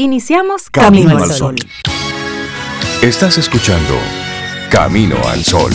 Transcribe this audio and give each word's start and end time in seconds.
Iniciamos 0.00 0.70
Camino, 0.70 1.18
al 1.18 1.32
Sol. 1.32 1.56
Estás 3.02 3.36
escuchando 3.36 3.96
Camino 4.70 5.16
al 5.26 5.42
Sol. 5.42 5.72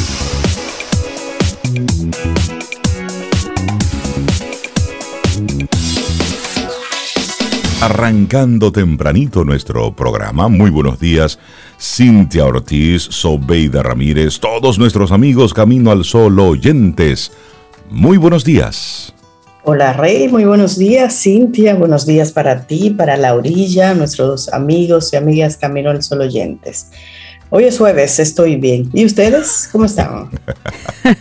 Arrancando 7.82 8.72
tempranito 8.72 9.44
nuestro 9.44 9.94
programa. 9.94 10.48
Muy 10.48 10.70
buenos 10.70 11.02
días, 11.02 11.38
Cintia 11.78 12.46
Ortiz, 12.46 13.02
Sobeida 13.04 13.84
Ramírez, 13.84 14.40
todos 14.40 14.80
nuestros 14.80 15.12
amigos 15.12 15.54
Camino 15.54 15.92
al 15.92 16.06
Sol 16.06 16.40
oyentes. 16.40 17.34
Muy 17.90 18.16
buenos 18.16 18.46
días. 18.46 19.14
Hola 19.66 19.94
Rey, 19.94 20.28
muy 20.28 20.44
buenos 20.44 20.78
días 20.78 21.22
Cintia, 21.24 21.74
buenos 21.76 22.06
días 22.06 22.34
para 22.34 22.68
ti, 22.68 22.90
para 22.90 23.16
la 23.16 23.34
orilla, 23.34 23.94
nuestros 23.94 24.50
amigos 24.50 25.14
y 25.14 25.16
amigas 25.16 25.56
Camino 25.56 25.90
al 25.90 26.04
Sol 26.04 26.20
oyentes. 26.20 26.92
Hoy 27.50 27.64
es 27.64 27.78
jueves, 27.78 28.20
estoy 28.20 28.58
bien. 28.58 28.90
¿Y 28.92 29.06
ustedes 29.06 29.70
cómo 29.72 29.86
están? 29.86 30.30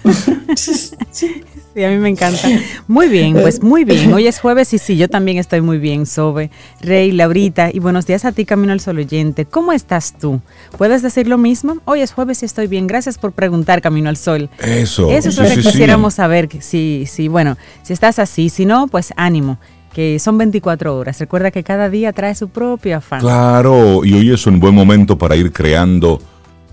Sí, 1.75 1.83
a 1.85 1.89
mí 1.89 1.97
me 1.97 2.11
encanta. 2.11 2.49
Muy 2.87 3.09
bien, 3.09 3.33
pues 3.33 3.63
muy 3.63 3.85
bien. 3.85 4.13
Hoy 4.13 4.27
es 4.27 4.41
jueves 4.41 4.75
y 4.75 4.79
sí, 4.79 4.97
yo 4.97 5.09
también 5.09 5.39
estoy 5.39 5.63
muy 5.63 5.79
bien, 5.79 6.05
Sobe, 6.05 6.51
Rey, 6.81 7.13
Laurita. 7.13 7.71
Y 7.73 7.79
buenos 7.79 8.07
días 8.07 8.27
a 8.27 8.33
ti, 8.33 8.45
Camino 8.45 8.73
al 8.73 8.81
Sol 8.81 8.99
Oyente. 8.99 9.47
¿Cómo 9.47 9.73
estás 9.73 10.15
tú? 10.19 10.43
¿Puedes 10.77 11.01
decir 11.01 11.27
lo 11.29 11.39
mismo? 11.39 11.79
Hoy 11.87 12.03
es 12.03 12.13
jueves 12.13 12.43
y 12.43 12.47
estoy 12.47 12.67
bien. 12.67 12.87
Gracias 12.87 13.17
por 13.17 13.33
preguntar, 13.33 13.81
Camino 13.81 14.11
al 14.11 14.19
Sol. 14.19 14.51
Eso. 14.59 15.11
Eso 15.11 15.31
es 15.31 15.39
lo 15.39 15.45
que 15.45 15.63
quisiéramos 15.63 16.15
saber. 16.15 16.51
Sí, 16.61 17.05
sí, 17.09 17.29
bueno, 17.29 17.57
si 17.83 17.95
estás 17.95 18.19
así, 18.19 18.51
si 18.51 18.67
no, 18.67 18.89
pues 18.89 19.13
ánimo 19.17 19.59
que 19.95 20.19
son 20.19 20.39
24 20.39 20.97
horas. 20.97 21.21
Recuerda 21.21 21.51
que 21.51 21.63
cada 21.63 21.91
día 21.91 22.13
trae 22.13 22.35
su 22.35 22.49
propio 22.49 22.97
afán. 22.97 23.21
Claro, 23.21 24.05
y 24.05 24.15
hoy 24.15 24.33
es 24.33 24.47
un 24.47 24.59
buen 24.59 24.75
momento 24.75 25.19
para 25.19 25.37
ir 25.37 25.53
creando 25.53 26.19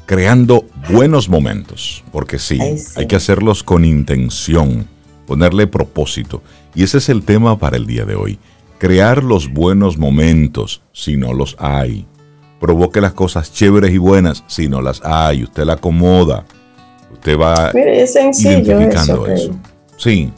creando 0.10 0.66
buenos 0.92 1.30
momentos, 1.30 2.04
porque 2.12 2.40
sí, 2.40 2.58
hay 2.96 3.06
que 3.06 3.16
hacerlos 3.16 3.62
con 3.62 3.86
intención, 3.86 4.88
ponerle 5.28 5.68
propósito. 5.68 6.42
Y 6.74 6.82
ese 6.82 6.98
es 6.98 7.10
el 7.10 7.22
tema 7.22 7.60
para 7.60 7.78
el 7.78 7.86
día 7.86 8.06
de 8.06 8.16
hoy. 8.16 8.40
Crear 8.80 9.24
los 9.24 9.54
buenos 9.54 10.00
momentos, 10.00 10.82
si 10.94 11.16
no 11.16 11.32
los 11.34 11.56
hay. 11.60 12.08
Provoque 12.60 13.02
las 13.02 13.14
cosas 13.14 13.54
chéveres 13.54 13.92
y 13.92 14.00
buenas, 14.00 14.44
si 14.48 14.68
no 14.68 14.82
las 14.82 15.00
hay. 15.06 15.44
Usted 15.44 15.64
la 15.64 15.74
acomoda. 15.74 16.44
Usted 17.14 17.38
va 17.38 17.70
es 17.70 18.16
identificando 18.16 19.28
eso. 19.28 19.52
Sí. 19.96 20.34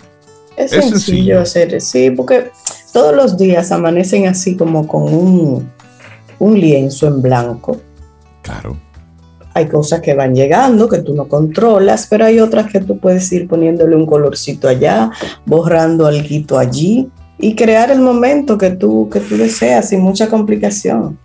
Es, 0.57 0.71
sencillo, 0.71 1.39
hacer, 1.39 1.79
sí, 1.79 2.11
porque 2.11 2.51
todos 2.91 3.15
los 3.15 3.37
días 3.37 3.71
amanecen 3.71 4.27
así 4.27 4.57
como 4.57 4.85
con 4.85 5.03
un, 5.03 5.71
un 6.39 6.59
lienzo 6.59 7.07
en 7.07 7.21
blanco. 7.21 7.79
Claro 8.41 8.90
hay 9.53 9.67
cosas 9.67 10.01
que 10.01 10.13
van 10.13 10.35
llegando 10.35 10.87
que 10.87 10.99
tú 10.99 11.13
no 11.13 11.27
controlas, 11.27 12.07
pero 12.09 12.25
hay 12.25 12.39
otras 12.39 12.71
que 12.71 12.79
tú 12.79 12.97
puedes 12.97 13.31
ir 13.31 13.47
poniéndole 13.47 13.95
un 13.95 14.05
colorcito 14.05 14.67
allá, 14.67 15.11
borrando 15.45 16.07
algo 16.07 16.57
allí 16.57 17.09
y 17.37 17.55
crear 17.55 17.91
el 17.91 17.99
momento 17.99 18.57
que 18.57 18.71
tú, 18.71 19.09
que 19.11 19.19
tú 19.19 19.35
deseas 19.35 19.89
sin 19.89 20.01
mucha 20.01 20.27
complicación. 20.27 21.17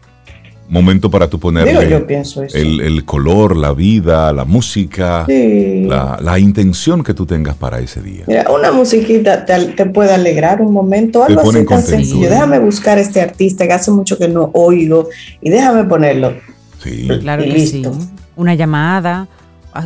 Momento 0.68 1.08
para 1.08 1.28
tú 1.28 1.38
ponerle 1.38 2.04
El, 2.52 3.04
color, 3.04 3.56
la 3.56 3.72
vida, 3.72 4.32
la 4.32 4.44
música, 4.44 5.24
la, 5.28 6.38
intención 6.40 7.04
que 7.04 7.14
tú 7.14 7.24
tengas 7.24 7.54
para 7.54 7.78
ese 7.78 8.02
día. 8.02 8.24
Mira, 8.26 8.46
una 8.50 8.72
musiquita 8.72 9.44
te, 9.44 9.86
puede 9.86 10.12
alegrar 10.12 10.60
un 10.60 10.72
momento, 10.72 11.22
algo 11.22 11.42
así 11.42 11.64
tan 11.64 11.82
sencillo. 11.82 12.28
Déjame 12.28 12.58
buscar 12.58 12.98
este 12.98 13.20
artista 13.20 13.64
que 13.68 13.74
hace 13.74 13.92
mucho 13.92 14.18
que 14.18 14.26
no 14.26 14.50
oigo 14.54 15.08
y 15.40 15.50
déjame 15.50 15.84
ponerlo 15.84 16.32
Claro 17.20 17.44
que 17.44 17.66
sí. 17.66 17.82
Una 18.36 18.54
llamada, 18.54 19.28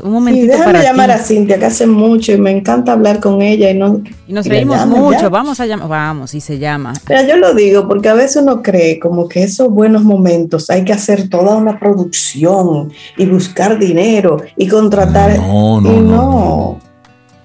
un 0.03 0.13
momentito 0.13 0.53
sí, 0.53 0.59
déjame 0.59 0.83
llamar 0.83 1.11
a 1.11 1.19
Cintia, 1.19 1.59
que 1.59 1.67
hace 1.67 1.87
mucho 1.87 2.33
y 2.33 2.39
me 2.39 2.51
encanta 2.51 2.93
hablar 2.93 3.21
con 3.21 3.43
ella 3.43 3.71
y, 3.71 3.75
no, 3.75 4.03
y 4.27 4.33
nos 4.33 4.47
reímos 4.47 4.87
mucho, 4.87 5.31
vamos 5.31 5.59
a 5.61 5.67
llamar, 5.67 5.89
vamos, 5.89 6.35
y 6.35 6.41
se 6.41 6.59
llama. 6.59 6.93
Mira, 7.09 7.27
yo 7.27 7.37
lo 7.37 7.55
digo 7.55 7.89
porque 7.89 8.09
a 8.09 8.15
veces 8.15 8.43
uno 8.43 8.63
cree 8.63 8.99
como 8.99 9.29
que 9.29 9.43
esos 9.43 9.71
buenos 9.71 10.03
momentos 10.03 10.71
hay 10.71 10.85
que 10.85 10.93
hacer 10.93 11.29
toda 11.29 11.57
una 11.57 11.79
producción 11.79 12.93
y 13.17 13.27
buscar 13.27 13.79
dinero 13.79 14.43
y 14.57 14.69
contratar. 14.69 15.37
No, 15.39 15.81
no, 15.81 16.01
no. 16.01 16.81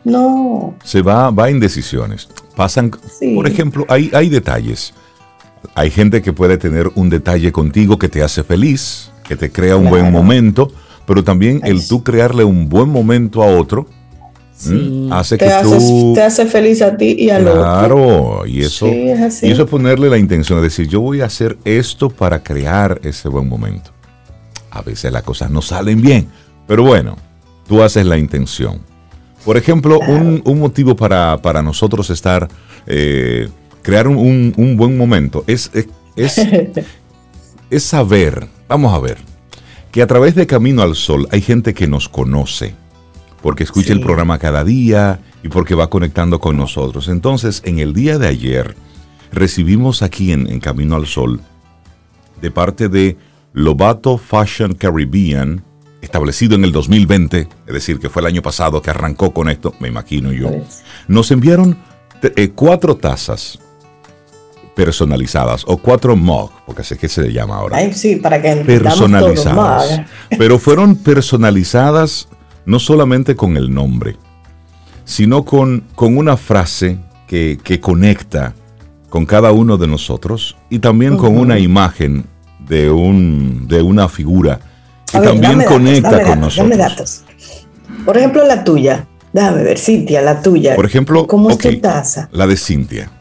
no. 0.03 0.75
Se 0.83 1.01
va, 1.01 1.31
va 1.31 1.49
en 1.49 1.59
decisiones. 1.59 2.27
Pasan, 2.55 2.91
por 3.35 3.47
ejemplo, 3.47 3.85
hay, 3.89 4.11
hay 4.13 4.29
detalles. 4.29 4.93
Hay 5.73 5.89
gente 5.89 6.21
que 6.21 6.31
puede 6.31 6.57
tener 6.57 6.91
un 6.95 7.09
detalle 7.09 7.51
contigo 7.51 7.97
que 7.97 8.07
te 8.07 8.21
hace 8.21 8.43
feliz, 8.43 9.09
que 9.27 9.35
te 9.35 9.51
crea 9.51 9.75
un 9.75 9.89
buen 9.89 10.11
momento, 10.11 10.71
pero 11.05 11.23
también 11.23 11.61
el 11.63 11.85
tú 11.87 12.03
crearle 12.03 12.43
un 12.43 12.69
buen 12.69 12.89
momento 12.89 13.43
a 13.43 13.47
otro 13.47 13.87
hace 15.11 15.37
que 15.37 15.51
tú 15.61 16.13
te 16.15 16.21
hace 16.21 16.45
feliz 16.45 16.81
a 16.81 16.95
ti 16.95 17.15
y 17.19 17.29
al 17.29 17.47
otro. 17.47 17.61
Claro, 17.61 18.43
y 18.47 18.61
eso 18.61 18.87
y 18.87 19.09
eso 19.09 19.63
es 19.63 19.69
ponerle 19.69 20.09
la 20.09 20.17
intención 20.17 20.59
de 20.59 20.65
decir, 20.65 20.87
yo 20.87 21.01
voy 21.01 21.21
a 21.21 21.25
hacer 21.25 21.57
esto 21.65 22.09
para 22.09 22.41
crear 22.41 22.99
ese 23.03 23.27
buen 23.27 23.49
momento. 23.49 23.91
A 24.71 24.81
veces 24.81 25.11
las 25.11 25.23
cosas 25.23 25.51
no 25.51 25.61
salen 25.61 26.01
bien, 26.01 26.27
pero 26.67 26.83
bueno, 26.83 27.17
tú 27.67 27.81
haces 27.83 28.05
la 28.05 28.17
intención. 28.17 28.79
Por 29.43 29.57
ejemplo, 29.57 29.99
un, 29.99 30.41
motivo 30.59 30.95
para, 30.95 31.61
nosotros 31.61 32.09
estar, 32.09 32.47
eh, 32.87 33.47
crear 33.83 34.07
un, 34.07 34.75
buen 34.77 34.97
momento 34.97 35.43
es, 35.47 35.69
es, 36.15 36.39
es 37.69 37.83
saber 37.83 38.54
Vamos 38.67 38.93
a 38.93 38.99
ver, 38.99 39.17
que 39.91 40.01
a 40.01 40.07
través 40.07 40.35
de 40.35 40.47
Camino 40.47 40.81
al 40.81 40.95
Sol 40.95 41.27
hay 41.31 41.41
gente 41.41 41.73
que 41.73 41.87
nos 41.87 42.09
conoce, 42.09 42.73
porque 43.41 43.63
escucha 43.63 43.93
el 43.93 44.01
programa 44.01 44.39
cada 44.39 44.63
día 44.63 45.19
y 45.43 45.49
porque 45.49 45.75
va 45.75 45.89
conectando 45.89 46.39
con 46.39 46.57
nosotros. 46.57 47.07
Entonces, 47.07 47.61
en 47.63 47.77
el 47.77 47.93
día 47.93 48.17
de 48.17 48.27
ayer, 48.27 48.75
recibimos 49.31 50.01
aquí 50.01 50.31
en, 50.31 50.59
Camino 50.59 50.95
al 50.95 51.05
Sol, 51.05 51.41
de 52.41 52.49
parte 52.49 52.89
de 52.89 53.17
Lobato 53.53 54.17
Fashion 54.17 54.73
Caribbean, 54.73 55.63
establecido 56.01 56.55
en 56.55 56.65
el 56.65 56.71
2020, 56.71 57.47
es 57.67 57.73
decir, 57.73 57.99
que 57.99 58.09
fue 58.09 58.21
el 58.21 58.27
año 58.27 58.41
pasado 58.41 58.81
que 58.81 58.89
arrancó 58.89 59.31
con 59.31 59.47
esto, 59.47 59.75
me 59.79 59.87
imagino 59.87 60.31
yo, 60.31 60.49
nos 61.07 61.29
enviaron 61.31 61.77
eh, 62.21 62.49
cuatro 62.49 62.97
tazas 62.97 63.59
personalizadas 64.75 65.63
o 65.67 65.77
cuatro 65.77 66.15
mug, 66.15 66.51
porque 66.65 66.83
sé 66.83 66.97
que 66.97 67.07
se 67.07 67.21
le 67.21 67.33
llama 67.33 67.55
ahora. 67.57 67.93
sí, 67.93 68.17
para 68.17 68.41
que 68.41 68.55
personalizadas. 68.57 70.01
pero 70.37 70.59
fueron 70.59 70.97
personalizadas 70.97 72.27
no 72.65 72.79
solamente 72.79 73.35
con 73.35 73.57
el 73.57 73.73
nombre, 73.73 74.17
sino 75.05 75.45
con, 75.45 75.85
con 75.95 76.17
una 76.17 76.35
frase 76.37 76.99
que, 77.27 77.79
conecta 77.81 78.53
con 79.09 79.25
cada 79.25 79.51
uno 79.51 79.77
de 79.77 79.87
nosotros 79.87 80.57
y 80.69 80.79
también 80.79 81.17
con 81.17 81.37
una 81.37 81.57
imagen 81.57 82.25
de, 82.67 82.91
un, 82.91 83.67
de 83.67 83.81
una 83.81 84.09
figura 84.09 84.59
que 85.11 85.19
también 85.19 85.63
conecta 85.63 86.21
con 86.23 86.41
nosotros. 86.41 86.77
datos. 86.77 87.23
Por 88.05 88.17
ejemplo, 88.17 88.45
la 88.45 88.63
tuya. 88.63 89.07
Déjame 89.31 89.63
ver, 89.63 89.77
Cintia, 89.77 90.21
la 90.21 90.41
tuya. 90.41 90.75
Por 90.75 90.85
ejemplo, 90.85 91.27
¿cómo 91.27 91.49
es 91.49 91.57
tu 91.57 91.79
taza? 91.79 92.29
La 92.31 92.47
de 92.47 92.55
Cintia. 92.55 93.11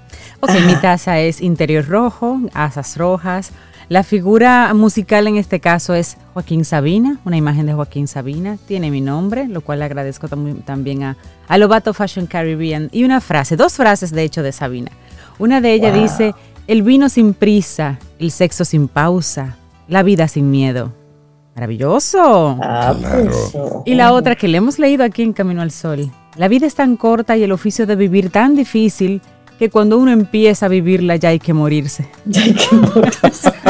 Ok, 0.44 0.50
mi 0.66 0.76
taza 0.76 1.20
es 1.20 1.40
interior 1.40 1.88
rojo, 1.88 2.38
asas 2.52 2.98
rojas. 2.98 3.52
La 3.88 4.02
figura 4.02 4.74
musical 4.74 5.26
en 5.26 5.38
este 5.38 5.58
caso 5.58 5.94
es 5.94 6.18
Joaquín 6.34 6.66
Sabina, 6.66 7.18
una 7.24 7.38
imagen 7.38 7.64
de 7.64 7.72
Joaquín 7.72 8.06
Sabina. 8.06 8.58
Tiene 8.66 8.90
mi 8.90 9.00
nombre, 9.00 9.48
lo 9.48 9.62
cual 9.62 9.78
le 9.78 9.86
agradezco 9.86 10.28
también 10.28 11.02
a, 11.02 11.16
a 11.48 11.56
Lobato 11.56 11.94
Fashion 11.94 12.26
Caribbean. 12.26 12.90
Y 12.92 13.04
una 13.04 13.22
frase, 13.22 13.56
dos 13.56 13.72
frases 13.72 14.10
de 14.10 14.22
hecho 14.22 14.42
de 14.42 14.52
Sabina. 14.52 14.90
Una 15.38 15.62
de 15.62 15.72
ellas 15.72 15.94
dice, 15.94 16.34
el 16.66 16.82
vino 16.82 17.08
sin 17.08 17.32
prisa, 17.32 17.98
el 18.18 18.30
sexo 18.30 18.66
sin 18.66 18.86
pausa, 18.86 19.56
la 19.88 20.02
vida 20.02 20.28
sin 20.28 20.50
miedo. 20.50 20.92
Maravilloso. 21.54 22.58
Ah, 22.60 22.94
pues, 23.00 23.56
y 23.86 23.94
la 23.94 24.12
otra 24.12 24.36
que 24.36 24.48
le 24.48 24.58
hemos 24.58 24.78
leído 24.78 25.04
aquí 25.04 25.22
en 25.22 25.32
Camino 25.32 25.62
al 25.62 25.70
Sol. 25.70 26.10
La 26.36 26.48
vida 26.48 26.66
es 26.66 26.74
tan 26.74 26.98
corta 26.98 27.34
y 27.34 27.44
el 27.44 27.52
oficio 27.52 27.86
de 27.86 27.96
vivir 27.96 28.28
tan 28.28 28.56
difícil 28.56 29.22
que 29.58 29.70
cuando 29.70 29.98
uno 29.98 30.10
empieza 30.10 30.66
a 30.66 30.68
vivirla 30.68 31.16
ya 31.16 31.30
hay 31.30 31.38
que 31.38 31.52
morirse. 31.52 32.08
Ya 32.24 32.42
hay 32.42 32.54
que 32.54 32.74
morirse. 32.74 33.52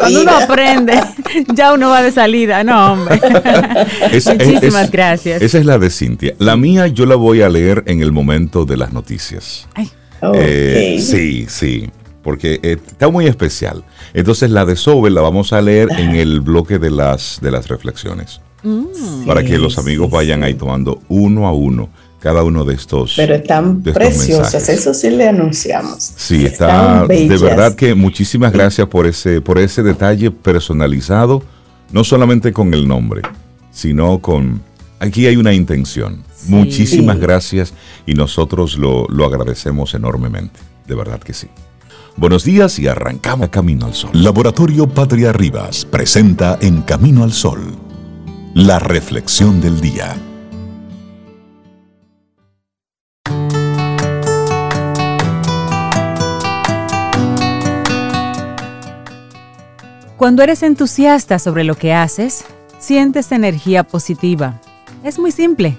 Cuando 0.00 0.22
uno 0.22 0.30
aprende, 0.30 0.94
ya 1.54 1.74
uno 1.74 1.90
va 1.90 2.02
de 2.02 2.12
salida. 2.12 2.64
No, 2.64 2.92
hombre. 2.92 3.20
Muchísimas 4.12 4.90
gracias. 4.90 5.42
Esa 5.42 5.58
es 5.58 5.66
la 5.66 5.78
de 5.78 5.90
Cintia. 5.90 6.34
La 6.38 6.56
mía 6.56 6.86
yo 6.86 7.06
la 7.06 7.16
voy 7.16 7.42
a 7.42 7.48
leer 7.48 7.82
en 7.86 8.00
el 8.00 8.12
momento 8.12 8.64
de 8.64 8.76
las 8.76 8.92
noticias. 8.92 9.68
Eh, 10.34 10.98
sí, 11.00 11.46
sí, 11.48 11.90
porque 12.22 12.60
eh, 12.62 12.78
está 12.86 13.08
muy 13.08 13.26
especial. 13.26 13.84
Entonces 14.14 14.50
la 14.50 14.64
de 14.64 14.76
Sobe 14.76 15.10
la 15.10 15.20
vamos 15.20 15.52
a 15.52 15.60
leer 15.60 15.88
en 15.92 16.14
el 16.14 16.40
bloque 16.40 16.78
de 16.78 16.90
las, 16.90 17.38
de 17.40 17.50
las 17.50 17.68
reflexiones. 17.68 18.40
Mm. 18.62 19.26
Para 19.26 19.42
que 19.42 19.58
los 19.58 19.78
amigos 19.78 20.10
vayan 20.10 20.42
ahí 20.42 20.54
tomando 20.54 21.00
uno 21.08 21.46
a 21.46 21.52
uno 21.52 21.88
cada 22.20 22.42
uno 22.42 22.64
de 22.64 22.74
estos. 22.74 23.14
Pero 23.16 23.34
están 23.34 23.82
preciosas, 23.82 24.68
eso 24.68 24.94
sí 24.94 25.10
le 25.10 25.28
anunciamos. 25.28 26.12
Sí, 26.16 26.46
está 26.46 27.06
de 27.06 27.38
verdad 27.38 27.74
que 27.74 27.94
muchísimas 27.94 28.52
gracias 28.52 28.86
por 28.86 29.06
ese, 29.06 29.40
por 29.40 29.58
ese 29.58 29.82
detalle 29.82 30.30
personalizado, 30.30 31.42
no 31.92 32.04
solamente 32.04 32.52
con 32.52 32.72
el 32.74 32.86
nombre, 32.86 33.22
sino 33.72 34.20
con 34.20 34.62
aquí 34.98 35.26
hay 35.26 35.36
una 35.36 35.52
intención. 35.52 36.22
Muchísimas 36.46 37.18
gracias 37.18 37.74
y 38.06 38.14
nosotros 38.14 38.78
lo, 38.78 39.06
lo 39.08 39.24
agradecemos 39.24 39.94
enormemente, 39.94 40.60
de 40.86 40.94
verdad 40.94 41.20
que 41.20 41.32
sí. 41.32 41.48
Buenos 42.16 42.44
días 42.44 42.78
y 42.78 42.86
arrancamos 42.86 43.48
Camino 43.48 43.86
al 43.86 43.94
Sol. 43.94 44.10
Laboratorio 44.12 44.86
Patria 44.88 45.32
Rivas 45.32 45.84
presenta 45.84 46.58
En 46.60 46.82
Camino 46.82 47.24
al 47.24 47.32
Sol 47.32 47.90
la 48.54 48.78
reflexión 48.80 49.60
del 49.60 49.80
día. 49.80 50.16
Cuando 60.20 60.42
eres 60.42 60.62
entusiasta 60.62 61.38
sobre 61.38 61.64
lo 61.64 61.76
que 61.76 61.94
haces, 61.94 62.44
sientes 62.78 63.32
energía 63.32 63.84
positiva. 63.84 64.60
Es 65.02 65.18
muy 65.18 65.32
simple. 65.32 65.78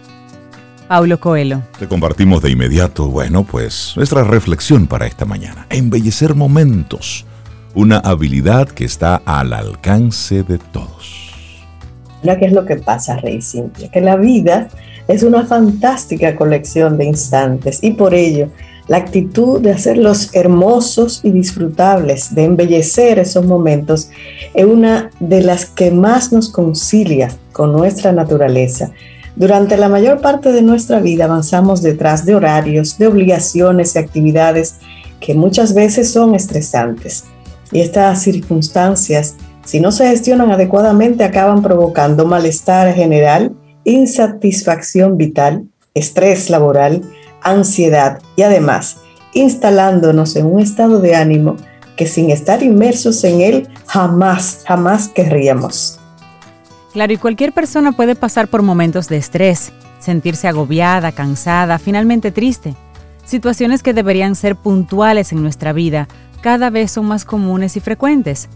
Paulo 0.87 1.19
Coelho. 1.19 1.61
Te 1.77 1.87
compartimos 1.87 2.41
de 2.41 2.49
inmediato, 2.49 3.07
bueno, 3.07 3.43
pues 3.43 3.93
nuestra 3.95 4.23
reflexión 4.23 4.87
para 4.87 5.05
esta 5.05 5.25
mañana. 5.25 5.67
Embellecer 5.69 6.33
momentos, 6.33 7.23
una 7.75 7.99
habilidad 7.99 8.67
que 8.67 8.83
está 8.83 9.21
al 9.25 9.53
alcance 9.53 10.41
de 10.41 10.57
todos. 10.57 11.35
Mira 12.23 12.39
qué 12.39 12.45
es 12.45 12.53
lo 12.53 12.65
que 12.65 12.77
pasa, 12.77 13.17
Rey 13.17 13.43
Simple, 13.43 13.89
que 13.89 14.01
la 14.01 14.15
vida 14.15 14.69
es 15.07 15.21
una 15.21 15.45
fantástica 15.45 16.35
colección 16.35 16.97
de 16.97 17.05
instantes 17.05 17.83
y 17.83 17.91
por 17.91 18.15
ello 18.15 18.49
la 18.91 18.97
actitud 18.97 19.61
de 19.61 19.71
hacerlos 19.71 20.31
hermosos 20.33 21.21
y 21.23 21.31
disfrutables, 21.31 22.35
de 22.35 22.43
embellecer 22.43 23.19
esos 23.19 23.45
momentos, 23.45 24.09
es 24.53 24.65
una 24.65 25.11
de 25.21 25.41
las 25.41 25.65
que 25.65 25.91
más 25.91 26.33
nos 26.33 26.49
concilia 26.49 27.29
con 27.53 27.71
nuestra 27.71 28.11
naturaleza. 28.11 28.91
Durante 29.37 29.77
la 29.77 29.87
mayor 29.87 30.19
parte 30.19 30.51
de 30.51 30.61
nuestra 30.61 30.99
vida 30.99 31.23
avanzamos 31.23 31.81
detrás 31.81 32.25
de 32.25 32.35
horarios, 32.35 32.97
de 32.97 33.07
obligaciones 33.07 33.95
y 33.95 33.99
actividades 33.99 34.75
que 35.21 35.35
muchas 35.35 35.73
veces 35.73 36.11
son 36.11 36.35
estresantes. 36.35 37.23
Y 37.71 37.79
estas 37.79 38.21
circunstancias, 38.21 39.37
si 39.63 39.79
no 39.79 39.93
se 39.93 40.09
gestionan 40.09 40.51
adecuadamente, 40.51 41.23
acaban 41.23 41.61
provocando 41.61 42.25
malestar 42.25 42.93
general, 42.93 43.53
insatisfacción 43.85 45.15
vital, 45.15 45.63
estrés 45.93 46.49
laboral, 46.49 47.03
ansiedad 47.41 48.21
y 48.35 48.43
además 48.43 48.97
instalándonos 49.33 50.35
en 50.35 50.45
un 50.45 50.59
estado 50.59 50.99
de 50.99 51.15
ánimo 51.15 51.55
que 51.95 52.07
sin 52.07 52.31
estar 52.31 52.63
inmersos 52.63 53.23
en 53.23 53.41
él 53.41 53.69
jamás, 53.85 54.63
jamás 54.67 55.07
querríamos. 55.07 55.99
Claro, 56.93 57.13
y 57.13 57.17
cualquier 57.17 57.53
persona 57.53 57.93
puede 57.93 58.15
pasar 58.15 58.47
por 58.47 58.63
momentos 58.63 59.07
de 59.07 59.17
estrés, 59.17 59.71
sentirse 59.99 60.47
agobiada, 60.47 61.11
cansada, 61.11 61.79
finalmente 61.79 62.31
triste. 62.31 62.75
Situaciones 63.23 63.81
que 63.83 63.93
deberían 63.93 64.35
ser 64.35 64.55
puntuales 64.55 65.31
en 65.31 65.41
nuestra 65.41 65.71
vida 65.73 66.07
cada 66.41 66.69
vez 66.69 66.91
son 66.91 67.05
más 67.05 67.23
comunes 67.23 67.77
y 67.77 67.79
frecuentes. 67.79 68.49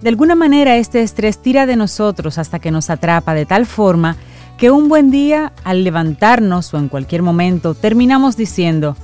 De 0.00 0.08
alguna 0.08 0.34
manera 0.34 0.76
este 0.76 1.02
estrés 1.02 1.38
tira 1.38 1.66
de 1.66 1.76
nosotros 1.76 2.38
hasta 2.38 2.58
que 2.58 2.70
nos 2.70 2.88
atrapa 2.88 3.34
de 3.34 3.46
tal 3.46 3.66
forma 3.66 4.16
que 4.58 4.70
un 4.70 4.88
buen 4.88 5.10
día, 5.10 5.52
al 5.64 5.84
levantarnos 5.84 6.72
o 6.74 6.78
en 6.78 6.88
cualquier 6.88 7.22
momento, 7.22 7.74
terminamos 7.74 8.36
diciendo, 8.36 8.96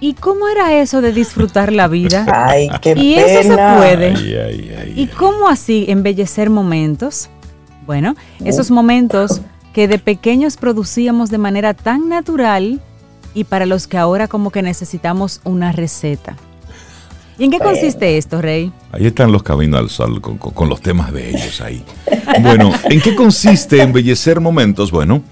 ¿y 0.00 0.14
cómo 0.14 0.48
era 0.48 0.74
eso 0.74 1.00
de 1.00 1.12
disfrutar 1.12 1.72
la 1.72 1.88
vida? 1.88 2.26
Ay, 2.32 2.68
qué 2.80 2.94
y 2.96 3.14
eso 3.14 3.42
se 3.42 3.56
puede. 3.56 4.92
¿Y 4.94 5.06
cómo 5.08 5.48
así 5.48 5.86
embellecer 5.88 6.50
momentos? 6.50 7.28
Bueno, 7.86 8.16
esos 8.44 8.70
momentos 8.70 9.40
que 9.72 9.88
de 9.88 9.98
pequeños 9.98 10.56
producíamos 10.56 11.30
de 11.30 11.38
manera 11.38 11.74
tan 11.74 12.08
natural 12.08 12.80
y 13.34 13.44
para 13.44 13.66
los 13.66 13.86
que 13.86 13.98
ahora 13.98 14.26
como 14.26 14.50
que 14.50 14.62
necesitamos 14.62 15.40
una 15.44 15.70
receta. 15.70 16.36
¿Y 17.38 17.44
en 17.44 17.50
qué 17.50 17.58
consiste 17.58 18.16
esto, 18.16 18.40
Rey? 18.40 18.72
Ahí 18.92 19.06
están 19.06 19.30
los 19.30 19.42
caminos 19.42 19.80
al 19.80 19.90
sol 19.90 20.20
con, 20.20 20.68
los 20.68 20.80
temas 20.80 21.12
de 21.12 21.30
ellos 21.30 21.60
ahí. 21.60 21.84
Bueno, 22.40 22.72
¿en 22.84 23.00
qué 23.00 23.14
consiste 23.14 23.82
embellecer 23.82 24.40
momentos? 24.40 24.90
Bueno, 24.90 25.22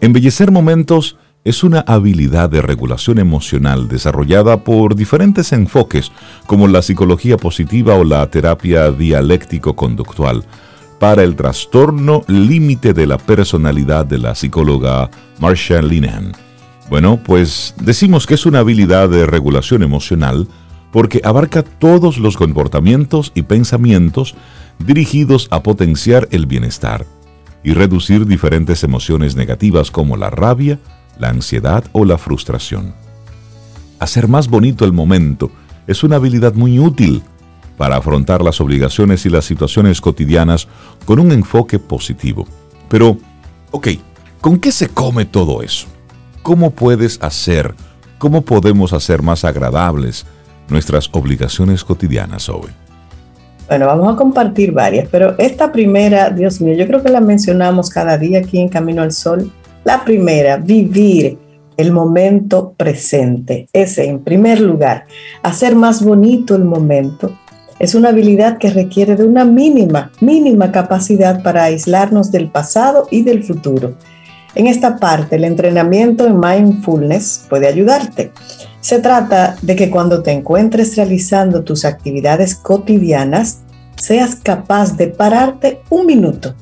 embellecer 0.00 0.52
momentos 0.52 1.16
es 1.44 1.64
una 1.64 1.80
habilidad 1.80 2.50
de 2.50 2.62
regulación 2.62 3.18
emocional 3.18 3.88
desarrollada 3.88 4.62
por 4.64 4.94
diferentes 4.94 5.52
enfoques 5.52 6.12
como 6.46 6.68
la 6.68 6.82
psicología 6.82 7.36
positiva 7.36 7.94
o 7.94 8.04
la 8.04 8.28
terapia 8.30 8.90
dialéctico-conductual 8.92 10.44
para 10.98 11.22
el 11.22 11.36
trastorno 11.36 12.22
límite 12.26 12.92
de 12.92 13.06
la 13.06 13.18
personalidad 13.18 14.04
de 14.04 14.18
la 14.18 14.34
psicóloga 14.34 15.10
Marsha 15.38 15.80
Linehan. 15.80 16.32
Bueno, 16.90 17.20
pues 17.22 17.74
decimos 17.80 18.26
que 18.26 18.34
es 18.34 18.46
una 18.46 18.60
habilidad 18.60 19.08
de 19.08 19.26
regulación 19.26 19.82
emocional 19.82 20.48
porque 20.92 21.20
abarca 21.24 21.62
todos 21.62 22.18
los 22.18 22.36
comportamientos 22.36 23.32
y 23.34 23.42
pensamientos 23.42 24.34
dirigidos 24.78 25.48
a 25.50 25.62
potenciar 25.62 26.28
el 26.30 26.46
bienestar 26.46 27.06
y 27.62 27.74
reducir 27.74 28.26
diferentes 28.26 28.84
emociones 28.84 29.36
negativas 29.36 29.90
como 29.90 30.16
la 30.16 30.30
rabia, 30.30 30.78
la 31.18 31.28
ansiedad 31.28 31.84
o 31.92 32.04
la 32.04 32.16
frustración. 32.16 32.94
Hacer 33.98 34.28
más 34.28 34.48
bonito 34.48 34.84
el 34.84 34.92
momento 34.92 35.50
es 35.86 36.04
una 36.04 36.16
habilidad 36.16 36.54
muy 36.54 36.78
útil 36.78 37.22
para 37.76 37.96
afrontar 37.96 38.42
las 38.42 38.60
obligaciones 38.60 39.26
y 39.26 39.30
las 39.30 39.44
situaciones 39.44 40.00
cotidianas 40.00 40.68
con 41.04 41.18
un 41.18 41.32
enfoque 41.32 41.78
positivo. 41.78 42.46
Pero, 42.88 43.18
ok, 43.70 43.88
¿con 44.40 44.58
qué 44.58 44.72
se 44.72 44.88
come 44.88 45.24
todo 45.24 45.62
eso? 45.62 45.86
¿Cómo 46.42 46.70
puedes 46.70 47.20
hacer, 47.22 47.74
cómo 48.18 48.42
podemos 48.42 48.92
hacer 48.92 49.22
más 49.22 49.44
agradables, 49.44 50.26
nuestras 50.70 51.08
obligaciones 51.12 51.84
cotidianas 51.84 52.48
hoy? 52.48 52.70
Bueno, 53.68 53.86
vamos 53.86 54.14
a 54.14 54.16
compartir 54.16 54.72
varias, 54.72 55.08
pero 55.10 55.34
esta 55.38 55.70
primera, 55.70 56.30
Dios 56.30 56.60
mío, 56.60 56.74
yo 56.74 56.86
creo 56.86 57.02
que 57.02 57.10
la 57.10 57.20
mencionamos 57.20 57.90
cada 57.90 58.16
día 58.16 58.38
aquí 58.38 58.58
en 58.58 58.68
Camino 58.68 59.02
al 59.02 59.12
Sol. 59.12 59.52
La 59.84 60.04
primera, 60.04 60.56
vivir 60.56 61.38
el 61.76 61.92
momento 61.92 62.74
presente. 62.76 63.68
Ese, 63.72 64.06
en 64.06 64.20
primer 64.20 64.60
lugar, 64.60 65.06
hacer 65.42 65.76
más 65.76 66.02
bonito 66.02 66.56
el 66.56 66.64
momento. 66.64 67.38
Es 67.78 67.94
una 67.94 68.08
habilidad 68.08 68.58
que 68.58 68.70
requiere 68.70 69.14
de 69.14 69.24
una 69.24 69.44
mínima, 69.44 70.10
mínima 70.20 70.72
capacidad 70.72 71.42
para 71.42 71.64
aislarnos 71.64 72.32
del 72.32 72.50
pasado 72.50 73.06
y 73.10 73.22
del 73.22 73.44
futuro. 73.44 73.94
En 74.56 74.66
esta 74.66 74.96
parte, 74.96 75.36
el 75.36 75.44
entrenamiento 75.44 76.26
en 76.26 76.40
mindfulness 76.40 77.46
puede 77.48 77.68
ayudarte. 77.68 78.32
Se 78.80 79.00
trata 79.00 79.56
de 79.62 79.76
que 79.76 79.90
cuando 79.90 80.22
te 80.22 80.30
encuentres 80.30 80.96
realizando 80.96 81.64
tus 81.64 81.84
actividades 81.84 82.54
cotidianas, 82.54 83.58
seas 83.96 84.36
capaz 84.36 84.96
de 84.96 85.08
pararte 85.08 85.80
un 85.90 86.06
minuto 86.06 86.54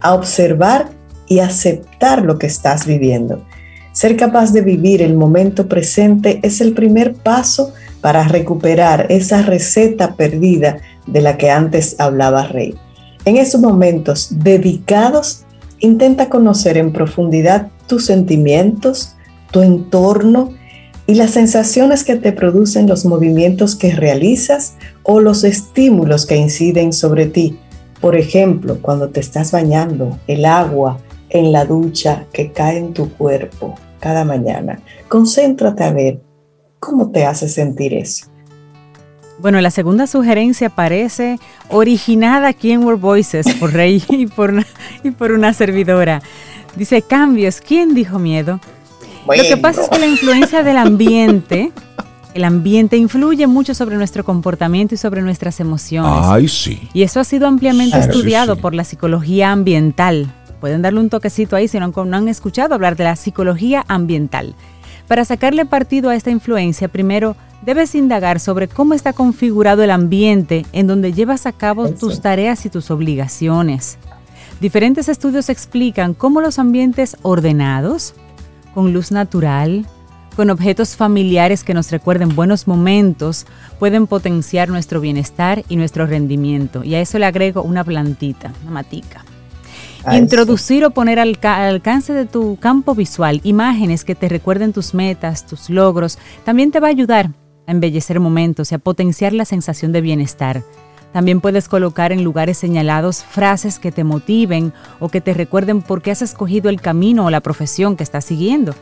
a 0.00 0.14
observar 0.14 0.88
y 1.28 1.40
aceptar 1.40 2.22
lo 2.22 2.38
que 2.38 2.46
estás 2.46 2.86
viviendo. 2.86 3.44
Ser 3.92 4.16
capaz 4.16 4.52
de 4.52 4.62
vivir 4.62 5.02
el 5.02 5.14
momento 5.14 5.68
presente 5.68 6.40
es 6.42 6.60
el 6.60 6.72
primer 6.72 7.14
paso 7.14 7.72
para 8.00 8.24
recuperar 8.24 9.06
esa 9.10 9.42
receta 9.42 10.14
perdida 10.14 10.78
de 11.06 11.20
la 11.20 11.36
que 11.36 11.50
antes 11.50 11.96
hablaba 11.98 12.46
Rey. 12.46 12.74
En 13.24 13.36
esos 13.36 13.60
momentos 13.60 14.28
dedicados, 14.30 15.44
intenta 15.80 16.28
conocer 16.28 16.78
en 16.78 16.92
profundidad 16.92 17.68
tus 17.86 18.06
sentimientos, 18.06 19.16
tu 19.50 19.62
entorno 19.62 20.54
y 21.10 21.16
las 21.16 21.32
sensaciones 21.32 22.04
que 22.04 22.14
te 22.14 22.30
producen 22.30 22.86
los 22.86 23.04
movimientos 23.04 23.74
que 23.74 23.90
realizas 23.90 24.76
o 25.02 25.18
los 25.18 25.42
estímulos 25.42 26.24
que 26.24 26.36
inciden 26.36 26.92
sobre 26.92 27.26
ti. 27.26 27.58
Por 28.00 28.14
ejemplo, 28.14 28.78
cuando 28.80 29.08
te 29.08 29.18
estás 29.18 29.50
bañando, 29.50 30.20
el 30.28 30.44
agua 30.44 31.00
en 31.28 31.50
la 31.50 31.64
ducha 31.64 32.26
que 32.32 32.52
cae 32.52 32.78
en 32.78 32.94
tu 32.94 33.10
cuerpo 33.10 33.74
cada 33.98 34.24
mañana. 34.24 34.78
Concéntrate 35.08 35.82
a 35.82 35.92
ver 35.92 36.20
cómo 36.78 37.10
te 37.10 37.26
hace 37.26 37.48
sentir 37.48 37.92
eso. 37.92 38.26
Bueno, 39.40 39.60
la 39.60 39.72
segunda 39.72 40.06
sugerencia 40.06 40.70
parece 40.70 41.40
originada 41.70 42.46
aquí 42.46 42.70
en 42.70 42.84
World 42.84 43.00
Voices 43.00 43.52
por 43.58 43.72
Rey 43.72 44.00
y 44.10 44.28
por, 44.28 44.64
y 45.02 45.10
por 45.10 45.32
una 45.32 45.54
servidora. 45.54 46.22
Dice, 46.76 47.02
cambios, 47.02 47.60
¿quién 47.60 47.96
dijo 47.96 48.20
miedo? 48.20 48.60
Lo 49.26 49.42
que 49.42 49.56
pasa 49.56 49.82
es 49.82 49.88
que 49.88 49.98
la 49.98 50.06
influencia 50.06 50.62
del 50.62 50.76
ambiente, 50.76 51.72
el 52.34 52.44
ambiente 52.44 52.96
influye 52.96 53.46
mucho 53.46 53.74
sobre 53.74 53.96
nuestro 53.96 54.24
comportamiento 54.24 54.94
y 54.94 54.98
sobre 54.98 55.22
nuestras 55.22 55.60
emociones. 55.60 56.24
Ay, 56.24 56.48
sí. 56.48 56.88
Y 56.92 57.02
eso 57.02 57.20
ha 57.20 57.24
sido 57.24 57.46
ampliamente 57.46 57.98
estudiado 57.98 58.56
por 58.56 58.74
la 58.74 58.84
psicología 58.84 59.52
ambiental. 59.52 60.32
Pueden 60.60 60.82
darle 60.82 61.00
un 61.00 61.08
toquecito 61.08 61.56
ahí 61.56 61.68
si 61.68 61.78
no, 61.78 61.88
no 61.88 62.16
han 62.16 62.28
escuchado 62.28 62.74
hablar 62.74 62.96
de 62.96 63.04
la 63.04 63.16
psicología 63.16 63.84
ambiental. 63.88 64.54
Para 65.08 65.24
sacarle 65.24 65.64
partido 65.64 66.10
a 66.10 66.14
esta 66.14 66.30
influencia, 66.30 66.88
primero 66.88 67.34
debes 67.62 67.94
indagar 67.94 68.40
sobre 68.40 68.68
cómo 68.68 68.94
está 68.94 69.12
configurado 69.12 69.82
el 69.82 69.90
ambiente 69.90 70.64
en 70.72 70.86
donde 70.86 71.12
llevas 71.12 71.46
a 71.46 71.52
cabo 71.52 71.90
tus 71.90 72.20
tareas 72.20 72.64
y 72.64 72.70
tus 72.70 72.90
obligaciones. 72.90 73.98
Diferentes 74.60 75.08
estudios 75.08 75.48
explican 75.48 76.14
cómo 76.14 76.40
los 76.40 76.58
ambientes 76.58 77.16
ordenados, 77.22 78.14
con 78.74 78.92
luz 78.92 79.10
natural, 79.10 79.86
con 80.36 80.50
objetos 80.50 80.96
familiares 80.96 81.64
que 81.64 81.74
nos 81.74 81.90
recuerden 81.90 82.34
buenos 82.34 82.66
momentos, 82.66 83.46
pueden 83.78 84.06
potenciar 84.06 84.68
nuestro 84.68 85.00
bienestar 85.00 85.64
y 85.68 85.76
nuestro 85.76 86.06
rendimiento. 86.06 86.84
Y 86.84 86.94
a 86.94 87.00
eso 87.00 87.18
le 87.18 87.26
agrego 87.26 87.62
una 87.62 87.84
plantita, 87.84 88.52
una 88.62 88.70
matica. 88.70 89.24
Introducir 90.12 90.84
o 90.84 90.90
poner 90.90 91.18
al, 91.18 91.38
alcance 91.42 92.14
de 92.14 92.24
tu 92.24 92.56
campo 92.56 92.94
visual 92.94 93.40
imágenes 93.44 94.04
que 94.04 94.14
te 94.14 94.28
recuerden 94.28 94.72
tus 94.72 94.94
metas, 94.94 95.46
tus 95.46 95.68
logros, 95.68 96.18
también 96.44 96.70
te 96.70 96.80
va 96.80 96.86
a 96.86 96.90
ayudar 96.90 97.30
a 97.66 97.70
embellecer 97.70 98.18
momentos 98.18 98.72
y 98.72 98.76
a 98.76 98.78
potenciar 98.78 99.34
la 99.34 99.44
sensación 99.44 99.92
de 99.92 100.00
bienestar. 100.00 100.62
También 101.12 101.40
puedes 101.40 101.68
colocar 101.68 102.12
en 102.12 102.22
lugares 102.22 102.58
señalados 102.58 103.24
frases 103.24 103.78
que 103.78 103.90
te 103.90 104.04
motiven 104.04 104.72
o 105.00 105.08
que 105.08 105.20
te 105.20 105.34
recuerden 105.34 105.82
por 105.82 106.02
qué 106.02 106.12
has 106.12 106.22
escogido 106.22 106.68
el 106.70 106.80
camino 106.80 107.26
o 107.26 107.30
la 107.30 107.40
profesión 107.40 107.96
que 107.96 108.04
estás 108.04 108.24
siguiendo. 108.24 108.74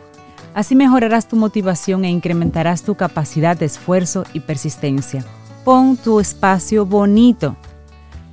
Así 0.55 0.75
mejorarás 0.75 1.29
tu 1.29 1.37
motivación 1.37 2.05
e 2.05 2.11
incrementarás 2.11 2.83
tu 2.83 2.95
capacidad 2.97 3.57
de 3.57 3.67
esfuerzo 3.67 4.25
y 4.33 4.41
persistencia. 4.41 5.25
Pon 5.65 5.97
tu 5.97 6.21
espacio 6.21 6.85
bonito. 6.85 7.57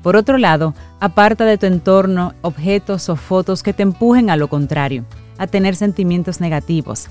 Por 0.01 0.15
otro 0.15 0.37
lado, 0.37 0.73
aparta 0.99 1.45
de 1.45 1.57
tu 1.57 1.65
entorno 1.65 2.33
objetos 2.41 3.09
o 3.09 3.15
fotos 3.15 3.63
que 3.63 3.73
te 3.73 3.83
empujen 3.83 4.29
a 4.29 4.35
lo 4.35 4.49
contrario, 4.49 5.05
a 5.37 5.47
tener 5.47 5.75
sentimientos 5.75 6.41
negativos. 6.41 7.07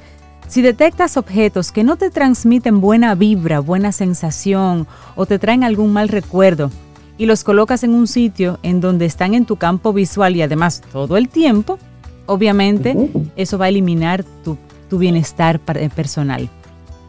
Si 0.49 0.63
detectas 0.63 1.17
objetos 1.17 1.73
que 1.73 1.85
no 1.85 1.97
te 1.97 2.11
transmiten 2.11 2.81
buena 2.81 3.15
vibra, 3.15 3.61
buena 3.61 3.93
sensación 3.93 4.87
o 5.17 5.27
te 5.27 5.39
traen 5.39 5.65
algún 5.65 5.93
mal 5.93 6.09
recuerdo 6.09 6.71
y 7.17 7.27
los 7.27 7.45
colocas 7.45 7.83
en 7.85 7.95
un 7.95 8.07
sitio 8.07 8.59
en 8.63 8.81
donde 8.81 9.07
están 9.07 9.35
en 9.35 9.47
tu 9.47 9.57
campo 9.57 9.93
visual 9.93 10.37
y 10.37 10.43
además 10.43 10.83
todo 10.93 11.17
el 11.17 11.29
tiempo, 11.29 11.79
obviamente 12.27 13.11
eso 13.37 13.59
va 13.59 13.67
a 13.67 13.69
eliminar 13.69 14.25
tu, 14.45 14.59
bienestar 14.97 15.61
eh, 15.75 15.91
personal. 15.93 16.49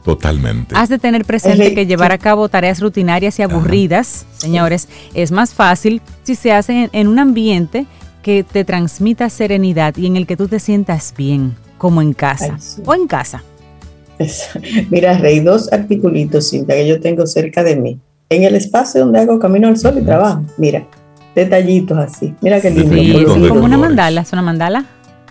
Totalmente. 0.03 0.73
Has 0.75 0.89
de 0.89 0.97
tener 0.97 1.23
presente 1.23 1.75
que 1.75 1.85
llevar 1.85 2.11
a 2.11 2.17
cabo 2.17 2.49
tareas 2.49 2.79
rutinarias 2.79 3.37
y 3.37 3.43
aburridas, 3.43 4.25
señores, 4.37 4.87
es 5.13 5.31
más 5.31 5.53
fácil 5.53 6.01
si 6.23 6.33
se 6.33 6.51
hacen 6.51 6.89
en 6.93 7.07
un 7.07 7.19
ambiente 7.19 7.85
que 8.23 8.43
te 8.43 8.65
transmita 8.65 9.29
serenidad 9.29 9.95
y 9.97 10.07
en 10.07 10.15
el 10.15 10.25
que 10.25 10.35
tú 10.35 10.47
te 10.47 10.59
sientas 10.59 11.13
bien 11.15 11.55
como 11.77 12.01
en 12.01 12.13
casa 12.13 12.57
o 12.85 12.93
en 12.93 13.07
casa. 13.07 13.43
Mira, 14.89 15.17
Rey, 15.17 15.41
dos 15.41 15.71
articulitos, 15.71 16.49
Cinta, 16.49 16.73
que 16.73 16.87
yo 16.87 16.99
tengo 16.99 17.25
cerca 17.27 17.63
de 17.63 17.75
mí. 17.75 17.99
En 18.29 18.43
el 18.43 18.55
espacio 18.55 19.01
donde 19.01 19.19
hago 19.19 19.39
camino 19.39 19.67
al 19.67 19.77
sol 19.77 19.97
y 19.99 20.01
trabajo. 20.01 20.43
Mira, 20.57 20.85
detallitos 21.35 21.97
así. 21.97 22.33
Mira 22.41 22.61
qué 22.61 22.71
lindo. 22.71 23.33
Sí, 23.33 23.47
como 23.47 23.65
una 23.65 23.77
mandala. 23.77 24.21
¿Es 24.21 24.33
una 24.33 24.41
mandala? 24.41 24.85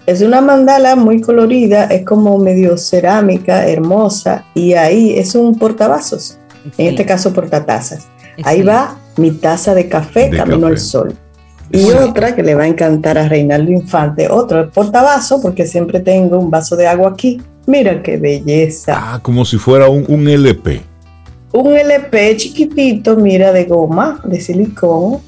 Es 0.06 0.20
una 0.20 0.42
mandala 0.42 0.96
muy 0.96 1.22
colorida, 1.22 1.84
es 1.84 2.04
como 2.04 2.38
medio 2.38 2.76
cerámica, 2.76 3.66
hermosa, 3.66 4.44
y 4.54 4.74
ahí 4.74 5.18
es 5.18 5.34
un 5.34 5.58
portavasos, 5.58 6.38
en 6.76 6.88
este 6.88 7.06
caso 7.06 7.32
portatazas. 7.32 8.06
Ahí 8.42 8.60
va 8.60 8.98
mi 9.16 9.30
taza 9.30 9.74
de 9.74 9.88
café 9.88 10.28
camino 10.28 10.66
al 10.66 10.78
sol. 10.78 11.16
Y 11.75 11.90
otra 11.90 12.37
que 12.37 12.43
le 12.43 12.54
va 12.54 12.64
a 12.64 12.66
encantar 12.69 13.19
a 13.19 13.28
Reinaldo 13.28 13.73
Infante, 13.73 14.28
otro 14.31 14.71
portavaso, 14.71 15.40
porque 15.43 15.66
siempre 15.66 16.00
tengo 16.00 16.38
un 16.38 16.50
vaso 16.50 16.76
de 16.76 16.87
agua 16.87 17.11
aquí. 17.11 17.40
Mira 17.66 18.02
qué 18.02 18.16
belleza. 18.16 18.95
Ah, 18.97 19.21
como 19.21 19.45
si 19.45 19.59
fuera 19.59 19.88
un, 19.88 20.04
un 20.07 20.28
LP. 20.28 20.81
Un 21.52 21.76
LP 21.76 22.37
chiquitito, 22.37 23.16
mira, 23.16 23.52
de 23.52 23.64
goma, 23.64 24.21
de 24.25 24.40
silicón. 24.40 25.19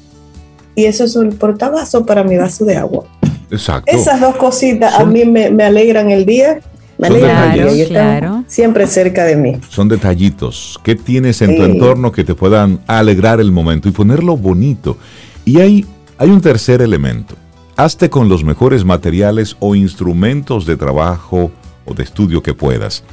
Y 0.75 0.85
eso 0.85 1.03
es 1.03 1.15
un 1.15 1.31
portavaso 1.31 2.05
para 2.05 2.23
mi 2.23 2.37
vaso 2.37 2.63
de 2.63 2.77
agua. 2.77 3.05
Exacto. 3.51 3.91
Esas 3.91 4.21
dos 4.21 4.35
cositas 4.35 4.93
a 4.93 5.05
mí 5.05 5.25
me, 5.25 5.45
alegran 5.63 6.11
el 6.11 6.25
día. 6.25 6.59
Me 6.97 7.07
alegran 7.07 7.59
el 7.59 7.73
día. 7.73 7.87
Claro. 7.87 8.43
Siempre 8.47 8.87
cerca 8.87 9.25
de 9.25 9.35
mí. 9.35 9.57
Son 9.69 9.87
detallitos. 9.87 10.79
¿Qué 10.83 10.95
tienes 10.95 11.41
en 11.41 11.55
tu 11.57 11.63
entorno 11.63 12.11
que 12.11 12.23
te 12.23 12.35
puedan 12.35 12.79
alegrar 12.87 13.39
el 13.39 13.51
momento 13.51 13.89
y 13.89 13.91
ponerlo 13.91 14.37
bonito? 14.37 14.97
Y 15.45 15.59
hay 15.61 15.85
hay 16.17 16.29
un 16.29 16.41
tercer 16.41 16.81
elemento. 16.81 17.35
Hazte 17.75 18.09
con 18.09 18.27
los 18.27 18.43
mejores 18.43 18.83
materiales 18.83 19.55
o 19.59 19.75
instrumentos 19.75 20.65
de 20.65 20.75
trabajo 20.75 21.51
o 21.85 21.93
de 21.93 22.03
estudio 22.03 22.41
que 22.41 22.55
puedas. 22.55 23.03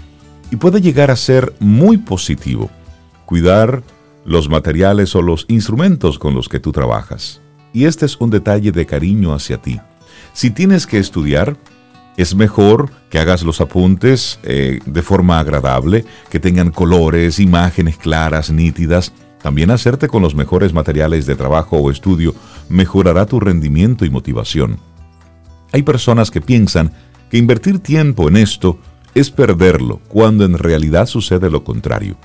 Y 0.51 0.57
puede 0.57 0.81
llegar 0.81 1.11
a 1.11 1.17
ser 1.17 1.53
muy 1.61 1.99
positivo 1.99 2.71
cuidar 3.27 3.83
los 4.25 4.49
materiales 4.49 5.15
o 5.15 5.23
los 5.23 5.45
instrumentos 5.49 6.19
con 6.19 6.35
los 6.35 6.49
que 6.49 6.61
tú 6.61 6.73
trabajas. 6.73 7.41
Y 7.73 7.85
este 7.85 8.07
es 8.07 8.17
un 8.17 8.31
detalle 8.31 8.73
de 8.73 8.87
cariño 8.87 9.35
hacia 9.35 9.61
ti. 9.61 9.81
Si 10.33 10.51
tienes 10.51 10.87
que 10.87 10.99
estudiar, 10.99 11.57
es 12.17 12.35
mejor 12.35 12.91
que 13.11 13.19
hagas 13.19 13.43
los 13.43 13.61
apuntes 13.61 14.39
eh, 14.45 14.79
de 14.87 15.03
forma 15.03 15.41
agradable, 15.41 16.05
que 16.31 16.41
tengan 16.41 16.71
colores, 16.71 17.39
imágenes 17.39 17.99
claras, 17.99 18.51
nítidas, 18.51 19.13
también 19.45 19.71
hacerte 19.71 20.09
con 20.09 20.23
los 20.23 20.35
mejores 20.35 20.73
materiales 20.73 21.27
de 21.27 21.37
trabajo 21.37 21.77
o 21.77 21.91
estudio 21.91 22.35
mejorará 22.69 23.27
tu 23.27 23.41
rendimiento 23.41 24.05
y 24.05 24.11
motivación. 24.11 24.79
Hay 25.73 25.83
personas 25.83 26.31
que 26.31 26.41
piensan 26.41 26.93
que 27.31 27.39
invertir 27.39 27.81
tiempo 27.81 28.29
en 28.29 28.37
esto 28.37 28.79
es 29.15 29.31
perderlo, 29.31 30.01
cuando 30.09 30.45
en 30.45 30.59
realidad 30.59 31.07
sucede 31.07 31.51
lo 31.51 31.65
contrario. 31.65 32.17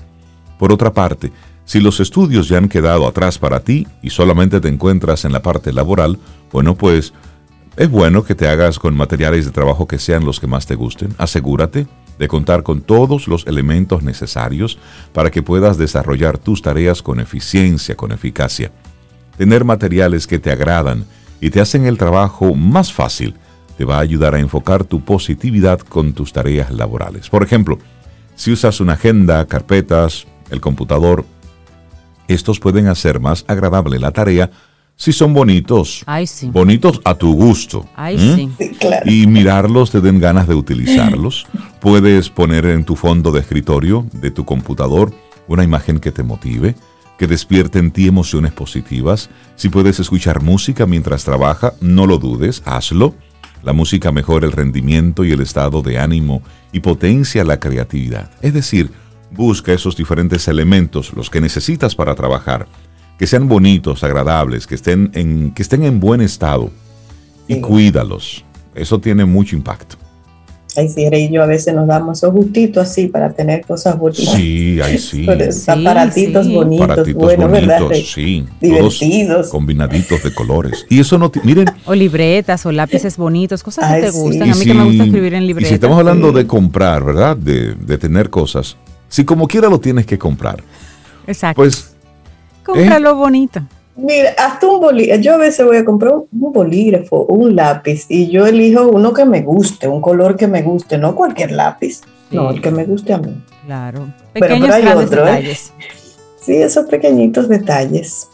Por 0.58 0.72
otra 0.72 0.94
parte, 0.94 1.32
si 1.66 1.80
los 1.80 2.00
estudios 2.00 2.50
ya 2.50 2.58
han 2.58 2.68
quedado 2.68 3.08
atrás 3.08 3.38
para 3.38 3.60
ti 3.60 3.88
y 4.02 4.10
solamente 4.10 4.60
te 4.60 4.68
encuentras 4.68 5.24
en 5.26 5.32
la 5.32 5.42
parte 5.42 5.72
laboral, 5.72 6.18
bueno, 6.52 6.76
pues 6.76 7.14
es 7.78 7.90
bueno 7.90 8.24
que 8.24 8.36
te 8.36 8.48
hagas 8.48 8.80
con 8.80 8.96
materiales 8.96 9.46
de 9.46 9.52
trabajo 9.52 9.88
que 9.88 10.00
sean 10.00 10.26
los 10.26 10.40
que 10.40 10.48
más 10.48 10.66
te 10.66 10.76
gusten. 10.76 11.14
Asegúrate 11.18 11.88
de 12.18 12.28
contar 12.28 12.64
con 12.64 12.82
todos 12.82 13.28
los 13.28 13.48
elementos 13.48 14.04
necesarios 14.04 14.78
para 15.14 15.32
que 15.32 15.42
puedas 15.42 15.78
desarrollar 15.78 16.38
tus 16.38 16.62
tareas 16.62 17.02
con 17.02 17.20
eficiencia, 17.20 17.96
con 17.96 18.12
eficacia. 18.12 18.72
Tener 19.40 19.64
materiales 19.64 20.28
que 20.28 20.38
te 20.38 20.52
agradan 20.52 21.06
y 21.40 21.50
te 21.50 21.62
hacen 21.62 21.86
el 21.86 21.98
trabajo 21.98 22.56
más 22.56 22.92
fácil 22.92 23.36
te 23.78 23.86
va 23.86 23.96
a 23.96 24.02
ayudar 24.02 24.36
a 24.36 24.40
enfocar 24.40 24.84
tu 24.84 25.00
positividad 25.00 25.80
con 25.80 26.12
tus 26.12 26.34
tareas 26.34 26.72
laborales. 26.72 27.30
Por 27.30 27.42
ejemplo, 27.42 27.80
si 28.36 28.52
usas 28.52 28.82
una 28.82 28.94
agenda, 28.94 29.46
carpetas, 29.46 30.28
el 30.52 30.60
computador, 30.60 31.24
estos 32.28 32.60
pueden 32.60 32.88
hacer 32.88 33.22
más 33.22 33.46
agradable 33.48 33.98
la 33.98 34.12
tarea 34.12 34.52
si 34.98 35.14
son 35.14 35.34
bonitos. 35.34 36.04
Bonitos 36.52 37.00
a 37.06 37.16
tu 37.16 37.34
gusto. 37.34 37.88
Y 39.06 39.26
mirarlos 39.26 39.92
te 39.92 40.02
den 40.02 40.20
ganas 40.20 40.50
de 40.50 40.56
utilizarlos. 40.56 41.48
Puedes 41.80 42.30
poner 42.30 42.66
en 42.66 42.84
tu 42.84 42.98
fondo 42.98 43.32
de 43.32 43.40
escritorio 43.40 44.06
de 44.12 44.32
tu 44.32 44.44
computador 44.44 45.14
una 45.48 45.64
imagen 45.64 46.00
que 46.00 46.12
te 46.12 46.24
motive, 46.24 46.76
que 47.20 47.28
despierte 47.28 47.80
en 47.80 47.92
ti 47.92 48.08
emociones 48.08 48.54
positivas. 48.54 49.30
Si 49.58 49.68
puedes 49.68 50.00
escuchar 50.00 50.42
música 50.42 50.86
mientras 50.86 51.26
trabaja, 51.26 51.74
no 51.82 52.08
lo 52.08 52.18
dudes, 52.18 52.64
hazlo. 52.66 53.14
La 53.62 53.74
música 53.74 54.14
mejora 54.14 54.46
el 54.46 54.54
rendimiento 54.54 55.26
y 55.26 55.34
el 55.34 55.42
estado 55.42 55.82
de 55.82 56.00
ánimo 56.00 56.42
y 56.72 56.80
potencia 56.80 57.44
la 57.44 57.60
creatividad. 57.60 58.32
Es 58.42 58.54
decir, 58.54 58.90
busca 59.32 59.74
esos 59.74 59.98
diferentes 59.98 60.48
elementos, 60.48 61.12
los 61.14 61.30
que 61.30 61.42
necesitas 61.42 61.94
para 61.94 62.16
trabajar 62.16 62.68
que 63.18 63.28
sean 63.28 63.50
bonitos, 63.50 64.02
agradables, 64.06 64.66
que 64.66 64.76
estén 64.76 65.12
en, 65.14 65.52
que 65.52 65.62
estén 65.62 65.84
en 65.84 66.00
buen 66.00 66.22
estado 66.22 66.72
y 67.50 67.60
cuídalos. 67.60 68.46
Eso 68.74 69.02
tiene 69.02 69.26
mucho 69.26 69.58
impacto. 69.58 69.98
Ay, 70.76 70.88
sí, 70.88 71.08
y 71.12 71.32
yo 71.32 71.42
a 71.42 71.48
veces 71.48 71.74
nos 71.74 71.88
damos 71.88 72.20
esos 72.20 72.32
gustitos 72.32 72.88
así 72.88 73.08
para 73.08 73.32
tener 73.34 73.66
cosas 73.66 73.98
bonitas. 73.98 74.36
Sí, 74.36 74.80
ay, 74.82 74.98
sí. 74.98 75.26
aparatitos 75.68 76.52
bonitos, 76.52 76.86
aparatitos 76.86 77.22
bueno, 77.22 77.48
bonitos, 77.48 78.12
sí. 78.14 78.46
Divertidos. 78.62 79.50
combinaditos 79.50 80.24
de 80.24 80.34
colores. 80.34 80.86
Y 80.90 81.00
eso 81.00 81.18
no, 81.18 81.32
miren. 81.44 81.66
O 81.86 81.96
libretas 81.96 82.66
o 82.66 82.72
lápices 82.72 83.18
bonitos, 83.18 83.64
cosas 83.64 83.94
que 83.96 84.02
te 84.02 84.12
gustan. 84.12 84.52
A 84.52 84.56
mí 84.56 84.66
que 84.66 84.74
me 84.74 84.86
gusta 84.86 85.04
escribir 85.06 85.34
en 85.34 85.48
libretas. 85.48 85.68
Y 85.68 85.70
si 85.70 85.76
estamos 85.76 85.98
hablando 85.98 86.32
de 86.32 86.46
comprar, 86.46 87.04
¿verdad? 87.04 87.36
De, 87.36 87.74
de 87.74 87.98
tener 87.98 88.30
cosas. 88.30 88.78
Si 89.08 89.26
como 89.26 89.48
quiera 89.48 89.70
lo 89.70 89.80
tienes 89.80 90.06
que 90.06 90.20
comprar. 90.20 90.64
Exacto. 91.26 91.62
Pues 91.62 91.96
Cómpralo 92.64 93.16
bonito. 93.16 93.62
Mira, 94.02 94.34
hasta 94.38 94.68
un 94.68 94.80
bolígrafo. 94.80 95.22
Yo 95.22 95.34
a 95.34 95.38
veces 95.38 95.66
voy 95.66 95.78
a 95.78 95.86
comprar 95.86 96.14
un 96.14 96.28
bolígrafo, 96.32 97.26
un 97.26 97.56
lápiz, 97.56 98.06
y 98.10 98.30
yo 98.30 98.48
elijo 98.48 98.88
uno 98.88 99.14
que 99.14 99.26
me 99.26 99.42
guste, 99.42 99.88
un 99.88 100.02
color 100.02 100.36
que 100.36 100.48
me 100.48 100.62
guste, 100.62 100.98
no 100.98 101.16
cualquier 101.16 101.52
lápiz, 101.52 102.02
no, 102.32 102.52
el 102.52 102.62
que 102.62 102.72
me 102.72 102.86
guste 102.86 103.14
a 103.14 103.18
mí. 103.18 103.44
Claro. 103.66 104.14
Pequeños 104.34 104.76
pero, 104.76 105.00
otro, 105.00 105.28
¿eh? 105.28 105.32
detalles. 105.32 105.74
Sí, 106.42 106.56
esos 106.56 106.86
pequeñitos 106.86 107.50
detalles. 107.50 108.30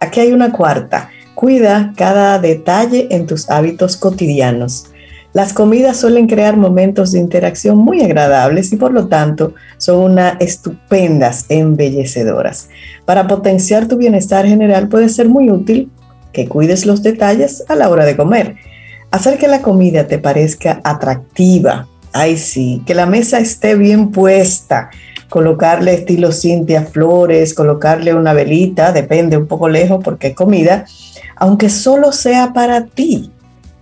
Aquí 0.00 0.20
hay 0.20 0.32
una 0.32 0.52
cuarta. 0.52 1.10
Cuida 1.34 1.92
cada 1.96 2.38
detalle 2.38 3.08
en 3.10 3.26
tus 3.26 3.48
hábitos 3.50 3.96
cotidianos. 3.96 4.89
Las 5.32 5.52
comidas 5.52 5.96
suelen 5.96 6.26
crear 6.26 6.56
momentos 6.56 7.12
de 7.12 7.20
interacción 7.20 7.78
muy 7.78 8.02
agradables 8.02 8.72
y 8.72 8.76
por 8.76 8.92
lo 8.92 9.06
tanto 9.06 9.54
son 9.78 10.12
unas 10.12 10.34
estupendas 10.40 11.44
embellecedoras. 11.48 12.68
Para 13.04 13.28
potenciar 13.28 13.86
tu 13.86 13.96
bienestar 13.96 14.44
general 14.46 14.88
puede 14.88 15.08
ser 15.08 15.28
muy 15.28 15.48
útil 15.50 15.88
que 16.32 16.48
cuides 16.48 16.84
los 16.84 17.04
detalles 17.04 17.64
a 17.68 17.76
la 17.76 17.88
hora 17.88 18.04
de 18.04 18.16
comer. 18.16 18.56
Hacer 19.12 19.38
que 19.38 19.46
la 19.46 19.62
comida 19.62 20.08
te 20.08 20.18
parezca 20.18 20.80
atractiva. 20.82 21.86
Ay 22.12 22.36
sí, 22.36 22.82
que 22.84 22.94
la 22.94 23.06
mesa 23.06 23.38
esté 23.38 23.76
bien 23.76 24.10
puesta. 24.10 24.90
Colocarle 25.28 25.94
estilo 25.94 26.32
Cintia 26.32 26.82
flores, 26.82 27.54
colocarle 27.54 28.14
una 28.14 28.32
velita, 28.32 28.90
depende 28.90 29.36
un 29.36 29.46
poco 29.46 29.68
lejos 29.68 30.02
porque 30.02 30.28
es 30.28 30.34
comida, 30.34 30.86
aunque 31.36 31.68
solo 31.68 32.10
sea 32.10 32.52
para 32.52 32.86
ti 32.86 33.30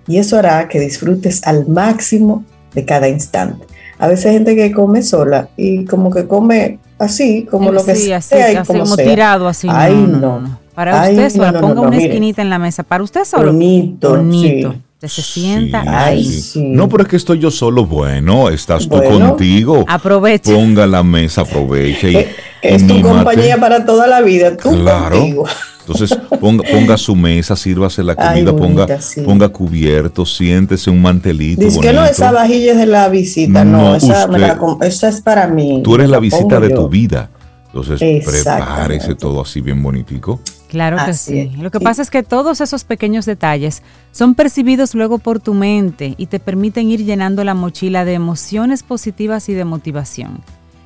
y 0.08 0.18
eso 0.18 0.38
hará 0.38 0.66
que 0.68 0.80
disfrutes 0.80 1.46
al 1.46 1.68
máximo 1.68 2.44
de 2.74 2.84
cada 2.84 3.08
instante. 3.08 3.66
A 3.98 4.08
veces 4.08 4.26
hay 4.26 4.32
gente 4.34 4.56
que 4.56 4.72
come 4.72 5.02
sola 5.02 5.48
y 5.56 5.84
como 5.84 6.10
que 6.10 6.26
come 6.26 6.78
así, 6.98 7.46
como 7.50 7.70
lo 7.70 7.84
que 7.84 7.94
sea, 7.94 8.18
así, 8.18 8.34
y 8.52 8.56
como, 8.64 8.96
tirado 8.96 9.48
así. 9.48 9.68
Ay, 9.70 9.94
no. 9.94 10.58
Para 10.74 11.02
usted 11.02 11.30
solo, 11.30 11.60
ponga 11.60 11.80
una 11.80 11.96
esquinita 11.96 12.40
en 12.40 12.50
la 12.50 12.58
mesa. 12.58 12.84
Para 12.84 13.02
usted 13.02 13.24
solo. 13.24 13.52
Bonito. 13.52 14.10
Bonito. 14.16 14.76
se 15.00 15.22
sienta 15.22 15.82
ahí. 16.04 16.40
No, 16.54 16.88
pero 16.88 17.02
es 17.02 17.08
que 17.08 17.16
estoy 17.16 17.40
yo 17.40 17.50
solo. 17.50 17.84
Bueno, 17.84 18.48
estás 18.48 18.88
tú 18.88 19.02
contigo. 19.02 19.84
Aprovecha. 19.88 20.52
Ponga 20.52 20.86
la 20.86 21.02
mesa, 21.02 21.40
aprovecha. 21.40 22.08
Y, 22.08 22.16
eh, 22.16 22.36
es 22.62 22.86
tu 22.86 23.02
compañía 23.02 23.58
para 23.58 23.84
toda 23.84 24.06
la 24.06 24.20
vida. 24.20 24.56
Tú 24.56 24.70
claro. 24.70 25.16
contigo. 25.18 25.46
Entonces, 25.88 26.18
ponga, 26.38 26.98
su 26.98 27.16
mesa, 27.16 27.56
sírvase 27.56 28.02
la 28.02 28.14
comida, 28.14 28.54
ponga, 28.54 28.86
ponga 29.24 29.48
cubierto, 29.48 30.26
siéntese 30.26 30.90
un 30.90 31.00
mantelito. 31.00 31.64
Dice 31.64 31.80
que 31.80 31.92
no, 31.94 32.04
esa 32.04 32.30
vajilla 32.30 32.72
es 32.72 32.78
de 32.78 32.86
la 32.86 33.08
visita, 33.08 33.64
no, 33.64 33.96
esa, 33.96 35.08
es 35.08 35.20
para 35.22 35.46
mí. 35.46 35.80
Tú 35.82 35.94
eres 35.94 36.10
la, 36.10 36.18
visita 36.18 36.60
de 36.60 36.70
tu 36.70 36.88
vida. 36.88 37.30
Entonces, 37.66 38.24
prepárese 38.24 39.14
todo 39.14 39.40
así 39.40 39.60
bien 39.60 39.82
bonitico. 39.82 40.40
Claro 40.68 40.98
que 41.06 41.14
sí. 41.14 41.50
Lo 41.58 41.70
que 41.70 41.80
pasa 41.80 42.02
es 42.02 42.10
que 42.10 42.22
todos 42.22 42.60
esos 42.60 42.84
pequeños 42.84 43.24
detalles 43.24 43.82
son 44.12 44.34
percibidos 44.34 44.94
luego 44.94 45.18
por 45.18 45.40
tu 45.40 45.54
mente 45.54 46.14
y 46.18 46.26
te 46.26 46.40
permiten 46.40 46.90
ir 46.90 47.04
llenando 47.04 47.42
la 47.44 47.54
mochila 47.54 48.04
de 48.04 48.12
emociones 48.12 48.82
positivas 48.82 49.48
y 49.48 49.54
de 49.54 49.64
motivación. 49.64 50.42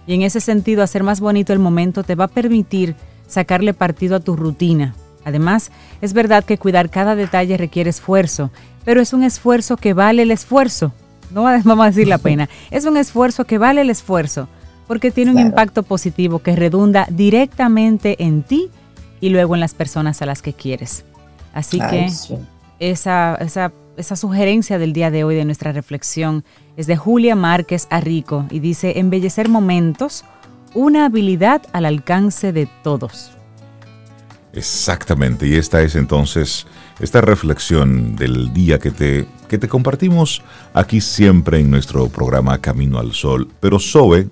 Y 0.07 0.15
en 0.15 0.23
ese 0.23 0.41
sentido, 0.41 0.83
hacer 0.83 1.03
más 1.03 1.21
bonito 1.21 1.53
el 1.53 1.59
momento 1.59 2.05
te 2.05 2.15
va 2.15 2.25
a 2.25 2.29
permitir 2.29 2.95
sacarle 3.33 3.75
partido 3.75 4.17
a 4.17 4.21
tu 4.21 4.37
rutina. 4.37 4.95
Además, 5.25 5.71
es 6.01 6.13
verdad 6.13 6.45
que 6.45 6.59
cuidar 6.59 6.91
cada 6.91 7.15
detalle 7.15 7.57
requiere 7.57 7.91
esfuerzo, 7.91 8.51
pero 8.85 9.01
es 9.01 9.13
un 9.13 9.23
esfuerzo 9.23 9.77
que 9.77 9.95
vale 9.95 10.23
el 10.23 10.31
esfuerzo. 10.31 10.93
No 11.31 11.43
vamos 11.43 11.81
a 11.85 11.91
decir 11.91 12.09
la 12.09 12.19
pena, 12.19 12.49
es 12.71 12.85
un 12.85 12.97
esfuerzo 12.97 13.45
que 13.45 13.59
vale 13.59 13.81
el 13.81 13.91
esfuerzo, 13.91 14.49
porque 14.87 15.11
tiene 15.11 15.31
un 15.31 15.39
impacto 15.39 15.83
positivo 15.83 16.41
que 16.41 16.57
redunda 16.57 17.07
directamente 17.11 18.23
en 18.23 18.43
ti 18.43 18.71
y 19.21 19.31
luego 19.31 19.55
en 19.55 19.61
las 19.61 19.75
personas 19.75 20.21
a 20.23 20.27
las 20.27 20.43
que 20.43 20.53
quieres. 20.53 21.05
Así 21.55 21.79
que 21.79 22.09
esa, 22.81 23.37
esa, 23.37 23.73
esa 23.97 24.17
sugerencia 24.17 24.79
del 24.79 24.93
día 24.93 25.11
de 25.11 25.23
hoy 25.23 25.37
de 25.37 25.45
nuestra 25.45 25.73
reflexión 25.73 26.45
es 26.77 26.87
de 26.87 26.97
Julia 26.97 27.37
Márquez 27.37 27.87
Arrico 27.91 28.47
y 28.51 28.59
dice, 28.59 28.99
embellecer 28.99 29.49
momentos 29.49 30.25
una 30.75 31.07
habilidad 31.07 31.63
al 31.73 31.87
alcance 31.87 32.53
de 32.53 32.69
todos. 32.83 33.33
Exactamente, 34.53 35.47
y 35.47 35.55
esta 35.55 35.81
es 35.83 35.95
entonces 35.95 36.67
esta 37.01 37.21
reflexión 37.21 38.17
del 38.17 38.53
día 38.53 38.79
que 38.79 38.91
te, 38.91 39.27
que 39.49 39.59
te 39.59 39.69
compartimos 39.69 40.43
aquí 40.75 41.01
siempre 41.01 41.59
en 41.59 41.71
nuestro 41.71 42.09
programa 42.09 42.61
Camino 42.61 42.99
al 42.99 43.13
Sol. 43.13 43.49
Pero 43.61 43.79
Sobe, 43.79 44.29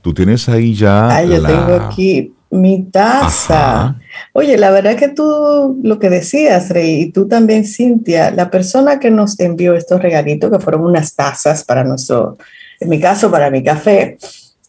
tú 0.00 0.14
tienes 0.14 0.48
ahí 0.48 0.74
ya... 0.74 1.22
yo 1.24 1.42
tengo 1.42 1.74
aquí 1.74 2.32
mi 2.54 2.84
taza. 2.84 3.96
Oye, 4.32 4.56
la 4.56 4.70
verdad 4.70 4.96
que 4.96 5.08
tú 5.08 5.80
lo 5.82 5.98
que 5.98 6.08
decías, 6.08 6.70
Rey, 6.70 7.02
y 7.02 7.12
tú 7.12 7.26
también, 7.26 7.64
Cintia, 7.64 8.30
la 8.30 8.50
persona 8.50 9.00
que 9.00 9.10
nos 9.10 9.38
envió 9.40 9.74
estos 9.74 10.00
regalitos, 10.00 10.50
que 10.50 10.60
fueron 10.60 10.82
unas 10.84 11.14
tazas 11.14 11.64
para 11.64 11.82
nuestro, 11.82 12.38
en 12.78 12.88
mi 12.88 13.00
caso, 13.00 13.30
para 13.30 13.50
mi 13.50 13.62
café, 13.64 14.16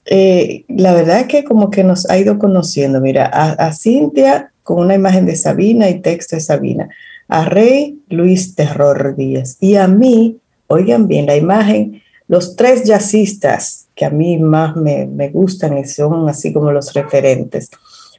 eh, 0.06 0.66
la 0.68 0.94
verdad 0.94 1.22
es 1.22 1.28
que 1.28 1.44
como 1.44 1.72
que 1.72 1.84
nos 1.84 2.10
ha 2.10 2.18
ido 2.18 2.38
conociendo, 2.38 3.02
mira, 3.02 3.26
a, 3.26 3.74
Cintia 3.74 4.52
con 4.64 4.80
una 4.80 4.96
imagen 4.96 5.26
de 5.26 5.36
Sabina 5.36 5.90
y 5.90 6.00
texto 6.00 6.36
de 6.36 6.42
Sabina, 6.42 6.90
a 7.28 7.46
Rey 7.46 8.00
Luis 8.10 8.56
Terror 8.56 9.16
Díaz 9.16 9.58
y 9.60 9.76
a 9.76 9.88
mí, 9.88 10.38
oigan 10.68 11.08
bien, 11.08 11.26
la 11.26 11.36
imagen, 11.36 12.02
los 12.28 12.56
tres 12.56 12.84
jazzistas 12.84 13.88
que 13.96 14.06
a 14.06 14.10
mí 14.10 14.38
más 14.38 14.76
me, 14.76 15.08
me 15.08 15.30
gustan 15.30 15.78
y 15.78 15.86
son 15.86 16.30
así 16.30 16.54
como 16.54 16.72
los 16.72 16.94
referentes. 16.94 17.70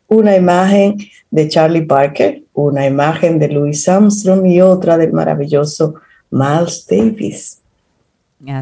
Una 0.08 0.36
imagen 0.36 0.96
de 1.30 1.48
Charlie 1.48 1.84
Parker, 1.84 2.42
una 2.54 2.86
imagen 2.86 3.38
de 3.38 3.48
Louis 3.48 3.88
Armstrong 3.88 4.46
y 4.46 4.60
otra 4.60 4.96
del 4.96 5.12
maravilloso 5.12 5.94
Miles 6.30 6.86
Davis. 6.88 7.60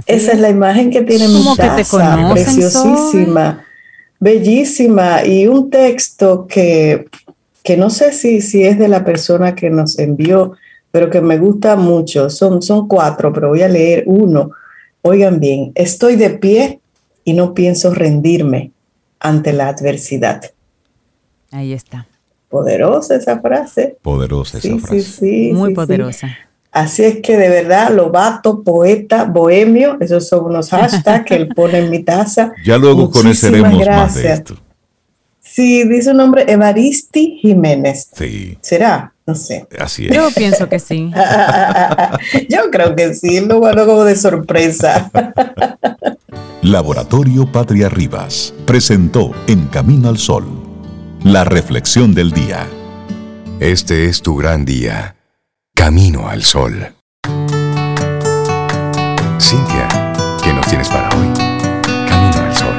Esa 0.07 0.33
es. 0.33 0.39
la 0.39 0.49
imagen 0.49 0.91
que 0.91 1.03
tiene 1.03 1.29
mi 1.29 1.45
taza, 1.57 2.31
preciosísima, 2.33 3.65
bellísima 4.19 5.25
y 5.25 5.47
un 5.47 5.71
texto 5.71 6.47
que, 6.47 7.07
que 7.63 7.77
no 7.77 7.91
sé 7.91 8.13
si, 8.13 8.41
si 8.41 8.65
es 8.65 8.79
de 8.79 8.89
la 8.89 9.05
persona 9.05 9.55
que 9.55 9.71
nos 9.71 9.99
envió, 9.99 10.53
pero 10.91 11.11
que 11.11 11.21
me 11.21 11.39
gusta 11.39 11.77
mucho. 11.77 12.31
Son, 12.31 12.63
son 12.63 12.89
cuatro, 12.89 13.33
pero 13.33 13.49
voy 13.49 13.63
a 13.63 13.69
leer 13.69 14.05
uno. 14.07 14.53
Oigan 15.03 15.41
bien, 15.41 15.73
estoy 15.75 16.17
de 16.17 16.31
pie 16.31 16.81
y 17.25 17.35
no 17.35 17.53
pienso 17.53 17.93
rendirme 17.93 18.73
ante 19.21 19.53
la 19.53 19.69
adversidad. 19.69 20.43
Ahí 21.51 21.73
está. 21.73 22.07
Poderosa 22.49 23.17
esa 23.17 23.41
frase. 23.41 23.97
Poderosa 24.03 24.59
esa 24.59 24.79
frase. 24.79 25.03
Sí, 25.03 25.49
sí, 25.49 25.53
Muy 25.53 25.75
poderosa. 25.75 26.37
Así 26.75 27.05
es 27.05 27.21
que 27.23 27.37
de 27.37 27.49
verdad, 27.49 27.95
Lobato, 27.95 28.65
poeta, 28.65 29.27
bohemio, 29.27 29.97
esos 30.01 30.27
son 30.29 30.47
unos 30.47 30.71
hashtags 30.71 31.25
que 31.25 31.37
él 31.37 31.49
pone 31.55 31.79
en 31.79 31.89
mi 31.89 32.03
taza. 32.03 32.53
Ya 32.65 32.77
luego 32.79 33.11
conoceremos 33.11 33.87
más 33.87 34.15
de 34.17 34.33
esto. 34.33 34.57
Sí, 35.41 35.85
dice 35.85 36.11
un 36.11 36.17
nombre 36.17 36.51
Evaristi 36.51 37.39
Jiménez. 37.41 38.09
Sí. 38.13 38.59
¿Será? 38.61 39.13
No 39.25 39.37
sé. 39.37 39.69
Así 39.79 40.07
es. 40.07 40.17
Yo 40.17 40.29
pienso 40.35 40.69
que 40.69 40.81
sí. 40.81 41.13
Yo 42.49 42.71
creo 42.73 42.97
que 42.97 43.15
sí, 43.15 43.39
lo 43.41 43.61
bueno 43.61 43.87
como 43.87 44.03
de 44.03 44.17
sorpresa. 44.17 45.13
Laboratorio 46.63 47.51
Patria 47.53 47.89
Rivas 47.89 48.53
presentó 48.67 49.31
En 49.47 49.67
Camino 49.67 50.09
al 50.09 50.19
Sol, 50.19 50.45
la 51.23 51.45
reflexión 51.45 52.15
del 52.15 52.33
día. 52.33 52.67
Este 53.61 54.07
es 54.07 54.23
tu 54.23 54.35
gran 54.35 54.65
día 54.65 55.14
Camino 55.85 56.27
al 56.27 56.43
Sol. 56.43 56.95
Cintia, 59.39 59.87
¿qué 60.43 60.51
nos 60.55 60.67
tienes 60.67 60.89
para 60.89 61.11
hoy? 61.15 61.29
Camino 62.09 62.39
al 62.39 62.57
Sol. 62.57 62.75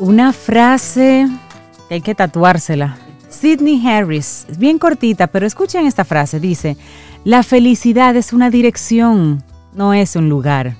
Una 0.00 0.32
frase 0.32 1.28
que 1.88 1.94
hay 1.94 2.00
que 2.00 2.16
tatuársela. 2.16 2.98
Sidney 3.28 3.86
Harris, 3.86 4.48
bien 4.58 4.80
cortita, 4.80 5.28
pero 5.28 5.46
escuchen 5.46 5.86
esta 5.86 6.04
frase. 6.04 6.40
Dice, 6.40 6.76
la 7.22 7.44
felicidad 7.44 8.16
es 8.16 8.32
una 8.32 8.50
dirección, 8.50 9.44
no 9.72 9.94
es 9.94 10.16
un 10.16 10.28
lugar. 10.28 10.74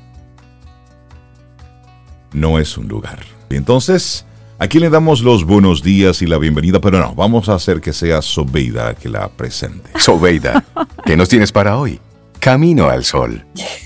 No 2.33 2.59
es 2.59 2.77
un 2.77 2.89
lugar. 2.89 3.21
Entonces, 3.51 4.27
Aquí 4.63 4.79
le 4.79 4.91
damos 4.91 5.23
los 5.23 5.47
buenos 5.47 5.83
días 5.83 6.21
y 6.21 6.27
la 6.27 6.37
bienvenida, 6.37 6.83
pero 6.83 6.99
no, 6.99 7.15
vamos 7.15 7.49
a 7.49 7.55
hacer 7.55 7.81
que 7.81 7.95
sea 7.95 8.21
Sobeida 8.21 8.95
que 8.95 9.09
la 9.09 9.27
presente. 9.31 9.89
Sobeida, 9.99 10.63
¿qué 11.07 11.17
nos 11.17 11.31
tienes 11.31 11.51
para 11.51 11.79
hoy? 11.79 11.99
Camino 12.39 12.91
al 12.91 13.03
Sol. 13.05 13.43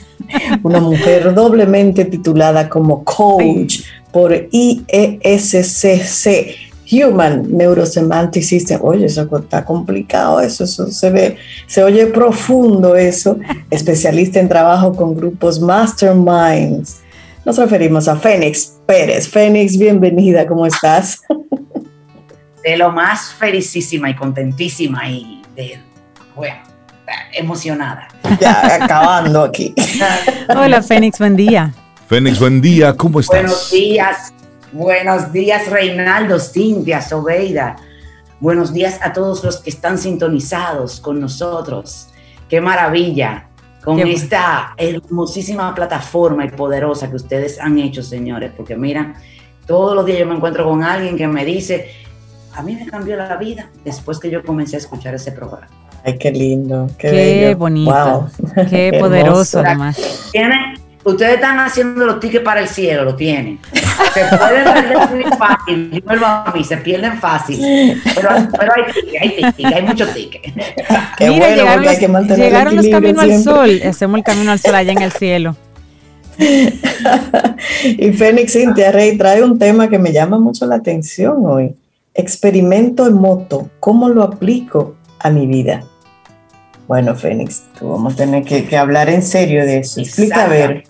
Una 0.64 0.80
mujer 0.80 1.32
doblemente 1.32 2.04
titulada 2.06 2.68
como 2.68 3.04
coach 3.04 3.82
por 4.10 4.34
IESCC, 4.50 5.86
Human 6.90 7.56
Neurosemantic 7.56 8.42
System. 8.42 8.80
Oye, 8.82 9.06
eso 9.06 9.28
está 9.32 9.64
complicado, 9.64 10.40
eso, 10.40 10.64
eso 10.64 10.90
se 10.90 11.10
ve, 11.10 11.36
se 11.68 11.84
oye 11.84 12.06
profundo 12.06 12.96
eso. 12.96 13.38
Especialista 13.70 14.40
en 14.40 14.48
trabajo 14.48 14.92
con 14.92 15.14
grupos 15.14 15.60
masterminds 15.60 17.04
nos 17.44 17.58
referimos 17.58 18.08
a 18.08 18.16
Fénix 18.16 18.73
Pérez. 18.86 19.28
Fénix, 19.28 19.78
bienvenida, 19.78 20.46
¿cómo 20.46 20.66
estás? 20.66 21.22
De 22.62 22.76
lo 22.76 22.90
más 22.90 23.32
felicísima 23.32 24.10
y 24.10 24.14
contentísima 24.14 25.08
y 25.08 25.42
de, 25.54 25.78
bueno, 26.34 26.56
emocionada. 27.32 28.08
Ya, 28.40 28.82
acabando 28.82 29.42
aquí. 29.42 29.74
Hola, 30.48 30.82
Fénix, 30.82 31.18
buen 31.18 31.36
día. 31.36 31.72
Fénix, 32.08 32.38
buen 32.38 32.60
día, 32.60 32.94
¿cómo 32.96 33.20
estás? 33.20 33.40
Buenos 33.40 33.70
días, 33.70 34.32
buenos 34.72 35.32
días, 35.32 35.68
Reinaldo, 35.70 36.38
Cintia, 36.38 37.00
Sobeida. 37.00 37.76
Buenos 38.40 38.72
días 38.72 38.98
a 39.02 39.12
todos 39.12 39.42
los 39.44 39.60
que 39.60 39.70
están 39.70 39.96
sintonizados 39.96 41.00
con 41.00 41.20
nosotros. 41.20 42.08
Qué 42.48 42.60
maravilla 42.60 43.48
con 43.84 43.98
esta 44.00 44.74
hermosísima 44.76 45.74
plataforma 45.74 46.44
y 46.44 46.50
poderosa 46.50 47.10
que 47.10 47.16
ustedes 47.16 47.60
han 47.60 47.78
hecho, 47.78 48.02
señores, 48.02 48.50
porque 48.56 48.76
mira, 48.76 49.14
todos 49.66 49.94
los 49.94 50.06
días 50.06 50.20
yo 50.20 50.26
me 50.26 50.34
encuentro 50.34 50.64
con 50.64 50.82
alguien 50.82 51.16
que 51.16 51.28
me 51.28 51.44
dice, 51.44 51.90
a 52.54 52.62
mí 52.62 52.74
me 52.74 52.86
cambió 52.86 53.16
la 53.16 53.36
vida 53.36 53.70
después 53.84 54.18
que 54.18 54.30
yo 54.30 54.42
comencé 54.42 54.76
a 54.76 54.78
escuchar 54.78 55.14
ese 55.14 55.32
programa. 55.32 55.68
Ay, 56.04 56.18
qué 56.18 56.30
lindo, 56.30 56.88
qué, 56.98 57.54
bonito, 57.58 58.28
qué 58.68 58.96
poderoso 59.00 59.60
además. 59.60 60.30
Ustedes 61.04 61.34
están 61.34 61.58
haciendo 61.60 62.06
los 62.06 62.20
tickets 62.20 62.44
para 62.44 62.60
el 62.60 62.68
cielo, 62.68 63.04
lo 63.04 63.14
tienen. 63.14 63.58
Se 64.12 64.24
pueden 64.36 64.64
perder 64.64 65.10
muy 65.12 65.24
fácil, 65.38 66.02
vuelvo 66.04 66.26
a 66.26 66.52
mí, 66.54 66.64
se 66.64 66.76
pierden 66.78 67.18
fácil. 67.18 68.02
Pero, 68.14 68.30
hay 68.30 68.92
tickets, 68.92 69.22
hay 69.22 69.52
tickets, 69.52 69.74
hay 69.74 69.82
muchos 69.82 70.14
tickets. 70.14 70.52
Qué 71.18 71.28
Mira, 71.30 71.46
bueno, 71.46 71.62
llegaron, 71.62 71.88
hay 71.88 71.98
que 71.98 72.08
mantener 72.08 72.46
llegaron 72.46 72.76
los 72.76 72.88
caminos 72.88 73.22
al 73.22 73.42
sol, 73.42 73.80
hacemos 73.84 74.18
el 74.18 74.24
camino 74.24 74.52
al 74.52 74.58
sol 74.58 74.74
allá 74.74 74.92
en 74.92 75.02
el 75.02 75.12
cielo. 75.12 75.56
y 77.84 78.12
Fénix 78.12 78.52
Cintia 78.52 78.90
Rey 78.90 79.16
trae 79.16 79.42
un 79.44 79.58
tema 79.58 79.88
que 79.88 79.98
me 79.98 80.12
llama 80.12 80.38
mucho 80.38 80.66
la 80.66 80.76
atención 80.76 81.44
hoy. 81.44 81.76
Experimento 82.12 83.06
en 83.06 83.14
moto, 83.14 83.70
¿cómo 83.80 84.08
lo 84.08 84.22
aplico 84.22 84.96
a 85.20 85.30
mi 85.30 85.46
vida? 85.46 85.84
Bueno, 86.86 87.14
Fénix, 87.14 87.62
tú 87.78 87.90
vamos 87.90 88.14
a 88.14 88.16
tener 88.16 88.44
que, 88.44 88.76
hablar 88.76 89.08
en 89.08 89.22
serio 89.22 89.64
de 89.64 89.78
eso. 89.78 90.00
Explica 90.00 90.44
a 90.44 90.48
ver. 90.48 90.84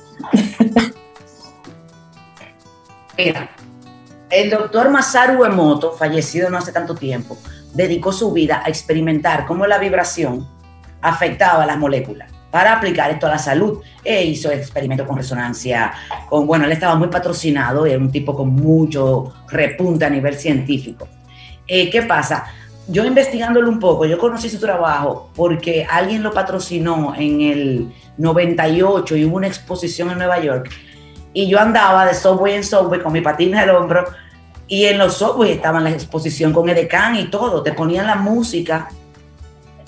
El 4.31 4.51
doctor 4.51 4.91
Masaru 4.91 5.45
Emoto, 5.45 5.93
fallecido 5.93 6.51
no 6.51 6.59
hace 6.59 6.73
tanto 6.73 6.95
tiempo, 6.95 7.39
dedicó 7.73 8.13
su 8.13 8.33
vida 8.33 8.63
a 8.65 8.69
experimentar 8.69 9.47
cómo 9.47 9.67
la 9.67 9.79
vibración 9.79 10.49
afectaba 11.01 11.63
a 11.63 11.67
las 11.67 11.79
moléculas 11.79 12.33
para 12.51 12.77
aplicar 12.77 13.11
esto 13.11 13.27
a 13.27 13.31
la 13.31 13.39
salud. 13.39 13.81
E 14.03 14.25
hizo 14.25 14.51
experimentos 14.51 15.07
con 15.07 15.17
resonancia, 15.17 15.93
con, 16.29 16.47
bueno, 16.47 16.65
él 16.65 16.73
estaba 16.73 16.95
muy 16.95 17.09
patrocinado, 17.09 17.87
era 17.87 17.99
un 17.99 18.11
tipo 18.11 18.35
con 18.35 18.51
mucho 18.51 19.33
repunte 19.49 20.05
a 20.05 20.11
nivel 20.11 20.35
científico. 20.37 21.09
Eh, 21.67 21.91
¿Qué 21.91 22.03
pasa? 22.03 22.45
Yo 22.89 23.05
investigándolo 23.05 23.69
un 23.69 23.79
poco, 23.79 24.05
yo 24.05 24.19
conocí 24.19 24.51
su 24.51 24.59
trabajo 24.59 25.31
porque 25.35 25.87
alguien 25.89 26.23
lo 26.23 26.33
patrocinó 26.33 27.15
en 27.17 27.41
el 27.41 27.93
98 28.19 29.17
y 29.17 29.25
hubo 29.25 29.37
una 29.37 29.47
exposición 29.47 30.11
en 30.11 30.19
Nueva 30.19 30.41
York. 30.41 30.71
Y 31.33 31.49
yo 31.49 31.59
andaba 31.59 32.07
de 32.07 32.15
subway 32.15 32.55
en 32.55 32.65
subway 32.65 33.01
con 33.01 33.13
mi 33.13 33.21
patina 33.21 33.63
al 33.63 33.71
hombro 33.71 34.05
y 34.69 34.85
en 34.85 34.99
los 34.99 35.15
subway 35.17 35.53
estaba 35.53 35.81
la 35.81 35.91
exposición 35.91 36.53
con 36.53 36.69
Edecán 36.69 37.17
y 37.17 37.25
todo. 37.25 37.63
Te 37.63 37.73
ponían 37.73 38.07
la 38.07 38.17
música 38.17 38.89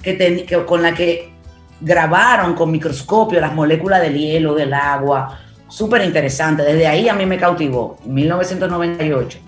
que, 0.03 0.65
con 0.67 0.83
la 0.83 0.95
que 0.95 1.33
grabaron 1.81 2.55
con 2.55 2.71
microscopio 2.71 3.41
las 3.41 3.55
moléculas 3.55 4.01
del 4.01 4.19
hielo, 4.19 4.55
del 4.55 4.73
agua. 4.73 5.39
Súper 5.69 6.03
interesante. 6.03 6.63
Desde 6.63 6.87
ahí 6.87 7.09
a 7.09 7.15
mí 7.15 7.27
me 7.27 7.37
cautivó, 7.37 7.99
en 8.05 8.15
1998. 8.15 9.39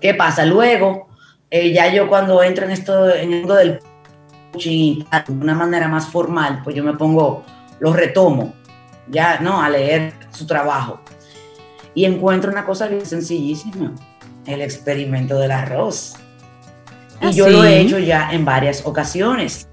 ¿Qué 0.00 0.14
pasa? 0.14 0.44
Luego 0.44 1.05
eh, 1.50 1.72
ya 1.72 1.92
yo 1.92 2.08
cuando 2.08 2.42
entro 2.42 2.64
en 2.64 2.72
esto, 2.72 3.14
en 3.14 3.32
el 3.32 3.38
mundo 3.40 3.54
del 3.54 3.80
coaching 4.52 5.04
de 5.26 5.32
una 5.32 5.54
manera 5.54 5.88
más 5.88 6.08
formal, 6.08 6.60
pues 6.64 6.74
yo 6.74 6.82
me 6.82 6.94
pongo, 6.94 7.44
lo 7.78 7.92
retomo, 7.92 8.54
ya, 9.08 9.38
¿no? 9.40 9.62
A 9.62 9.68
leer 9.68 10.14
su 10.30 10.46
trabajo. 10.46 11.00
Y 11.94 12.04
encuentro 12.04 12.50
una 12.50 12.64
cosa 12.64 12.88
bien 12.88 13.06
sencillísima, 13.06 13.92
el 14.46 14.60
experimento 14.60 15.38
del 15.38 15.52
arroz. 15.52 16.14
Y 17.20 17.26
ah, 17.26 17.30
yo 17.30 17.48
lo 17.48 17.64
he 17.64 17.80
hecho 17.80 17.98
ya 17.98 18.32
en 18.32 18.44
varias 18.44 18.84
ocasiones. 18.84 19.68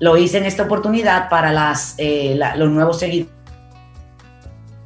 Lo 0.00 0.16
hice 0.16 0.38
en 0.38 0.46
esta 0.46 0.64
oportunidad 0.64 1.28
para 1.28 1.52
las, 1.52 1.94
eh, 1.98 2.36
los 2.56 2.70
nuevos 2.70 2.98
seguidores. 2.98 3.32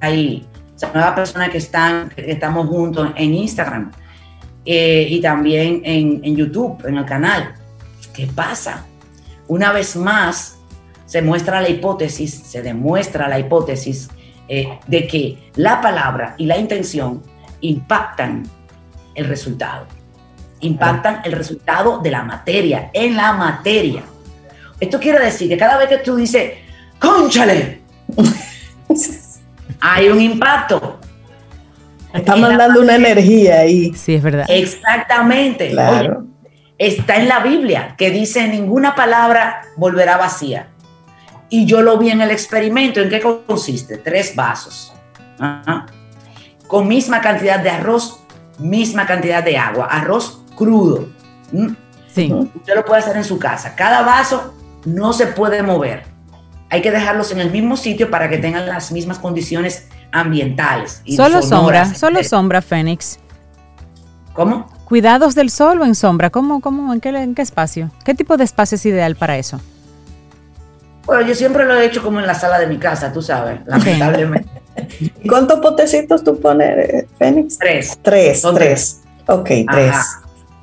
Ahí, 0.01 0.47
o 0.75 0.79
sea, 0.79 0.93
nuevas 0.93 1.15
personas 1.15 1.49
que 1.51 1.59
están, 1.59 2.11
que 2.11 2.31
estamos 2.31 2.67
juntos 2.69 3.11
en 3.17 3.35
Instagram 3.35 3.91
eh, 4.65 5.07
y 5.09 5.21
también 5.21 5.83
en, 5.85 6.37
YouTube, 6.37 6.85
en 6.87 6.99
el 6.99 7.05
canal. 7.05 7.55
¿Qué 8.13 8.27
pasa? 8.27 8.85
Una 9.47 9.73
vez 9.73 9.97
más, 9.97 10.59
se 11.07 11.23
muestra 11.23 11.61
la 11.61 11.69
hipótesis, 11.69 12.35
se 12.35 12.63
demuestra 12.63 13.29
la 13.29 13.39
hipótesis 13.39 14.09
eh, 14.49 14.79
de 14.87 15.07
que 15.07 15.51
la 15.57 15.81
palabra 15.81 16.35
y 16.39 16.47
la 16.47 16.59
intención 16.59 17.23
impactan 17.61 18.43
el 19.15 19.27
resultado. 19.27 19.87
Impactan 20.61 21.23
el 21.25 21.33
resultado 21.33 21.99
de 22.01 22.11
la 22.11 22.23
materia, 22.23 22.91
en 22.93 23.17
la 23.17 23.33
materia. 23.33 24.03
Esto 24.81 24.99
quiere 25.01 25.25
decir 25.25 25.49
que 25.49 25.57
cada 25.57 25.79
vez 25.79 25.89
que 25.89 25.99
tú 25.99 26.17
dices, 26.17 26.55
¡cónchale! 26.99 27.81
hay 29.81 30.09
un 30.09 30.21
impacto. 30.21 30.98
Está 32.13 32.37
mandando 32.37 32.81
una 32.81 32.97
energía 32.97 33.61
ahí. 33.61 33.93
Sí, 33.95 34.15
es 34.15 34.23
verdad. 34.23 34.47
Exactamente. 34.49 35.71
Claro. 35.71 36.25
está 36.79 37.17
en 37.17 37.29
la 37.29 37.41
Biblia 37.41 37.95
que 37.99 38.11
dice 38.11 38.47
ninguna 38.49 38.95
palabra 38.95 39.63
volverá 39.77 40.17
vacía. 40.17 40.69
Y 41.51 41.67
yo 41.67 41.83
lo 41.83 41.99
vi 41.99 42.11
en 42.11 42.21
el 42.21 42.31
experimento. 42.31 43.01
¿En 43.01 43.09
qué 43.09 43.21
consiste? 43.21 43.99
Tres 43.99 44.35
vasos. 44.37 44.93
Con 46.67 46.89
misma 46.89 47.21
cantidad 47.21 47.61
de 47.61 47.71
arroz, 47.71 48.21
misma 48.59 49.07
cantidad 49.07 49.43
de 49.43 49.57
agua. 49.57 49.87
Arroz 49.87 50.43
crudo. 50.55 51.09
¿Mm? 51.53 51.69
Sí. 52.09 52.33
Usted 52.33 52.75
lo 52.75 52.85
puede 52.85 53.01
hacer 53.01 53.17
en 53.17 53.25
su 53.25 53.39
casa. 53.39 53.75
Cada 53.75 54.03
vaso 54.03 54.55
no 54.85 55.13
se 55.13 55.29
puede 55.29 55.63
mover. 55.63 56.05
Hay 56.71 56.83
que 56.83 56.91
dejarlos 56.91 57.33
en 57.33 57.41
el 57.41 57.51
mismo 57.51 57.77
sitio 57.77 58.11
para 58.11 58.29
que 58.29 58.39
tengan 58.39 58.67
las 58.67 58.93
mismas 58.93 59.19
condiciones 59.19 59.89
ambientales. 60.13 61.03
Y 61.05 61.17
solo 61.17 61.43
sombra, 61.43 61.95
solo 61.95 62.23
sombra, 62.23 62.63
Fénix. 62.63 63.19
¿Cómo? 64.33 64.67
Cuidados 64.85 65.35
del 65.35 65.51
sol 65.51 65.81
o 65.81 65.85
en 65.85 65.95
sombra, 65.95 66.31
¿cómo, 66.31 66.61
cómo, 66.61 66.93
en, 66.93 67.01
qué, 67.01 67.11
en 67.11 67.35
qué 67.35 67.43
espacio? 67.43 67.91
¿Qué 68.05 68.15
tipo 68.15 68.37
de 68.37 68.45
espacio 68.45 68.77
es 68.77 68.87
ideal 68.87 69.17
para 69.17 69.37
eso? 69.37 69.61
Bueno, 71.05 71.27
yo 71.27 71.35
siempre 71.35 71.65
lo 71.65 71.75
he 71.75 71.87
hecho 71.87 72.03
como 72.03 72.21
en 72.21 72.27
la 72.27 72.35
sala 72.35 72.59
de 72.59 72.67
mi 72.67 72.79
casa, 72.79 73.13
tú 73.13 73.21
sabes, 73.21 73.61
lamentablemente. 73.67 74.49
¿Cuántos 75.29 75.59
potecitos 75.61 76.23
tú 76.23 76.39
pones, 76.39 77.07
Fénix? 77.19 77.59
Tres. 77.59 77.99
Tres, 78.01 78.43
tres. 78.55 79.01
Ok, 79.27 79.51
tres. 79.71 79.97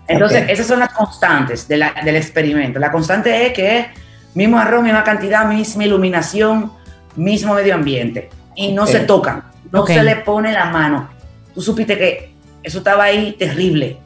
Entonces, 0.08 0.46
esas 0.50 0.68
son 0.68 0.80
las 0.80 0.94
constantes 0.94 1.68
del 1.68 2.16
experimento. 2.16 2.80
La 2.80 2.92
constante 2.92 3.48
es 3.48 3.54
que 3.54 3.88
mismo 4.36 4.58
arroz, 4.58 4.84
misma 4.84 5.04
cantidad, 5.04 5.46
misma 5.46 5.84
iluminación, 5.84 6.72
mismo 7.16 7.56
medio 7.56 7.76
ambiente 7.76 8.30
y 8.56 8.72
no 8.72 8.88
se 8.88 9.02
tocan, 9.02 9.44
no 9.72 9.86
se 9.86 10.04
le 10.04 10.18
pone 10.18 10.52
la 10.52 10.66
mano. 10.66 11.10
Tú 11.54 11.62
supiste 11.62 11.98
que 11.98 12.34
eso 12.64 12.80
estaba 12.80 13.06
ahí 13.06 13.34
terrible. 13.34 13.98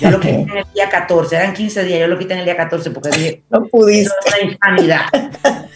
Yo 0.00 0.10
lo 0.10 0.20
quité 0.20 0.42
en 0.42 0.56
el 0.56 0.64
día 0.74 0.88
14, 0.90 1.36
eran 1.36 1.54
15 1.54 1.84
días, 1.84 2.00
yo 2.00 2.08
lo 2.08 2.18
quité 2.18 2.34
en 2.34 2.40
el 2.40 2.44
día 2.44 2.56
14 2.56 2.90
porque 2.90 3.10
dije, 3.10 3.42
no 3.50 3.64
pudiste. 3.66 4.02
Eso 4.02 4.14
es 4.26 4.42
una 4.42 4.52
insanidad. 4.52 5.04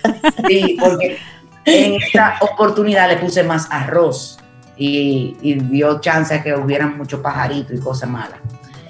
Sí, 0.46 0.76
porque 0.80 1.18
en 1.64 1.94
esta 1.94 2.36
oportunidad 2.40 3.08
le 3.08 3.16
puse 3.16 3.42
más 3.42 3.66
arroz 3.70 4.38
y, 4.76 5.36
dio 5.68 6.00
chance 6.00 6.34
a 6.34 6.42
que 6.42 6.54
hubieran 6.54 6.96
muchos 6.96 7.20
pajaritos 7.20 7.72
y 7.76 7.80
cosas 7.80 8.08
malas. 8.08 8.38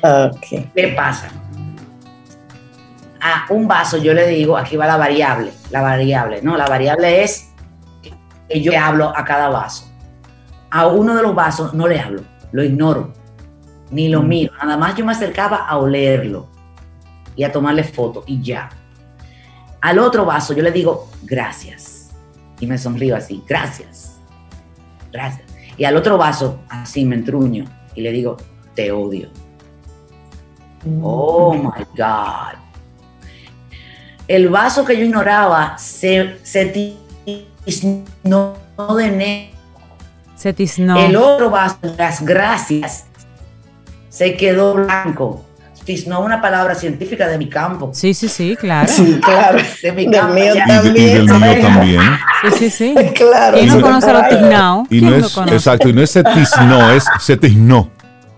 Okay. 0.02 0.70
¿Qué 0.74 0.88
pasa? 0.88 1.28
A 3.20 3.46
un 3.50 3.68
vaso 3.68 3.98
yo 3.98 4.14
le 4.14 4.26
digo, 4.26 4.56
aquí 4.56 4.76
va 4.76 4.86
la 4.86 4.96
variable, 4.96 5.52
la 5.70 5.80
variable, 5.80 6.40
¿no? 6.42 6.56
La 6.56 6.66
variable 6.66 7.22
es 7.22 7.51
yo 8.60 8.72
le 8.72 8.78
hablo 8.78 9.16
a 9.16 9.24
cada 9.24 9.48
vaso. 9.48 9.90
A 10.70 10.86
uno 10.86 11.14
de 11.14 11.22
los 11.22 11.34
vasos 11.34 11.74
no 11.74 11.86
le 11.86 12.00
hablo, 12.00 12.22
lo 12.50 12.64
ignoro, 12.64 13.12
ni 13.90 14.08
lo 14.08 14.22
mm. 14.22 14.28
miro. 14.28 14.52
Nada 14.62 14.76
más 14.76 14.96
yo 14.96 15.04
me 15.04 15.12
acercaba 15.12 15.66
a 15.68 15.78
olerlo 15.78 16.48
y 17.36 17.44
a 17.44 17.52
tomarle 17.52 17.84
foto 17.84 18.24
y 18.26 18.42
ya. 18.42 18.70
Al 19.80 19.98
otro 19.98 20.24
vaso 20.24 20.54
yo 20.54 20.62
le 20.62 20.70
digo 20.70 21.08
gracias 21.22 22.10
y 22.60 22.66
me 22.66 22.78
sonrío 22.78 23.16
así, 23.16 23.42
gracias, 23.48 24.18
gracias. 25.10 25.46
Y 25.76 25.84
al 25.84 25.96
otro 25.96 26.18
vaso 26.18 26.60
así 26.68 27.04
me 27.04 27.16
entruño 27.16 27.64
y 27.94 28.02
le 28.02 28.12
digo 28.12 28.36
te 28.74 28.92
odio. 28.92 29.28
Mm. 30.84 31.00
Oh 31.02 31.54
my 31.54 31.84
God. 31.96 32.58
El 34.28 34.48
vaso 34.48 34.84
que 34.84 34.96
yo 34.96 35.04
ignoraba 35.04 35.76
se, 35.78 36.38
se 36.42 36.66
no 38.24 38.54
de 38.96 39.50
Se 40.36 40.52
tiznó. 40.52 40.98
El 40.98 41.16
otro 41.16 41.50
vaso, 41.50 41.78
las 41.96 42.24
gracias, 42.24 43.04
se 44.08 44.36
quedó 44.36 44.74
blanco. 44.74 45.44
Tiznó 45.84 46.20
una 46.20 46.40
palabra 46.40 46.76
científica 46.76 47.26
de 47.26 47.38
mi 47.38 47.48
campo. 47.48 47.90
Sí, 47.92 48.14
sí, 48.14 48.28
sí, 48.28 48.54
claro. 48.54 48.88
Sí, 48.88 49.18
claro. 49.20 49.58
De 49.82 49.92
mi 49.92 50.08
campo. 50.08 50.34
Mío 50.34 50.54
también. 50.64 50.96
Y, 50.96 51.12
del 51.12 51.24
mío 51.24 51.60
también. 51.60 52.00
Sí, 52.42 52.50
sí, 52.58 52.70
sí. 52.70 52.94
Claro. 53.14 53.56
¿Quién 53.56 53.68
no 53.68 53.80
conoce 53.80 54.12
lo 54.12 54.28
tiznado? 54.28 54.84
Y 54.90 55.00
no 55.00 55.16
es, 55.16 55.36
exacto, 55.36 55.88
y 55.88 55.92
no 55.92 56.02
es 56.02 56.10
se 56.10 56.22
tiznó, 56.22 56.90
es 56.92 57.04
se 57.18 57.36
tiznó. 57.36 57.90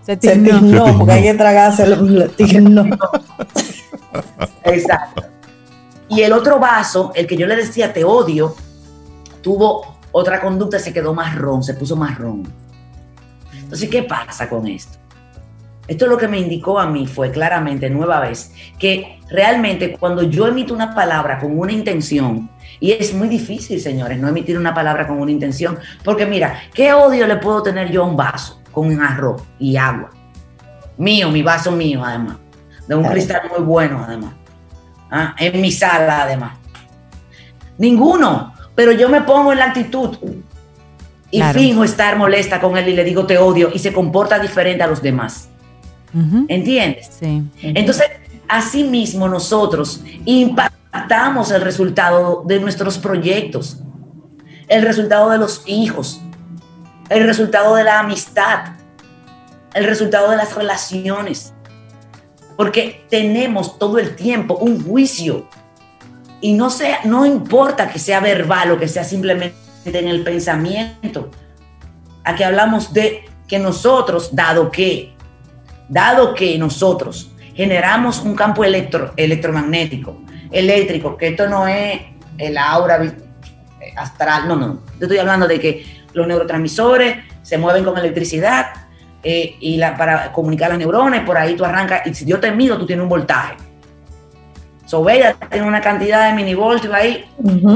Se 0.03 0.17
tiznó, 0.17 0.97
porque 0.97 1.13
hay 1.13 1.23
que 1.23 1.33
tragarse 1.35 1.85
no. 2.61 2.85
Exacto. 4.63 5.23
Y 6.09 6.21
el 6.21 6.33
otro 6.33 6.59
vaso, 6.59 7.11
el 7.15 7.27
que 7.27 7.37
yo 7.37 7.47
le 7.47 7.55
decía 7.55 7.93
te 7.93 8.03
odio, 8.03 8.55
tuvo 9.45 9.99
otra 10.11 10.41
conducta, 10.41 10.79
se 10.79 10.91
quedó 10.91 11.13
marrón, 11.13 11.61
se 11.61 11.75
puso 11.75 11.95
marrón. 11.95 12.51
Entonces, 13.53 13.87
¿qué 13.87 14.01
pasa 14.01 14.49
con 14.49 14.65
esto? 14.65 14.97
Esto 15.87 16.07
lo 16.07 16.17
que 16.17 16.27
me 16.27 16.39
indicó 16.39 16.79
a 16.79 16.87
mí 16.87 17.05
fue 17.05 17.29
claramente, 17.29 17.87
nueva 17.91 18.21
vez, 18.21 18.51
que 18.79 19.19
realmente 19.29 19.95
cuando 19.99 20.23
yo 20.23 20.47
emito 20.47 20.73
una 20.73 20.95
palabra 20.95 21.37
con 21.37 21.59
una 21.59 21.71
intención, 21.71 22.49
y 22.79 22.93
es 22.93 23.13
muy 23.13 23.27
difícil, 23.27 23.79
señores, 23.79 24.19
no 24.19 24.27
emitir 24.27 24.57
una 24.57 24.73
palabra 24.73 25.05
con 25.05 25.19
una 25.19 25.29
intención, 25.29 25.77
porque 26.03 26.25
mira, 26.25 26.59
¿qué 26.73 26.91
odio 26.93 27.27
le 27.27 27.35
puedo 27.35 27.61
tener 27.61 27.91
yo 27.91 28.01
a 28.01 28.07
un 28.07 28.17
vaso 28.17 28.59
con 28.71 28.87
un 28.87 28.99
arroz 28.99 29.43
y 29.59 29.77
agua? 29.77 30.09
Mío, 30.97 31.29
mi 31.29 31.43
vaso 31.43 31.71
mío, 31.71 32.03
además, 32.03 32.37
de 32.87 32.95
un 32.95 33.05
cristal 33.05 33.43
muy 33.55 33.63
bueno, 33.63 34.03
además, 34.07 34.33
¿Ah? 35.11 35.35
en 35.37 35.61
mi 35.61 35.71
sala, 35.71 36.23
además. 36.23 36.57
Ninguno, 37.77 38.54
pero 38.75 38.91
yo 38.91 39.09
me 39.09 39.21
pongo 39.21 39.51
en 39.51 39.59
la 39.59 39.65
actitud 39.65 40.17
y 41.31 41.41
fijo 41.41 41.83
estar 41.83 42.17
molesta 42.17 42.61
con 42.61 42.77
él 42.77 42.89
y 42.89 42.93
le 42.93 43.03
digo 43.03 43.25
te 43.25 43.37
odio 43.37 43.71
y 43.73 43.79
se 43.79 43.91
comporta 43.91 44.39
diferente 44.39 44.83
a 44.83 44.87
los 44.87 45.01
demás. 45.01 45.49
¿Entiendes? 46.47 47.09
Sí. 47.19 47.43
Entonces, 47.61 48.05
así 48.47 48.83
mismo 48.85 49.27
nosotros 49.27 50.01
impactamos 50.23 51.51
el 51.51 51.61
resultado 51.61 52.43
de 52.45 52.59
nuestros 52.59 52.97
proyectos, 52.97 53.81
el 54.67 54.83
resultado 54.83 55.29
de 55.29 55.37
los 55.37 55.63
hijos, 55.65 56.21
el 57.09 57.25
resultado 57.25 57.75
de 57.75 57.83
la 57.83 57.99
amistad, 57.99 58.75
el 59.73 59.85
resultado 59.85 60.31
de 60.31 60.37
las 60.37 60.55
relaciones. 60.55 61.53
Porque 62.55 63.05
tenemos 63.09 63.77
todo 63.77 63.99
el 63.99 64.15
tiempo 64.15 64.55
un 64.55 64.81
juicio. 64.83 65.49
Y 66.45 66.53
no, 66.53 66.69
sea, 66.69 66.99
no 67.05 67.25
importa 67.25 67.89
que 67.89 67.97
sea 67.97 68.19
verbal 68.19 68.69
o 68.69 68.77
que 68.77 68.87
sea 68.87 69.03
simplemente 69.03 69.55
en 69.85 70.07
el 70.07 70.23
pensamiento. 70.23 71.31
Aquí 72.23 72.43
hablamos 72.43 72.93
de 72.93 73.25
que 73.47 73.57
nosotros, 73.57 74.29
dado 74.31 74.69
que 74.69 75.15
dado 75.89 76.35
que 76.35 76.55
nosotros 76.59 77.31
generamos 77.55 78.19
un 78.19 78.35
campo 78.35 78.63
electro, 78.63 79.11
electromagnético, 79.17 80.21
eléctrico, 80.51 81.17
que 81.17 81.29
esto 81.29 81.49
no 81.49 81.67
es 81.67 81.99
el 82.37 82.59
aura 82.59 83.11
astral, 83.95 84.47
no, 84.47 84.55
no, 84.55 84.83
yo 84.99 85.07
estoy 85.07 85.17
hablando 85.17 85.47
de 85.47 85.59
que 85.59 86.03
los 86.13 86.27
neurotransmisores 86.27 87.23
se 87.41 87.57
mueven 87.57 87.83
con 87.83 87.97
electricidad 87.97 88.67
eh, 89.23 89.55
y 89.59 89.79
para 89.79 90.31
comunicar 90.31 90.69
las 90.69 90.77
neuronas, 90.77 91.23
por 91.25 91.39
ahí 91.39 91.55
tú 91.55 91.65
arrancas, 91.65 92.05
y 92.05 92.13
si 92.13 92.23
yo 92.23 92.39
te 92.39 92.51
mido, 92.51 92.77
tú 92.77 92.85
tienes 92.85 93.01
un 93.01 93.09
voltaje. 93.09 93.64
Sobeida 94.95 95.35
tiene 95.51 95.67
una 95.67 95.81
cantidad 95.81 96.29
de 96.29 96.33
minivoltios 96.33 96.93
ahí, 96.93 97.25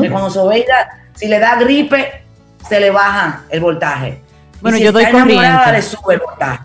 que 0.01 0.09
cuando 0.09 0.29
Sobeida, 0.29 1.01
si 1.15 1.27
le 1.27 1.37
da 1.37 1.57
gripe, 1.57 2.23
se 2.67 2.79
le 2.79 2.91
baja 2.91 3.43
el 3.49 3.59
voltaje. 3.59 4.21
Bueno, 4.61 4.77
yo 4.77 4.93
doy 4.93 5.05
corriente. 5.11 5.71
le 5.73 5.81
sube 5.81 6.13
el 6.13 6.21
voltaje. 6.21 6.63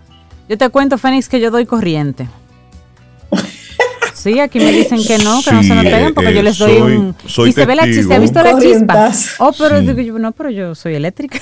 Yo 0.49 0.57
te 0.57 0.69
cuento, 0.69 0.97
Fénix, 0.97 1.29
que 1.29 1.41
yo 1.41 1.51
doy 1.51 1.67
corriente. 1.67 2.29
Sí, 4.15 4.41
aquí 4.41 4.59
me 4.59 4.73
dicen 4.73 5.05
que 5.05 5.19
no, 5.19 5.43
que 5.43 5.53
no 5.53 5.63
se 5.63 5.75
me 5.75 5.83
pegan 5.83 6.15
porque 6.15 6.33
yo 6.33 6.41
les 6.41 6.57
doy 6.57 6.79
un. 6.79 7.15
y 7.47 7.53
se 7.53 7.67
ve 7.67 7.75
la 7.75 7.85
chispa, 7.85 8.09
¿se 8.09 8.15
ha 8.15 8.19
visto 8.19 8.43
la 8.43 8.59
chispa? 8.59 9.11
Oh, 9.39 9.53
pero 9.53 9.83
no, 9.83 10.33
pero 10.33 10.49
yo 10.49 10.75
soy 10.75 10.95
eléctrica. 10.95 11.41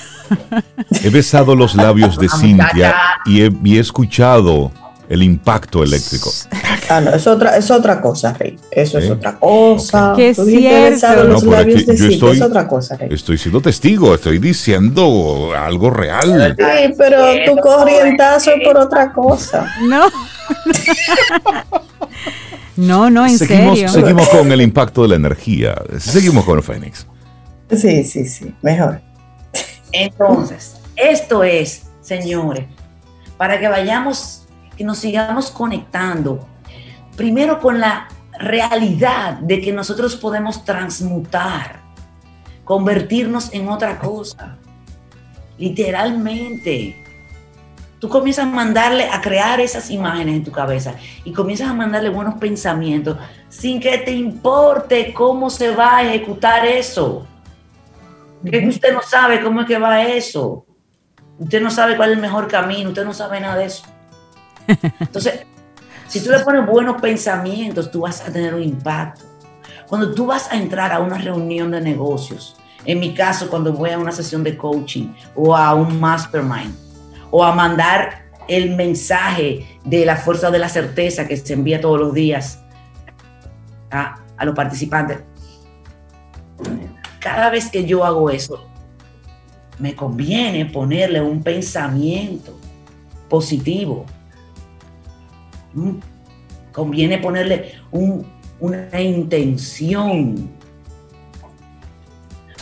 He 1.01 1.09
besado 1.09 1.55
los 1.55 1.75
labios 1.75 2.17
de 2.17 2.27
Cintia 2.41 2.93
y 3.25 3.41
he, 3.41 3.79
escuchado 3.79 4.69
el 5.13 5.23
impacto 5.23 5.83
eléctrico. 5.83 6.31
Ah, 6.89 6.99
no, 6.99 7.11
es 7.11 7.25
otra, 7.27 7.55
es 7.55 7.71
otra 7.71 8.01
cosa, 8.01 8.33
Rey. 8.33 8.59
Eso 8.69 8.99
es 8.99 9.09
otra 9.09 9.39
cosa. 9.39 10.13
Que 10.17 10.35
cierto. 10.35 11.23
Los 11.23 11.43
labios 11.43 11.85
de 11.85 11.95
Cintia, 11.95 12.31
es 12.31 12.41
otra 12.41 12.67
cosa, 12.67 12.97
Rey. 12.97 13.07
Estoy 13.09 13.37
siendo 13.37 13.61
testigo, 13.61 14.13
estoy 14.13 14.37
diciendo 14.37 15.53
algo 15.57 15.89
real. 15.89 16.55
Sí, 16.57 16.93
pero 16.97 17.23
tu 17.45 17.55
corrientazo 17.61 18.51
es 18.51 18.67
por 18.67 18.77
otra 18.77 19.13
cosa. 19.13 19.73
No. 19.83 20.09
No, 22.75 23.09
no, 23.09 23.25
en 23.25 23.37
serio. 23.37 23.87
Seguimos 23.87 24.27
con 24.29 24.51
el 24.51 24.61
impacto 24.61 25.03
de 25.03 25.07
la 25.07 25.15
energía. 25.15 25.75
Seguimos 25.99 26.43
con 26.43 26.61
Fénix. 26.61 27.07
Sí, 27.71 28.03
sí, 28.03 28.27
sí, 28.27 28.53
mejor. 28.61 29.01
Entonces, 29.91 30.75
esto 30.95 31.43
es, 31.43 31.83
señores, 32.01 32.65
para 33.37 33.59
que 33.59 33.67
vayamos, 33.67 34.42
que 34.77 34.83
nos 34.83 34.99
sigamos 34.99 35.51
conectando, 35.51 36.47
primero 37.15 37.59
con 37.59 37.79
la 37.79 38.07
realidad 38.39 39.33
de 39.35 39.61
que 39.61 39.71
nosotros 39.71 40.15
podemos 40.15 40.65
transmutar, 40.65 41.81
convertirnos 42.63 43.53
en 43.53 43.69
otra 43.69 43.99
cosa, 43.99 44.57
literalmente 45.57 47.03
tú 48.03 48.09
comienzas 48.09 48.45
a 48.45 48.49
mandarle, 48.49 49.07
a 49.09 49.21
crear 49.21 49.61
esas 49.61 49.89
imágenes 49.89 50.35
en 50.35 50.43
tu 50.43 50.51
cabeza 50.51 50.95
y 51.23 51.31
comienzas 51.31 51.69
a 51.69 51.73
mandarle 51.73 52.09
buenos 52.09 52.33
pensamientos 52.35 53.17
sin 53.47 53.79
que 53.79 53.97
te 53.99 54.11
importe 54.11 55.13
cómo 55.13 55.49
se 55.49 55.73
va 55.73 55.97
a 55.97 56.03
ejecutar 56.03 56.65
eso. 56.65 57.25
Que 58.43 58.67
usted 58.67 58.93
no 58.93 59.01
sabe 59.01 59.41
cómo 59.41 59.61
es 59.61 59.67
que 59.67 59.77
va 59.77 60.03
eso. 60.03 60.65
Usted 61.39 61.61
no 61.61 61.71
sabe 61.71 61.95
cuál 61.95 62.09
es 62.09 62.15
el 62.17 62.21
mejor 62.21 62.49
camino, 62.49 62.89
usted 62.89 63.05
no 63.05 63.13
sabe 63.13 63.39
nada 63.39 63.55
de 63.55 63.65
eso. 63.67 63.85
Entonces, 64.67 65.45
si 66.07 66.23
tú 66.23 66.29
le 66.29 66.39
pones 66.39 66.65
buenos 66.65 67.01
pensamientos, 67.01 67.91
tú 67.91 68.01
vas 68.01 68.21
a 68.21 68.31
tener 68.31 68.53
un 68.53 68.63
impacto. 68.63 69.25
Cuando 69.87 70.13
tú 70.13 70.25
vas 70.25 70.51
a 70.51 70.57
entrar 70.57 70.91
a 70.91 70.99
una 70.99 71.17
reunión 71.17 71.71
de 71.71 71.81
negocios, 71.81 72.55
en 72.85 72.99
mi 72.99 73.13
caso, 73.13 73.49
cuando 73.49 73.73
voy 73.73 73.91
a 73.91 73.97
una 73.99 74.11
sesión 74.11 74.43
de 74.43 74.57
coaching 74.57 75.13
o 75.35 75.55
a 75.55 75.73
un 75.73 75.99
mastermind, 75.99 76.75
o 77.31 77.43
a 77.43 77.53
mandar 77.55 78.23
el 78.47 78.75
mensaje 78.75 79.79
de 79.85 80.05
la 80.05 80.17
fuerza 80.17 80.51
de 80.51 80.59
la 80.59 80.69
certeza 80.69 81.27
que 81.27 81.37
se 81.37 81.53
envía 81.53 81.79
todos 81.79 81.99
los 81.99 82.13
días 82.13 82.59
a, 83.89 84.19
los 84.43 84.53
participantes. 84.53 85.19
Cada 87.19 87.49
vez 87.49 87.69
que 87.69 87.85
yo 87.85 88.03
hago 88.03 88.29
eso, 88.29 88.67
me 89.79 89.95
conviene 89.95 90.65
ponerle 90.65 91.21
un 91.21 91.41
pensamiento 91.41 92.59
positivo. 93.29 94.05
Mm, 95.73 95.95
conviene 96.71 97.17
ponerle 97.17 97.73
una 98.59 99.01
intención. 99.01 100.49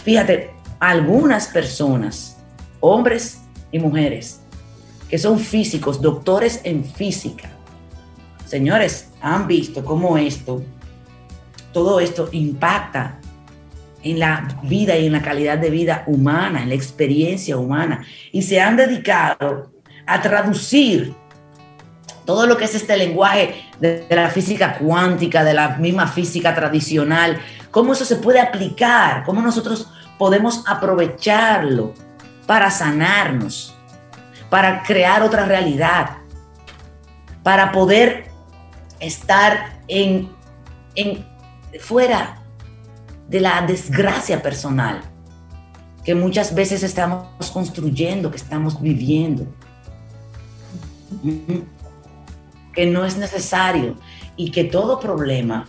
Fíjate, 0.04 0.52
algunas 0.80 1.48
personas, 1.48 2.38
hombres 2.80 3.42
y 3.72 3.80
mujeres, 3.80 4.42
que 5.10 5.18
son 5.18 5.40
físicos, 5.40 6.02
doctores 6.02 6.62
en 6.64 6.84
física. 6.84 7.50
Señores, 8.46 9.10
han 9.22 9.48
visto 9.48 9.84
cómo 9.86 10.18
esto, 10.18 10.64
todo 11.72 12.00
esto 12.00 12.30
impacta 12.32 13.20
en 14.04 14.20
la 14.20 14.60
vida 14.64 14.98
y 14.98 15.06
en 15.06 15.14
la 15.14 15.22
calidad 15.22 15.58
de 15.58 15.70
vida 15.70 16.04
humana, 16.08 16.64
en 16.64 16.70
la 16.70 16.76
experiencia 16.76 17.58
humana, 17.58 18.04
y 18.32 18.42
se 18.42 18.60
han 18.60 18.76
dedicado 18.76 19.72
a 20.06 20.22
traducir 20.22 21.14
todo 22.26 22.46
lo 22.48 22.58
que 22.58 22.66
es 22.66 22.76
este 22.76 22.98
lenguaje 22.98 23.70
de, 23.80 24.06
la 24.10 24.30
física 24.30 24.78
cuántica, 24.78 25.44
de 25.44 25.54
la 25.54 25.78
misma 25.78 26.08
física 26.08 26.54
tradicional, 26.54 27.40
cómo 27.72 27.94
eso 27.94 28.06
se 28.06 28.18
puede 28.18 28.40
aplicar, 28.40 29.24
cómo 29.24 29.42
nosotros 29.42 29.88
podemos 30.18 30.64
aprovecharlo 30.68 31.94
para 32.46 32.70
sanarnos, 32.70 33.76
para 34.50 34.84
crear 34.84 35.24
otra 35.24 35.46
realidad, 35.46 36.18
para 37.44 37.72
poder 37.72 38.30
estar 39.00 39.80
en, 39.88 40.30
fuera 41.80 42.42
de 43.28 43.40
la 43.40 43.62
desgracia 43.62 44.42
personal 44.42 45.02
que 46.04 46.16
muchas 46.16 46.54
veces 46.54 46.84
estamos 46.84 47.52
construyendo, 47.52 48.32
que 48.32 48.38
estamos 48.38 48.82
viviendo, 48.82 49.46
que 52.74 52.86
no 52.86 53.06
es 53.06 53.18
necesario 53.18 53.96
y 54.36 54.52
que 54.52 54.64
todo 54.64 55.00
problema, 55.00 55.66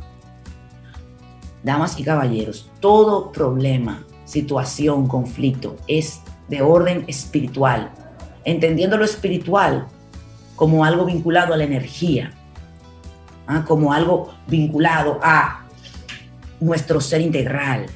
damas 1.62 1.98
y 1.98 2.04
caballeros, 2.04 2.70
todo 2.80 3.32
problema, 3.32 4.04
situación, 4.24 5.08
conflicto 5.08 5.76
es 5.86 6.22
de 6.48 6.62
orden 6.62 7.04
espiritual, 7.08 7.90
entendiendo 8.44 8.96
lo 8.96 9.04
espiritual 9.04 9.86
como 10.56 10.84
algo 10.84 11.04
vinculado 11.04 11.54
a 11.54 11.56
la 11.56 11.64
energía, 11.64 12.32
¿ah? 13.46 13.64
como 13.66 13.92
algo 13.92 14.32
vinculado 14.46 15.18
a 15.22 15.64
nuestro 16.60 17.00
ser 17.00 17.20
integral. 17.20 17.86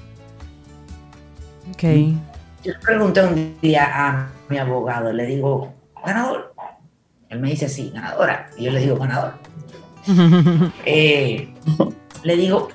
Okay. 1.73 2.17
Yo 2.65 2.73
le 2.73 2.79
pregunté 2.79 3.23
un 3.23 3.57
día 3.61 3.89
a 3.93 4.29
mi 4.49 4.59
abogado, 4.59 5.13
le 5.13 5.27
digo, 5.27 5.73
ganador, 6.05 6.55
Él 7.29 7.41
me 7.41 7.51
dice, 7.51 7.69
sí, 7.69 7.91
ganadora. 7.93 8.51
Y 8.57 8.65
yo 8.65 8.73
le 8.73 8.81
digo, 8.81 8.97
ganador. 8.97 9.35
Eh, 10.85 11.53
le 12.23 12.37
digo, 12.37 12.69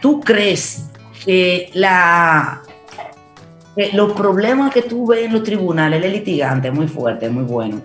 ¿tú 0.00 0.20
crees 0.20 0.88
que 1.24 1.70
la, 1.74 2.62
los 3.92 4.12
problemas 4.12 4.72
que 4.72 4.82
tú 4.82 5.06
ves 5.06 5.26
en 5.26 5.32
los 5.32 5.42
tribunales, 5.42 6.02
el 6.04 6.12
litigante, 6.12 6.70
muy 6.70 6.88
fuerte, 6.88 7.28
muy 7.28 7.44
bueno, 7.44 7.80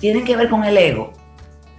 tienen 0.00 0.24
que 0.24 0.36
ver 0.36 0.48
con 0.48 0.64
el 0.64 0.76
ego. 0.76 1.12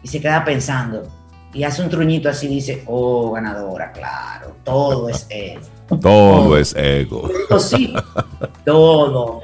Y 0.04 0.08
se 0.08 0.22
queda 0.22 0.44
pensando. 0.44 1.08
Y 1.54 1.64
hace 1.64 1.82
un 1.82 1.90
truñito 1.90 2.30
así, 2.30 2.48
dice, 2.48 2.84
oh, 2.88 3.32
ganadora, 3.32 3.92
claro, 3.92 4.56
todo 4.64 5.10
es 5.10 5.28
ego. 5.30 5.62
Todo, 6.00 6.58
es 6.58 6.74
ego. 6.76 7.30
sí, 7.60 7.94
todo. 8.64 9.42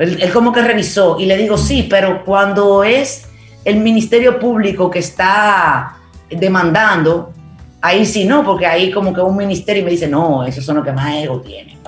Él, 0.00 0.32
como 0.32 0.50
que 0.50 0.62
revisó 0.62 1.20
y 1.20 1.26
le 1.26 1.36
digo, 1.36 1.58
sí, 1.58 1.86
pero 1.88 2.24
cuando 2.24 2.82
es 2.82 3.28
el 3.66 3.76
Ministerio 3.80 4.38
Público 4.38 4.90
que 4.90 5.00
está 5.00 5.98
demandando, 6.30 7.34
ahí 7.82 8.06
sí 8.06 8.24
no, 8.24 8.42
porque 8.42 8.64
ahí 8.64 8.90
como 8.90 9.12
que 9.12 9.20
un 9.20 9.36
ministerio 9.36 9.84
me 9.84 9.90
dice, 9.90 10.08
no, 10.08 10.42
esos 10.42 10.64
son 10.64 10.76
los 10.76 10.84
que 10.86 10.92
más 10.92 11.14
ego 11.16 11.42
tienen. 11.42 11.78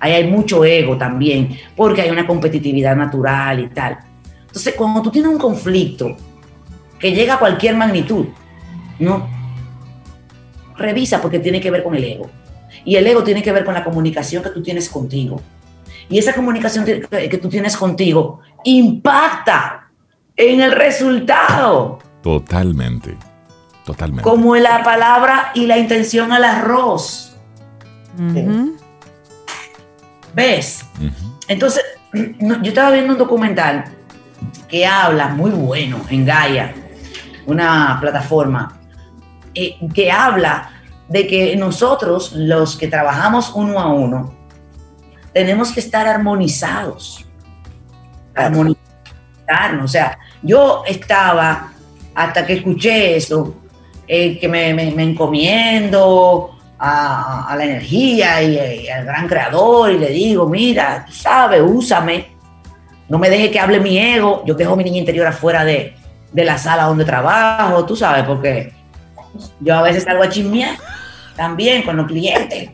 Ahí 0.00 0.12
hay 0.12 0.26
mucho 0.26 0.64
ego 0.64 0.98
también, 0.98 1.56
porque 1.76 2.02
hay 2.02 2.10
una 2.10 2.26
competitividad 2.26 2.96
natural 2.96 3.60
y 3.60 3.68
tal. 3.68 3.98
Entonces, 4.40 4.74
cuando 4.76 5.02
tú 5.02 5.10
tienes 5.12 5.30
un 5.30 5.38
conflicto 5.38 6.16
que 6.98 7.12
llega 7.12 7.34
a 7.34 7.38
cualquier 7.38 7.76
magnitud, 7.76 8.26
¿no? 8.98 9.28
Revisa 10.76 11.22
porque 11.22 11.38
tiene 11.38 11.60
que 11.60 11.70
ver 11.70 11.84
con 11.84 11.94
el 11.94 12.02
ego. 12.02 12.28
Y 12.84 12.96
el 12.96 13.06
ego 13.06 13.22
tiene 13.22 13.40
que 13.40 13.52
ver 13.52 13.64
con 13.64 13.74
la 13.74 13.84
comunicación 13.84 14.42
que 14.42 14.50
tú 14.50 14.62
tienes 14.62 14.88
contigo. 14.88 15.40
Y 16.10 16.18
esa 16.18 16.34
comunicación 16.34 16.84
que 16.84 17.38
tú 17.40 17.48
tienes 17.48 17.76
contigo 17.76 18.40
impacta 18.64 19.88
en 20.36 20.60
el 20.60 20.72
resultado. 20.72 21.98
Totalmente. 22.22 23.16
Totalmente. 23.84 24.22
Como 24.22 24.56
la 24.56 24.82
palabra 24.82 25.52
y 25.54 25.66
la 25.66 25.78
intención 25.78 26.32
al 26.32 26.44
arroz. 26.44 27.36
¿Ves? 30.34 30.84
Entonces, 31.48 31.84
yo 32.12 32.56
estaba 32.62 32.90
viendo 32.90 33.12
un 33.12 33.18
documental 33.18 33.84
que 34.68 34.86
habla, 34.86 35.28
muy 35.28 35.50
bueno, 35.50 36.00
en 36.08 36.24
Gaia, 36.24 36.74
una 37.46 37.98
plataforma, 38.00 38.78
eh, 39.54 39.76
que 39.94 40.10
habla 40.10 40.70
de 41.08 41.26
que 41.26 41.56
nosotros, 41.56 42.32
los 42.32 42.76
que 42.76 42.88
trabajamos 42.88 43.52
uno 43.54 43.80
a 43.80 43.92
uno, 43.92 44.39
tenemos 45.32 45.72
que 45.72 45.80
estar 45.80 46.06
armonizados. 46.06 47.26
Armonizarnos. 48.34 49.84
O 49.84 49.88
sea, 49.88 50.18
yo 50.42 50.82
estaba, 50.86 51.72
hasta 52.14 52.46
que 52.46 52.54
escuché 52.54 53.16
eso, 53.16 53.54
eh, 54.06 54.38
que 54.38 54.48
me, 54.48 54.74
me 54.74 55.02
encomiendo, 55.02 56.56
a, 56.80 57.54
la 57.56 57.64
energía 57.64 58.42
y, 58.42 58.88
al 58.88 59.04
gran 59.04 59.28
creador 59.28 59.92
y 59.92 59.98
le 59.98 60.08
digo, 60.08 60.48
mira, 60.48 61.04
tú 61.06 61.12
sabes, 61.12 61.62
úsame, 61.64 62.28
no 63.08 63.18
me 63.18 63.28
deje 63.28 63.50
que 63.50 63.60
hable 63.60 63.80
mi 63.80 63.98
ego, 63.98 64.42
yo 64.46 64.54
dejo 64.54 64.76
mi 64.76 64.84
niña 64.84 64.98
interior 64.98 65.26
afuera 65.26 65.64
de, 65.64 65.94
la 66.32 66.56
sala 66.58 66.84
donde 66.84 67.04
trabajo, 67.04 67.84
tú 67.84 67.96
sabes, 67.96 68.24
porque 68.24 68.72
yo 69.60 69.76
a 69.76 69.82
veces 69.82 70.04
salgo 70.04 70.22
a 70.22 70.28
chismear 70.28 70.76
también 71.36 71.82
con 71.82 71.96
los 71.96 72.06
clientes, 72.06 72.70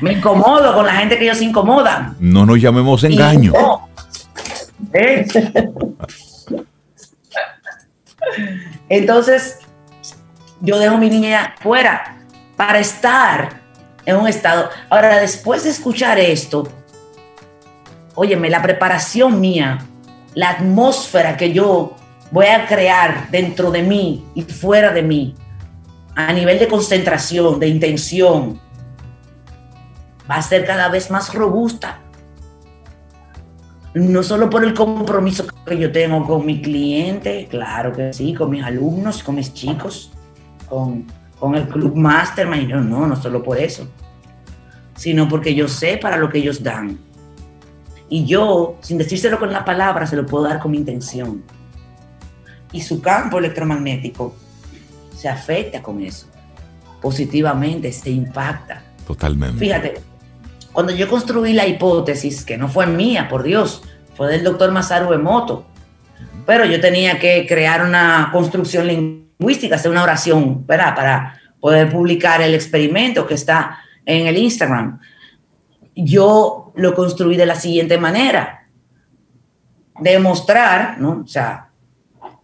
me, 0.00 0.12
incomodo 0.12 0.74
con 0.74 0.86
la 0.86 0.94
gente 0.94 1.18
que 1.18 1.24
ellos 1.24 1.38
se 1.38 1.44
incomodan. 1.44 2.16
No 2.20 2.44
nos 2.44 2.60
llamemos 2.60 3.02
engaño. 3.04 3.52
¿eh? 4.92 5.26
Entonces, 8.88 9.58
yo 10.60 10.78
dejo 10.78 10.98
mi 10.98 11.10
niña 11.10 11.54
fuera 11.60 12.18
para 12.56 12.78
estar 12.78 13.60
en 14.06 14.16
un 14.16 14.28
estado. 14.28 14.68
Ahora, 14.90 15.18
después 15.18 15.64
de 15.64 15.70
escuchar 15.70 16.18
esto, 16.18 16.68
óyeme, 18.14 18.50
la 18.50 18.62
preparación 18.62 19.40
mía, 19.40 19.78
la 20.34 20.50
atmósfera 20.50 21.36
que 21.36 21.52
yo 21.52 21.96
voy 22.30 22.46
a 22.46 22.66
crear 22.66 23.30
dentro 23.30 23.70
de 23.70 23.82
mí 23.82 24.24
y 24.34 24.42
fuera 24.42 24.92
de 24.92 25.02
mí, 25.02 25.34
a 26.14 26.32
nivel 26.32 26.58
de 26.58 26.68
concentración, 26.68 27.58
de 27.58 27.68
intención, 27.68 28.60
va 30.30 30.36
a 30.36 30.42
ser 30.42 30.64
cada 30.64 30.88
vez 30.88 31.10
más 31.10 31.32
robusta. 31.34 32.00
No 33.94 34.22
solo 34.22 34.48
por 34.48 34.64
el 34.64 34.72
compromiso 34.72 35.46
que 35.66 35.78
yo 35.78 35.92
tengo 35.92 36.26
con 36.26 36.46
mi 36.46 36.62
cliente, 36.62 37.46
claro 37.50 37.92
que 37.92 38.12
sí, 38.12 38.32
con 38.32 38.50
mis 38.50 38.64
alumnos, 38.64 39.22
con 39.22 39.34
mis 39.34 39.52
chicos, 39.52 40.10
con 40.68 41.06
con 41.42 41.56
el 41.56 41.66
Club 41.66 41.96
Mastermind. 41.96 42.68
No, 42.68 42.80
no, 42.80 43.04
no 43.08 43.16
solo 43.16 43.42
por 43.42 43.58
eso, 43.58 43.88
sino 44.94 45.28
porque 45.28 45.56
yo 45.56 45.66
sé 45.66 45.98
para 46.00 46.16
lo 46.16 46.28
que 46.28 46.38
ellos 46.38 46.62
dan. 46.62 47.00
Y 48.08 48.24
yo, 48.26 48.76
sin 48.80 48.96
decírselo 48.96 49.40
con 49.40 49.52
la 49.52 49.64
palabra, 49.64 50.06
se 50.06 50.14
lo 50.14 50.24
puedo 50.24 50.44
dar 50.44 50.60
con 50.60 50.70
mi 50.70 50.76
intención. 50.76 51.42
Y 52.70 52.80
su 52.80 53.02
campo 53.02 53.38
electromagnético 53.38 54.36
se 55.22 55.28
afecta 55.28 55.80
con 55.80 56.02
eso. 56.02 56.26
Positivamente, 57.00 57.92
se 57.92 58.10
impacta. 58.10 58.82
Totalmente. 59.06 59.56
Fíjate, 59.56 59.94
cuando 60.72 60.92
yo 60.92 61.08
construí 61.08 61.52
la 61.52 61.64
hipótesis, 61.64 62.44
que 62.44 62.58
no 62.58 62.66
fue 62.68 62.88
mía, 62.88 63.28
por 63.28 63.44
Dios, 63.44 63.82
fue 64.16 64.28
del 64.28 64.42
doctor 64.42 64.72
Masaru 64.72 65.12
Emoto, 65.12 65.64
pero 66.44 66.64
yo 66.64 66.80
tenía 66.80 67.20
que 67.20 67.46
crear 67.46 67.84
una 67.84 68.30
construcción 68.32 68.88
lingüística 68.88 69.76
hacer 69.76 69.92
una 69.92 70.02
oración, 70.02 70.66
¿verdad? 70.66 70.96
Para 70.96 71.40
poder 71.60 71.88
publicar 71.88 72.42
el 72.42 72.52
experimento 72.52 73.24
que 73.24 73.34
está 73.34 73.78
en 74.04 74.26
el 74.26 74.36
Instagram. 74.36 74.98
Yo 75.94 76.72
lo 76.74 76.96
construí 76.96 77.36
de 77.36 77.46
la 77.46 77.54
siguiente 77.54 77.96
manera. 77.96 78.66
Demostrar, 80.00 80.98
¿no? 80.98 81.22
O 81.24 81.28
sea, 81.28 81.68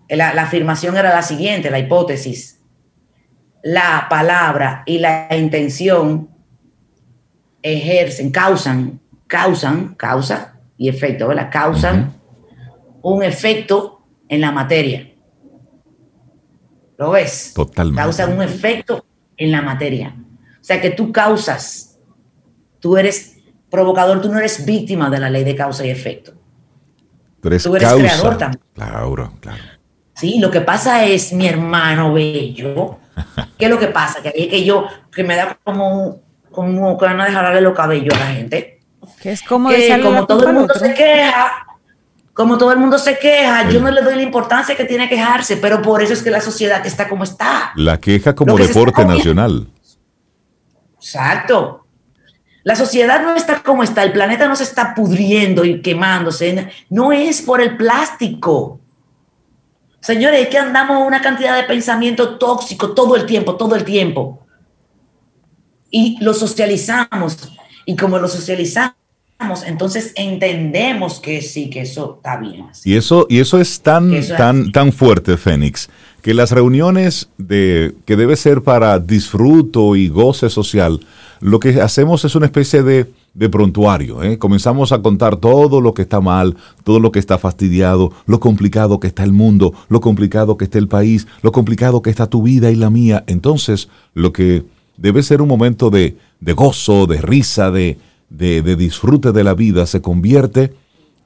la, 0.09 0.33
la 0.33 0.43
afirmación 0.45 0.97
era 0.97 1.13
la 1.13 1.23
siguiente, 1.23 1.73
la 1.73 1.81
hipótesis. 1.81 2.58
La 3.63 4.07
palabra 4.09 4.83
y 4.87 4.99
la 4.99 5.29
intención 5.37 6.29
ejercen, 7.63 8.31
causan, 8.31 9.01
causan, 9.27 9.95
causa 9.95 10.61
y 10.77 10.89
efecto, 10.89 11.29
¿verdad? 11.29 11.49
Causan 11.51 12.15
un 13.03 13.23
efecto 13.23 14.07
en 14.29 14.41
la 14.41 14.53
materia. 14.53 15.13
¿Lo 16.97 17.11
ves? 17.11 17.53
Totalmente. 17.55 18.03
Causan 18.03 18.33
un 18.33 18.43
efecto 18.43 19.05
en 19.37 19.53
la 19.53 19.63
materia. 19.63 20.15
O 20.61 20.65
sea 20.65 20.81
que 20.81 20.91
tú 20.91 21.13
causas, 21.13 21.99
tú 22.81 22.97
eres 22.97 23.39
provocador, 23.71 24.21
tú 24.21 24.31
no 24.31 24.39
eres 24.39 24.65
víctima 24.65 25.09
de 25.11 25.21
la 25.21 25.31
ley 25.31 25.45
de 25.45 25.55
causa 25.55 25.87
y 25.87 25.91
efecto. 25.91 26.33
Tú 27.41 27.49
eres, 27.49 27.67
creador 27.67 28.37
también. 28.37 28.63
Claro, 28.75 29.33
claro. 29.41 29.63
Sí, 30.15 30.41
lo 30.41 30.51
que 30.51 30.61
pasa 30.61 31.05
es, 31.05 31.33
mi 31.33 31.47
hermano 31.47 32.13
bello, 32.13 32.99
¿qué 33.59 33.67
es 33.67 33.71
lo 33.71 33.79
que 33.79 33.89
pasa? 33.89 34.23
Que, 34.23 34.33
que 34.33 34.65
yo, 34.65 34.87
que 35.13 35.25
me 35.25 35.37
da 35.37 35.59
como, 35.63 36.21
como 36.51 36.99
que 36.99 37.05
van 37.05 37.21
a 37.21 37.27
dejarle 37.27 37.61
los 37.61 37.75
cabellos 37.75 38.15
a 38.15 38.19
la 38.19 38.27
gente. 38.27 38.81
Que 39.21 39.33
es 39.33 39.43
como, 39.43 39.69
que, 39.69 40.01
como 40.03 40.27
todo 40.27 40.49
el 40.49 40.55
mundo 40.55 40.75
se 40.75 40.95
queja, 40.95 41.67
como 42.35 42.57
todo 42.57 42.71
el 42.71 42.79
mundo 42.79 42.99
se 42.99 43.19
queja, 43.19 43.69
yo 43.69 43.81
no 43.81 43.91
le 43.91 44.01
doy 44.01 44.15
la 44.15 44.23
importancia 44.23 44.77
que 44.77 44.85
tiene 44.85 45.09
que 45.09 45.17
quejarse, 45.17 45.57
pero 45.57 45.83
por 45.83 46.03
eso 46.03 46.13
es 46.13 46.23
que 46.23 46.31
la 46.31 46.41
sociedad 46.41 46.87
está 46.87 47.09
como 47.09 47.25
está. 47.25 47.73
La 47.75 47.99
queja 47.99 48.35
como 48.35 48.57
deporte 48.57 49.05
nacional. 49.05 49.67
Exacto. 50.95 51.85
La 52.63 52.77
sociedad 52.77 53.23
no 53.23 53.35
está 53.35 53.63
como 53.63 53.83
está, 53.83 54.03
el 54.05 54.13
planeta 54.13 54.47
no 54.47 54.55
se 54.55 54.65
está 54.65 54.95
pudriendo 54.95 55.65
y 55.65 55.81
quemándose, 55.81 56.69
no 56.91 57.13
es 57.13 57.43
por 57.43 57.61
el 57.61 57.77
plástico. 57.77 58.81
Señores, 60.01 60.43
es 60.43 60.49
que 60.49 60.59
andamos 60.59 61.07
una 61.07 61.21
cantidad 61.21 61.57
de 61.57 61.65
pensamiento 61.65 62.39
tóxico 62.39 62.93
todo 62.93 63.17
el 63.17 63.27
tiempo, 63.27 63.57
todo 63.57 63.75
el 63.75 63.85
tiempo. 63.85 64.47
Y 65.91 66.17
lo 66.21 66.35
socializamos. 66.35 67.37
Y 67.85 67.97
como 67.97 68.19
lo 68.19 68.29
socializamos, 68.29 68.95
entonces 69.67 70.13
entendemos 70.15 71.21
que 71.21 71.43
sí, 71.43 71.71
que 71.71 71.83
eso 71.83 72.17
está 72.17 72.37
bien. 72.37 72.67
Y 72.85 72.97
eso, 72.97 73.27
y 73.29 73.41
eso 73.41 73.61
es 73.61 73.81
tan, 73.81 74.13
tan, 74.37 74.73
tan 74.73 74.93
fuerte, 74.93 75.37
Fénix, 75.37 75.89
que 76.23 76.35
las 76.35 76.51
reuniones 76.51 77.29
de, 77.39 77.95
que 78.05 78.17
debe 78.17 78.37
ser 78.37 78.63
para 78.63 78.99
disfruto 78.99 79.97
y 79.97 80.09
goce 80.09 80.51
social, 80.51 81.01
lo 81.41 81.61
que 81.61 81.81
hacemos 81.81 82.25
es 82.25 82.35
una 82.35 82.47
especie 82.47 82.83
de, 82.83 83.07
prontuario. 83.51 84.23
¿eh? 84.23 84.39
Comenzamos 84.39 84.93
a 84.93 85.01
contar 85.01 85.37
todo 85.37 85.81
lo 85.81 85.95
que 85.95 86.03
está 86.03 86.21
mal, 86.21 86.57
todo 86.85 86.99
lo 86.99 87.13
que 87.13 87.19
está 87.19 87.39
fastidiado, 87.39 88.13
lo 88.27 88.41
complicado 88.41 88.99
que 88.99 89.07
está 89.07 89.23
el 89.23 89.33
mundo, 89.33 89.75
lo 89.89 90.01
complicado 90.01 90.57
que 90.57 90.65
está 90.65 90.79
el 90.79 90.89
país, 90.89 91.27
lo 91.43 91.53
complicado 91.53 92.03
que 92.03 92.11
está 92.11 92.27
tu 92.27 92.43
vida 92.43 92.71
y 92.71 92.75
la 92.75 92.91
mía. 92.91 93.25
Entonces, 93.27 93.89
lo 94.15 94.33
que 94.33 94.65
debe 94.97 95.23
ser 95.23 95.41
un 95.41 95.49
momento 95.49 95.91
de, 95.91 96.17
de 96.41 96.53
gozo, 96.53 97.07
de 97.07 97.21
risa, 97.21 97.71
de, 97.71 97.99
de, 98.29 98.77
disfrute 98.77 99.33
de 99.33 99.45
la 99.45 99.55
vida 99.55 99.87
se 99.87 100.03
convierte 100.03 100.73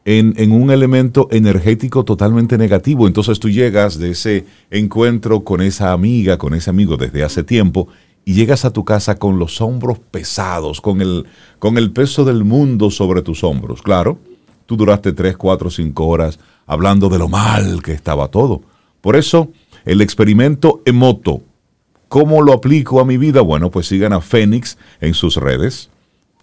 en, 0.05 0.35
en, 0.37 0.53
un 0.53 0.71
elemento 0.71 1.29
energético 1.31 2.05
totalmente 2.05 2.59
negativo. 2.59 3.07
Entonces 3.07 3.41
tú 3.41 3.49
llegas 3.49 3.99
de 3.99 4.11
ese 4.11 4.45
encuentro 4.71 5.43
con 5.43 5.61
esa 5.61 5.93
amiga, 5.93 6.39
con 6.39 6.55
ese 6.55 6.71
amigo 6.71 6.97
desde 6.97 7.23
hace 7.25 7.43
tiempo, 7.43 7.89
y 8.25 8.35
llegas 8.35 8.65
a 8.65 8.73
tu 8.73 8.85
casa 8.85 9.17
con 9.17 9.39
los 9.39 9.61
hombros 9.61 9.99
pesados, 9.99 10.81
con 10.81 11.01
el, 11.01 11.27
con 11.59 11.79
el 11.79 11.91
peso 11.93 12.25
del 12.25 12.45
mundo 12.45 12.91
sobre 12.91 13.23
tus 13.23 13.43
hombros. 13.43 13.83
Claro, 13.83 14.19
tú 14.67 14.77
duraste 14.77 15.13
3, 15.13 15.37
4, 15.37 15.71
5 15.71 16.07
horas 16.07 16.39
hablando 16.67 17.09
de 17.09 17.19
lo 17.19 17.29
mal 17.29 17.83
que 17.83 17.93
estaba 17.93 18.29
todo. 18.29 18.63
Por 19.01 19.17
eso, 19.17 19.51
el 19.85 20.01
experimento 20.01 20.81
Emoto, 20.85 21.43
¿cómo 22.09 22.43
lo 22.43 22.53
aplico 22.53 23.01
a 23.01 23.05
mi 23.05 23.17
vida? 23.17 23.41
Bueno, 23.41 23.71
pues 23.71 23.87
sigan 23.87 24.13
a 24.13 24.21
Fénix 24.21 24.79
en 25.01 25.15
sus 25.15 25.37
redes, 25.37 25.91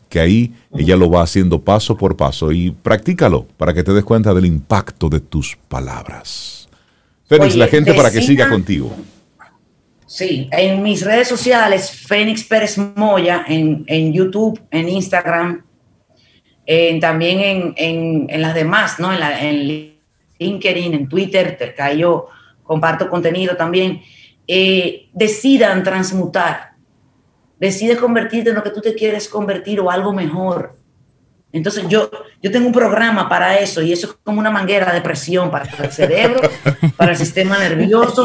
que 0.10 0.20
ahí 0.20 0.54
ella 0.74 0.98
lo 0.98 1.10
va 1.10 1.22
haciendo 1.22 1.62
paso 1.62 1.96
por 1.96 2.18
paso 2.18 2.52
y 2.52 2.72
practícalo 2.72 3.46
para 3.58 3.74
que 3.74 3.84
te 3.84 3.94
des 3.94 4.04
cuenta 4.04 4.34
del 4.34 4.46
impacto 4.46 5.08
de 5.08 5.22
tus 5.22 5.58
palabras. 5.70 6.68
Fénix, 7.28 7.56
la 7.56 7.68
gente 7.68 7.94
para 7.94 8.12
que 8.12 8.22
siga 8.22 8.50
contigo. 8.50 8.92
Sí, 10.10 10.50
en 10.52 10.82
mis 10.82 11.06
redes 11.06 11.28
sociales, 11.28 11.92
Fénix 11.92 12.44
Pérez 12.44 12.80
Moya, 12.80 13.46
en, 13.48 14.12
YouTube, 14.12 14.60
en 14.72 14.90
Instagram, 14.90 15.64
también 17.00 17.76
en, 17.78 18.42
las 18.42 18.56
demás, 18.56 19.00
¿no? 19.00 19.14
En, 19.14 19.20
la, 19.20 19.40
en 19.40 19.94
LinkedIn, 20.40 20.96
en 20.96 21.08
Twitter, 21.08 21.56
que 21.56 21.98
yo 22.00 22.28
comparto 22.64 23.08
contenido 23.08 23.56
también. 23.56 24.02
Eh, 24.48 25.10
decidan 25.14 25.84
transmutar, 25.84 26.72
decide 27.60 27.96
convertirte 27.96 28.50
en 28.50 28.56
lo 28.56 28.64
que 28.64 28.72
tú 28.72 28.82
te 28.82 28.96
quieres 28.96 29.30
convertir 29.30 29.80
o 29.80 29.92
algo 29.92 30.12
mejor. 30.12 30.76
Entonces 31.52 31.88
yo, 31.88 32.10
yo 32.42 32.52
tengo 32.52 32.66
un 32.66 32.74
programa 32.74 33.30
para 33.30 33.60
eso 33.60 33.84
y 33.84 33.94
eso 33.94 34.08
es 34.08 34.14
como 34.24 34.40
una 34.40 34.50
manguera 34.50 34.92
de 34.92 35.02
presión 35.02 35.52
para 35.52 35.66
el 35.66 35.92
cerebro, 35.92 36.50
para 36.98 37.12
el 37.12 37.18
sistema 37.18 37.60
nervioso, 37.60 38.24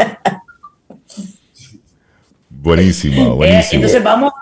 Buenísima, 2.65 3.45
eh, 3.45 3.63
entonces 3.73 4.03
vamos, 4.03 4.33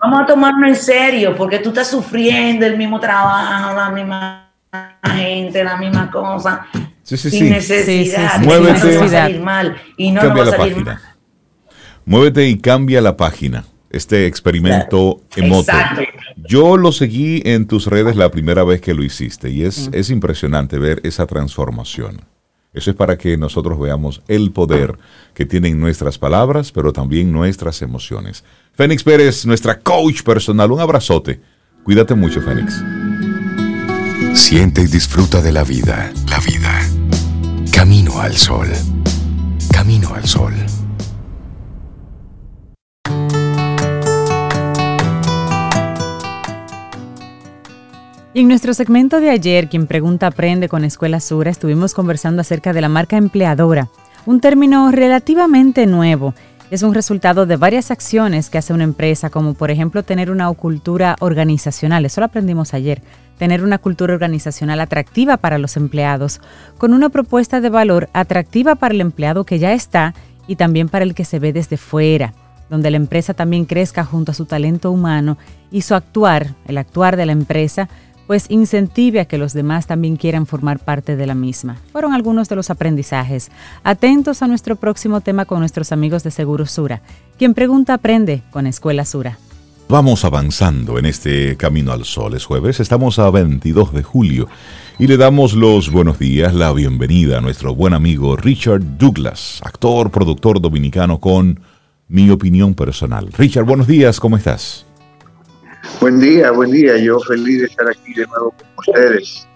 vamos 0.00 0.22
a 0.22 0.26
tomarlo 0.26 0.68
en 0.68 0.76
serio, 0.76 1.34
porque 1.36 1.58
tú 1.58 1.70
estás 1.70 1.90
sufriendo 1.90 2.64
el 2.64 2.78
mismo 2.78 3.00
trabajo, 3.00 3.74
la 3.76 3.90
misma 3.90 4.52
gente, 5.02 5.64
la 5.64 5.76
misma 5.76 6.08
cosa, 6.08 6.68
sí, 7.02 7.16
sí, 7.16 7.28
sin 7.28 7.50
necesidad. 7.50 8.38
Muévete, 8.38 8.92
no 8.94 9.00
va 9.00 9.04
a 9.06 9.08
salir 9.08 9.40
mal 9.40 9.76
y 9.96 10.12
no 10.12 10.20
cambia 10.20 10.42
va 10.44 10.48
a 10.48 10.50
la 10.52 10.56
salir 10.56 10.74
página. 10.74 10.94
mal. 10.94 11.02
Muévete 12.04 12.46
y 12.46 12.56
cambia 12.58 13.00
la 13.00 13.16
página. 13.16 13.64
Este 13.90 14.26
experimento 14.26 15.22
emoto. 15.34 15.72
Exacto. 15.72 16.02
Yo 16.36 16.76
lo 16.76 16.92
seguí 16.92 17.42
en 17.44 17.66
tus 17.66 17.86
redes 17.86 18.14
la 18.14 18.30
primera 18.30 18.62
vez 18.62 18.80
que 18.80 18.94
lo 18.94 19.02
hiciste 19.02 19.50
y 19.50 19.64
es, 19.64 19.90
es 19.92 20.10
impresionante 20.10 20.78
ver 20.78 21.00
esa 21.02 21.26
transformación. 21.26 22.20
Eso 22.76 22.90
es 22.90 22.96
para 22.96 23.16
que 23.16 23.38
nosotros 23.38 23.80
veamos 23.80 24.20
el 24.28 24.52
poder 24.52 24.98
que 25.32 25.46
tienen 25.46 25.80
nuestras 25.80 26.18
palabras, 26.18 26.70
pero 26.72 26.92
también 26.92 27.32
nuestras 27.32 27.80
emociones. 27.80 28.44
Fénix 28.74 29.02
Pérez, 29.02 29.46
nuestra 29.46 29.80
coach 29.80 30.22
personal, 30.22 30.70
un 30.70 30.80
abrazote. 30.80 31.40
Cuídate 31.84 32.14
mucho, 32.14 32.42
Fénix. 32.42 32.74
Siente 34.34 34.82
y 34.82 34.86
disfruta 34.88 35.40
de 35.40 35.52
la 35.52 35.64
vida. 35.64 36.12
La 36.28 36.38
vida. 36.40 36.86
Camino 37.72 38.20
al 38.20 38.36
sol. 38.36 38.68
Camino 39.72 40.14
al 40.14 40.26
sol. 40.26 40.52
Y 48.36 48.40
en 48.40 48.48
nuestro 48.48 48.74
segmento 48.74 49.18
de 49.18 49.30
ayer, 49.30 49.66
quien 49.66 49.86
pregunta 49.86 50.26
aprende 50.26 50.68
con 50.68 50.84
Escuela 50.84 51.20
Sura, 51.20 51.50
estuvimos 51.50 51.94
conversando 51.94 52.42
acerca 52.42 52.74
de 52.74 52.82
la 52.82 52.90
marca 52.90 53.16
empleadora, 53.16 53.88
un 54.26 54.42
término 54.42 54.90
relativamente 54.90 55.86
nuevo. 55.86 56.34
Es 56.70 56.82
un 56.82 56.92
resultado 56.92 57.46
de 57.46 57.56
varias 57.56 57.90
acciones 57.90 58.50
que 58.50 58.58
hace 58.58 58.74
una 58.74 58.84
empresa, 58.84 59.30
como 59.30 59.54
por 59.54 59.70
ejemplo 59.70 60.02
tener 60.02 60.30
una 60.30 60.52
cultura 60.52 61.16
organizacional, 61.20 62.04
eso 62.04 62.20
lo 62.20 62.26
aprendimos 62.26 62.74
ayer, 62.74 63.00
tener 63.38 63.64
una 63.64 63.78
cultura 63.78 64.12
organizacional 64.12 64.80
atractiva 64.80 65.38
para 65.38 65.56
los 65.56 65.78
empleados, 65.78 66.42
con 66.76 66.92
una 66.92 67.08
propuesta 67.08 67.62
de 67.62 67.70
valor 67.70 68.10
atractiva 68.12 68.74
para 68.74 68.92
el 68.92 69.00
empleado 69.00 69.44
que 69.44 69.58
ya 69.58 69.72
está 69.72 70.12
y 70.46 70.56
también 70.56 70.90
para 70.90 71.06
el 71.06 71.14
que 71.14 71.24
se 71.24 71.38
ve 71.38 71.54
desde 71.54 71.78
fuera 71.78 72.34
donde 72.68 72.90
la 72.90 72.96
empresa 72.96 73.34
también 73.34 73.64
crezca 73.64 74.04
junto 74.04 74.32
a 74.32 74.34
su 74.34 74.44
talento 74.44 74.90
humano 74.90 75.38
y 75.70 75.82
su 75.82 75.94
actuar, 75.94 76.54
el 76.66 76.78
actuar 76.78 77.16
de 77.16 77.26
la 77.26 77.32
empresa, 77.32 77.88
pues 78.26 78.46
incentive 78.48 79.20
a 79.20 79.24
que 79.24 79.38
los 79.38 79.52
demás 79.52 79.86
también 79.86 80.16
quieran 80.16 80.46
formar 80.46 80.78
parte 80.78 81.16
de 81.16 81.26
la 81.26 81.34
misma. 81.34 81.76
Fueron 81.92 82.12
algunos 82.12 82.48
de 82.48 82.56
los 82.56 82.70
aprendizajes. 82.70 83.50
Atentos 83.84 84.42
a 84.42 84.48
nuestro 84.48 84.76
próximo 84.76 85.20
tema 85.20 85.44
con 85.44 85.60
nuestros 85.60 85.92
amigos 85.92 86.22
de 86.22 86.30
Seguro 86.30 86.66
Sura. 86.66 87.02
Quien 87.38 87.54
pregunta 87.54 87.94
aprende 87.94 88.42
con 88.50 88.66
Escuela 88.66 89.04
Sura. 89.04 89.38
Vamos 89.88 90.24
avanzando 90.24 90.98
en 90.98 91.06
este 91.06 91.56
Camino 91.56 91.92
al 91.92 92.04
Sol. 92.04 92.34
Es 92.34 92.44
jueves, 92.44 92.80
estamos 92.80 93.20
a 93.20 93.30
22 93.30 93.92
de 93.92 94.02
julio 94.02 94.48
y 94.98 95.06
le 95.06 95.16
damos 95.16 95.54
los 95.54 95.92
buenos 95.92 96.18
días, 96.18 96.54
la 96.54 96.72
bienvenida 96.72 97.38
a 97.38 97.40
nuestro 97.40 97.72
buen 97.72 97.94
amigo 97.94 98.34
Richard 98.34 98.82
Douglas, 98.98 99.60
actor, 99.62 100.10
productor 100.10 100.60
dominicano 100.60 101.20
con 101.20 101.60
mi 102.08 102.30
opinión 102.30 102.74
personal. 102.74 103.28
Richard, 103.32 103.64
buenos 103.64 103.86
días, 103.86 104.18
¿cómo 104.18 104.36
estás? 104.36 104.86
Buen 106.00 106.20
día, 106.20 106.50
buen 106.50 106.70
día. 106.70 106.96
Yo 106.98 107.18
feliz 107.20 107.60
de 107.60 107.66
estar 107.66 107.88
aquí 107.88 108.12
de 108.14 108.26
nuevo 108.26 108.52
con 108.52 108.66
ustedes. 108.78 109.46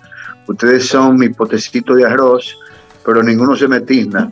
Ustedes 0.47 0.87
son 0.87 1.17
mi 1.17 1.29
potecito 1.29 1.95
de 1.95 2.05
arroz, 2.05 2.57
pero 3.05 3.23
ninguno 3.23 3.55
se 3.55 3.69
me 3.69 3.81
tizna. 3.81 4.31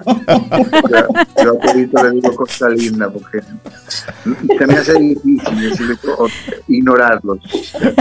yo 1.43 1.51
a 1.51 1.59
Pedrito 1.61 2.03
le 2.03 2.11
digo 2.13 2.35
cosa 2.35 2.69
linda 2.71 3.11
porque 3.11 3.41
se 4.59 4.67
me 4.67 4.75
hace 4.75 4.99
difícil 4.99 5.61
decirle, 5.61 5.97
ignorarlos. 6.67 7.39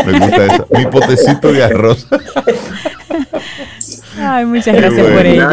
Me 0.06 0.20
gusta 0.20 0.46
eso. 0.46 0.68
Mi 0.72 0.86
potecito 0.88 1.52
de 1.52 1.64
arroz. 1.64 2.08
Ay, 4.20 4.46
muchas 4.46 4.76
gracias 4.76 5.08
por 5.12 5.26
ello. 5.26 5.50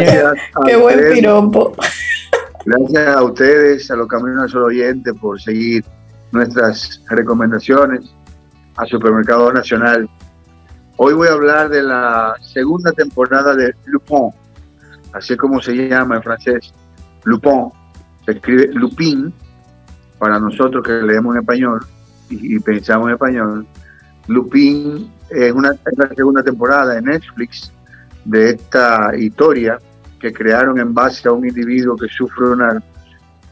Qué 0.65 0.77
buen 0.77 1.13
piropo. 1.13 1.75
Gracias 2.65 3.17
a 3.17 3.23
ustedes, 3.23 3.91
a 3.91 3.97
los 3.97 4.09
Caminos 4.09 4.45
al 4.45 4.49
Sol 4.49 4.65
oyentes, 4.65 5.13
por 5.21 5.39
seguir 5.39 5.85
nuestras 6.33 7.03
recomendaciones 7.11 8.14
a 8.77 8.87
Supermercado 8.87 9.53
Nacional. 9.53 10.09
Hoy 10.97 11.15
voy 11.15 11.29
a 11.29 11.33
hablar 11.33 11.69
de 11.69 11.83
la 11.83 12.35
segunda 12.43 12.93
temporada 12.93 13.55
de 13.55 13.75
Lupin, 13.87 14.31
así 15.13 15.37
como 15.37 15.61
se 15.61 15.73
llama 15.73 16.17
en 16.17 16.23
francés. 16.23 16.73
Lupin, 17.25 17.71
se 18.25 18.33
escribe 18.33 18.69
Lupin, 18.73 19.33
para 20.19 20.39
nosotros 20.39 20.85
que 20.85 20.93
leemos 20.93 21.35
en 21.35 21.43
español 21.43 21.85
y, 22.31 22.59
pensamos 22.61 23.09
en 23.09 23.15
español. 23.15 23.67
Lupin 24.29 25.13
es, 25.29 25.53
una, 25.53 25.73
es 25.73 26.17
segunda 26.17 26.43
temporada 26.43 26.95
de 26.95 27.03
Netflix 27.03 27.73
de 28.25 28.51
esta 28.51 29.15
historia 29.17 29.79
que 30.19 30.33
crearon 30.33 30.79
en 30.79 30.95
base 30.95 31.29
a 31.29 31.33
un 31.33 31.47
individuo 31.47 31.97
que 31.97 32.09
sufre 32.09 32.49
una, 32.49 32.83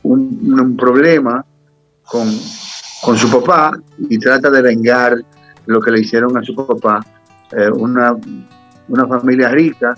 un, 0.03 0.55
un 0.59 0.77
problema 0.77 1.45
con 2.05 2.27
con 3.03 3.19
su 3.19 3.29
papá 3.29 3.77
y 3.99 4.19
trata 4.19 4.49
de 4.49 4.63
vengar 4.63 5.17
lo 5.67 5.81
que 5.81 5.91
le 5.91 6.01
hicieron 6.01 6.37
a 6.37 6.43
su 6.43 6.55
papá. 6.55 7.05
Eh, 7.51 7.69
una, 7.69 8.17
una 8.89 9.07
familia 9.07 9.51
rica 9.51 9.95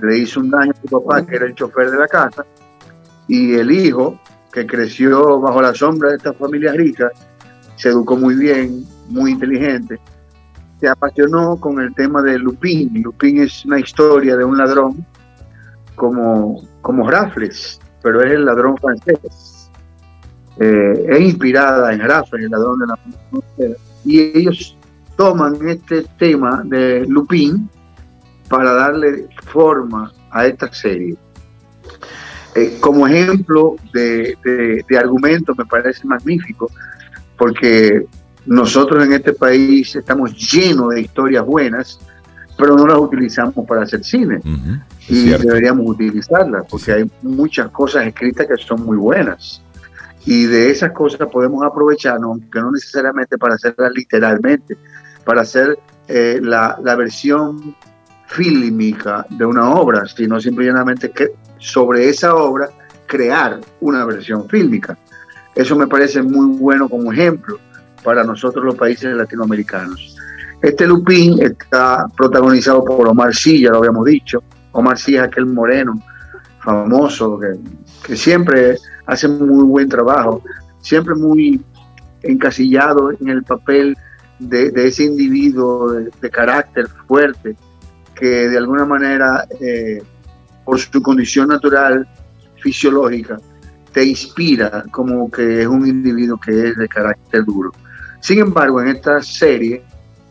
le 0.00 0.18
hizo 0.18 0.40
un 0.40 0.50
daño 0.50 0.72
a 0.72 0.80
su 0.80 1.00
papá, 1.00 1.26
que 1.26 1.36
era 1.36 1.46
el 1.46 1.54
chofer 1.54 1.90
de 1.90 1.98
la 1.98 2.06
casa, 2.06 2.44
y 3.26 3.54
el 3.54 3.70
hijo, 3.70 4.18
que 4.52 4.66
creció 4.66 5.40
bajo 5.40 5.62
la 5.62 5.74
sombra 5.74 6.10
de 6.10 6.16
esta 6.16 6.32
familia 6.34 6.72
rica, 6.72 7.10
se 7.76 7.88
educó 7.88 8.16
muy 8.16 8.34
bien, 8.34 8.84
muy 9.08 9.32
inteligente, 9.32 9.98
se 10.78 10.88
apasionó 10.88 11.56
con 11.56 11.80
el 11.80 11.94
tema 11.94 12.22
de 12.22 12.38
Lupin. 12.38 13.02
Lupin 13.02 13.42
es 13.42 13.64
una 13.64 13.80
historia 13.80 14.36
de 14.36 14.44
un 14.44 14.58
ladrón 14.58 15.06
como, 15.94 16.62
como 16.80 17.10
Raffles, 17.10 17.80
pero 18.02 18.22
es 18.22 18.32
el 18.32 18.44
ladrón 18.44 18.76
francés 18.76 19.61
eh, 20.58 21.06
es 21.08 21.20
inspirada 21.20 21.92
en 21.92 22.00
Rafael, 22.00 22.44
el 22.44 22.50
ladrón 22.50 22.78
de 22.80 22.86
la 22.86 22.96
frontera, 23.30 23.74
y 24.04 24.20
ellos 24.38 24.76
toman 25.16 25.56
este 25.68 26.04
tema 26.18 26.62
de 26.64 27.06
Lupin 27.06 27.68
para 28.48 28.72
darle 28.72 29.28
forma 29.46 30.12
a 30.30 30.46
esta 30.46 30.72
serie. 30.72 31.16
Eh, 32.54 32.76
como 32.80 33.06
ejemplo 33.06 33.76
de, 33.94 34.36
de, 34.86 34.98
argumento 34.98 35.54
me 35.54 35.64
parece 35.64 36.06
magnífico, 36.06 36.70
porque 37.38 38.04
nosotros 38.44 39.04
en 39.04 39.14
este 39.14 39.32
país 39.32 39.96
estamos 39.96 40.36
llenos 40.36 40.90
de 40.90 41.00
historias 41.00 41.46
buenas, 41.46 41.98
pero 42.58 42.76
no 42.76 42.86
las 42.86 42.98
utilizamos 42.98 43.66
para 43.66 43.82
hacer 43.82 44.04
cine. 44.04 44.40
Y 45.08 45.30
deberíamos 45.30 45.88
utilizarlas, 45.88 46.66
porque 46.68 46.92
hay 46.92 47.10
muchas 47.22 47.70
cosas 47.70 48.06
escritas 48.06 48.46
que 48.46 48.56
son 48.62 48.84
muy 48.84 48.98
buenas 48.98 49.62
y 50.24 50.46
de 50.46 50.70
esas 50.70 50.92
cosas 50.92 51.28
podemos 51.30 51.64
aprovecharnos, 51.64 52.30
aunque 52.30 52.60
no 52.60 52.70
necesariamente 52.70 53.38
para 53.38 53.54
hacerlas 53.54 53.92
literalmente, 53.92 54.76
para 55.24 55.42
hacer 55.42 55.78
eh, 56.08 56.38
la, 56.42 56.78
la, 56.82 56.94
versión 56.96 57.74
fílmica 58.26 59.26
de 59.30 59.44
una 59.44 59.70
obra, 59.70 60.06
sino 60.06 60.40
simplemente 60.40 61.10
que 61.10 61.32
sobre 61.58 62.08
esa 62.08 62.34
obra 62.34 62.70
crear 63.06 63.60
una 63.80 64.04
versión 64.04 64.48
fílmica. 64.48 64.96
Eso 65.54 65.76
me 65.76 65.86
parece 65.86 66.22
muy 66.22 66.56
bueno 66.56 66.88
como 66.88 67.12
ejemplo 67.12 67.58
para 68.02 68.24
nosotros 68.24 68.64
los 68.64 68.74
países 68.74 69.14
latinoamericanos. 69.14 70.16
Este 70.62 70.86
Lupín 70.86 71.42
está 71.42 72.06
protagonizado 72.16 72.84
por 72.84 73.08
Omar 73.08 73.32
ya 73.32 73.70
lo 73.70 73.78
habíamos 73.78 74.04
dicho. 74.06 74.42
Omar 74.70 74.96
Sy 74.96 75.16
es 75.16 75.22
aquel 75.22 75.46
moreno 75.46 75.94
famoso 76.60 77.38
que, 77.38 77.48
que 78.04 78.16
siempre 78.16 78.76
hace 79.06 79.28
muy 79.28 79.64
buen 79.64 79.88
trabajo, 79.88 80.42
siempre 80.80 81.14
muy 81.14 81.60
encasillado 82.22 83.12
en 83.12 83.28
el 83.28 83.42
papel 83.42 83.96
de, 84.38 84.72
ese 84.74 85.04
individuo 85.04 85.92
de, 85.92 86.30
carácter 86.30 86.88
fuerte 87.06 87.56
que 88.14 88.48
de 88.48 88.58
alguna 88.58 88.84
manera, 88.84 89.46
eh, 89.60 90.02
por 90.64 90.78
su 90.78 91.02
condición 91.02 91.48
natural, 91.48 92.06
fisiológica, 92.56 93.38
te 93.92 94.04
inspira 94.04 94.84
como 94.90 95.30
que 95.30 95.62
es 95.62 95.66
un 95.66 95.86
individuo 95.86 96.38
que 96.38 96.68
es 96.68 96.76
de 96.76 96.88
carácter 96.88 97.44
duro. 97.44 97.72
Sin 98.20 98.38
embargo, 98.38 98.80
en 98.80 98.88
esta 98.88 99.20
serie 99.22 99.82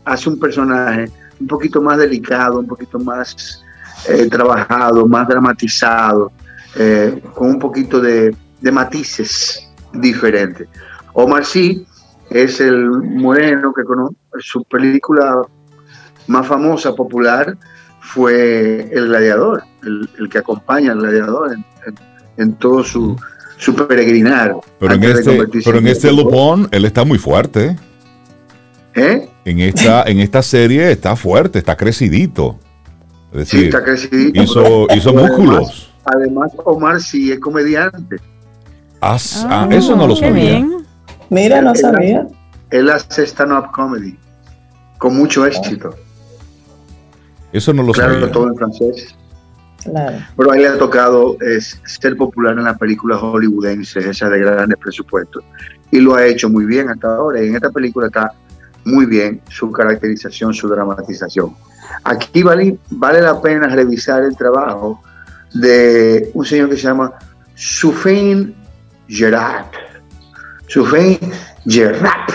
hace 0.04 0.28
un 0.30 0.38
personaje 0.38 1.10
un 1.38 1.46
poquito 1.46 1.80
más 1.80 1.98
delicado, 1.98 2.60
un 2.60 2.66
poquito 2.66 2.98
más 2.98 3.62
eh, 4.08 4.28
trabajado, 4.28 5.06
más 5.06 5.28
dramatizado, 5.28 6.32
eh, 6.76 7.20
con 7.34 7.50
un 7.50 7.58
poquito 7.58 8.00
de, 8.00 8.34
de 8.60 8.72
matices 8.72 9.68
diferentes. 9.92 10.68
Omar 11.12 11.44
Sy 11.44 11.86
es 12.30 12.60
el 12.60 12.88
moreno 12.88 13.72
que 13.74 13.84
con 13.84 14.16
su 14.38 14.64
película 14.64 15.42
más 16.26 16.46
famosa, 16.46 16.94
popular, 16.94 17.56
fue 18.00 18.88
El 18.92 19.08
Gladiador, 19.08 19.64
el, 19.82 20.28
que 20.28 20.38
acompaña 20.38 20.92
al 20.92 21.00
Gladiador 21.00 21.56
en, 22.36 22.54
todo 22.54 22.82
su, 22.82 23.16
su 23.58 23.74
peregrinar. 23.74 24.54
Pero 24.78 24.94
en 24.94 25.04
este, 25.04 25.46
pero 25.64 25.78
en 25.78 25.86
este 25.86 26.12
Lupón, 26.12 26.68
él 26.70 26.84
está 26.84 27.04
muy 27.04 27.18
fuerte. 27.18 27.76
¿Eh? 28.94 29.28
En 29.44 29.58
esta, 29.60 30.02
en 30.06 30.20
esta 30.20 30.42
serie 30.42 30.90
está 30.90 31.16
fuerte, 31.16 31.58
está 31.58 31.76
crecidito. 31.76 32.58
sí, 33.44 33.64
está 33.64 33.84
crecidito. 33.84 34.42
Hizo, 34.42 34.86
hizo 34.94 35.12
músculos. 35.12 35.91
Además, 36.04 36.52
Omar 36.64 37.00
sí 37.00 37.32
es 37.32 37.38
comediante. 37.38 38.16
Ah, 39.00 39.18
ah, 39.46 39.68
eso 39.70 39.96
no 39.96 40.06
lo 40.06 40.16
sabía. 40.16 40.64
Mira, 41.30 41.60
no 41.60 41.74
sabía. 41.74 42.26
Él 42.70 42.90
hace 42.90 43.24
stand-up 43.26 43.70
comedy 43.72 44.16
con 44.98 45.16
mucho 45.16 45.44
éxito. 45.46 45.94
Eso 47.52 47.72
no 47.72 47.82
lo 47.82 47.92
claro, 47.92 48.14
sabía. 48.14 48.32
todo 48.32 48.48
en 48.48 48.56
francés. 48.56 49.14
Claro. 49.82 50.18
Pero 50.36 50.52
a 50.52 50.56
él 50.56 50.62
le 50.62 50.68
ha 50.68 50.78
tocado 50.78 51.36
es, 51.40 51.80
ser 51.84 52.16
popular 52.16 52.56
en 52.56 52.64
las 52.64 52.78
películas 52.78 53.20
hollywoodenses, 53.20 54.06
esas 54.06 54.30
de 54.30 54.38
grandes 54.38 54.78
presupuestos. 54.78 55.44
Y 55.90 56.00
lo 56.00 56.14
ha 56.14 56.24
hecho 56.24 56.48
muy 56.48 56.64
bien 56.64 56.88
hasta 56.88 57.16
ahora. 57.16 57.42
Y 57.42 57.48
en 57.48 57.56
esta 57.56 57.70
película 57.70 58.06
está 58.06 58.32
muy 58.84 59.06
bien 59.06 59.40
su 59.48 59.70
caracterización, 59.72 60.54
su 60.54 60.68
dramatización. 60.68 61.54
Aquí 62.04 62.42
vale, 62.42 62.78
vale 62.90 63.20
la 63.20 63.40
pena 63.40 63.66
revisar 63.66 64.22
el 64.22 64.36
trabajo 64.36 65.02
de 65.54 66.30
un 66.34 66.44
señor 66.44 66.70
que 66.70 66.76
se 66.76 66.82
llama 66.82 67.12
Sufain 67.54 68.54
Gerard. 69.08 69.66
Souffin 70.68 71.18
Gerard. 71.66 72.32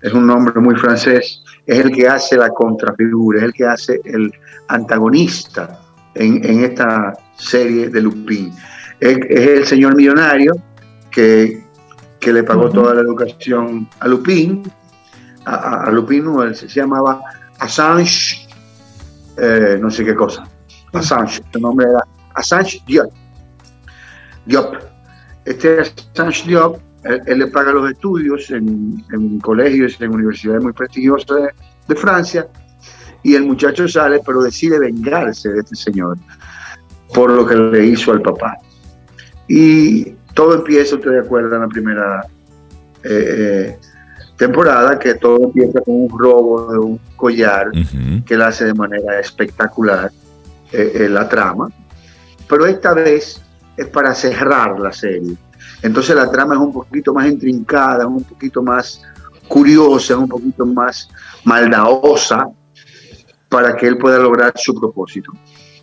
Es 0.00 0.12
un 0.12 0.26
nombre 0.26 0.58
muy 0.60 0.76
francés, 0.76 1.42
es 1.66 1.78
el 1.78 1.90
que 1.90 2.08
hace 2.08 2.36
la 2.36 2.48
contrafigura, 2.50 3.40
es 3.40 3.44
el 3.44 3.52
que 3.52 3.66
hace 3.66 4.00
el 4.04 4.32
antagonista 4.68 5.80
en, 6.14 6.64
esta 6.64 7.12
serie 7.36 7.88
de 7.88 8.00
Lupin. 8.00 8.52
Es, 8.98 9.18
el 9.28 9.66
señor 9.66 9.96
millonario 9.96 10.54
que, 11.10 11.64
le 12.24 12.42
pagó 12.44 12.70
toda 12.70 12.94
la 12.94 13.00
educación 13.00 13.88
a 13.98 14.06
Lupin, 14.06 14.62
a, 15.44 15.90
Lupin 15.90 16.24
no, 16.24 16.42
él 16.42 16.54
se, 16.54 16.68
llamaba 16.68 17.20
Assange, 17.58 18.46
eh, 19.36 19.76
no 19.80 19.90
sé 19.90 20.04
qué 20.04 20.14
cosa, 20.14 20.44
Assange, 20.92 21.42
su 21.52 21.60
nombre 21.60 21.86
era 21.90 22.04
Assange 22.40 22.82
Diop. 22.86 23.12
Diop. 24.46 24.74
Este 25.44 25.80
Assange 25.80 26.46
Diop 26.46 26.80
él, 27.04 27.38
le 27.38 27.46
paga 27.46 27.72
los 27.72 27.90
estudios 27.90 28.50
en, 28.50 29.40
colegios, 29.40 30.00
en 30.00 30.12
universidades 30.12 30.62
muy 30.62 30.72
prestigiosas 30.72 31.52
de, 31.86 31.96
Francia, 31.96 32.46
y 33.22 33.34
el 33.34 33.44
muchacho 33.44 33.88
sale, 33.88 34.20
pero 34.24 34.42
decide 34.42 34.78
vengarse 34.78 35.48
de 35.48 35.60
este 35.60 35.74
señor 35.74 36.16
por 37.12 37.30
lo 37.30 37.44
que 37.44 37.56
le 37.56 37.86
hizo 37.86 38.12
al 38.12 38.22
papá. 38.22 38.56
Y 39.48 40.12
todo 40.34 40.54
empieza, 40.54 40.94
usted 40.94 41.18
acuerda, 41.18 41.56
en 41.56 41.62
la 41.62 41.68
primera 41.68 42.26
eh, 43.02 43.76
temporada, 44.36 44.98
que 44.98 45.14
todo 45.14 45.44
empieza 45.44 45.80
con 45.80 46.02
un 46.02 46.18
robo 46.18 46.72
de 46.72 46.78
un 46.78 47.00
collar 47.16 47.70
que 48.24 48.34
él 48.34 48.42
hace 48.42 48.66
de 48.66 48.74
manera 48.74 49.18
espectacular 49.18 50.12
eh, 50.70 50.92
eh, 50.94 51.08
la 51.08 51.28
trama, 51.28 51.68
pero 52.50 52.66
esta 52.66 52.92
vez 52.92 53.40
es 53.76 53.86
para 53.86 54.14
cerrar 54.14 54.78
la 54.78 54.92
serie 54.92 55.38
entonces 55.82 56.14
la 56.14 56.30
trama 56.30 56.54
es 56.54 56.60
un 56.60 56.72
poquito 56.72 57.14
más 57.14 57.26
intrincada, 57.26 58.06
un 58.06 58.22
poquito 58.24 58.62
más 58.62 59.02
curiosa, 59.48 60.16
un 60.16 60.28
poquito 60.28 60.66
más 60.66 61.08
maldadosa 61.44 62.48
para 63.48 63.76
que 63.76 63.86
él 63.86 63.98
pueda 63.98 64.18
lograr 64.18 64.52
su 64.56 64.78
propósito. 64.78 65.32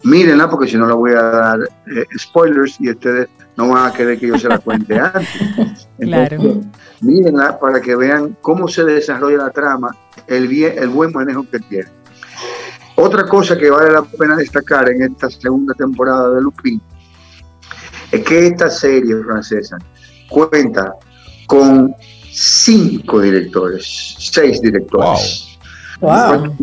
Mírenla 0.04 0.50
porque 0.50 0.68
si 0.68 0.78
no 0.78 0.88
la 0.88 0.94
voy 0.94 1.12
a 1.12 1.22
dar 1.22 1.60
eh, 1.88 2.06
spoilers 2.18 2.80
y 2.80 2.92
ustedes 2.92 3.28
no 3.58 3.70
van 3.70 3.88
a 3.88 3.94
querer 3.94 4.20
que 4.20 4.28
yo 4.28 4.38
se 4.38 4.48
la 4.48 4.60
cuente 4.60 5.00
antes. 5.00 5.88
claro. 6.00 6.62
Mírenla 7.02 7.60
para 7.60 7.82
que 7.82 7.96
vean 7.96 8.38
cómo 8.42 8.68
se 8.68 8.84
desarrolla 8.84 9.38
la 9.38 9.50
trama, 9.50 9.96
el, 10.28 10.48
bien, 10.48 10.74
el 10.78 10.90
buen 10.90 11.12
manejo 11.12 11.46
que 11.50 11.60
tiene. 11.60 11.90
Otra 13.00 13.28
cosa 13.28 13.56
que 13.56 13.70
vale 13.70 13.92
la 13.92 14.02
pena 14.02 14.36
destacar 14.36 14.90
en 14.90 15.04
esta 15.04 15.30
segunda 15.30 15.74
temporada 15.76 16.32
de 16.32 16.42
Lupin 16.42 16.82
es 18.12 18.24
que 18.24 18.48
esta 18.48 18.72
serie 18.72 19.16
francesa 19.24 19.78
cuenta 20.28 20.96
con 21.46 21.94
cinco 22.32 23.22
directores, 23.22 24.16
seis 24.18 24.60
directores. 24.62 25.60
Wow. 26.00 26.56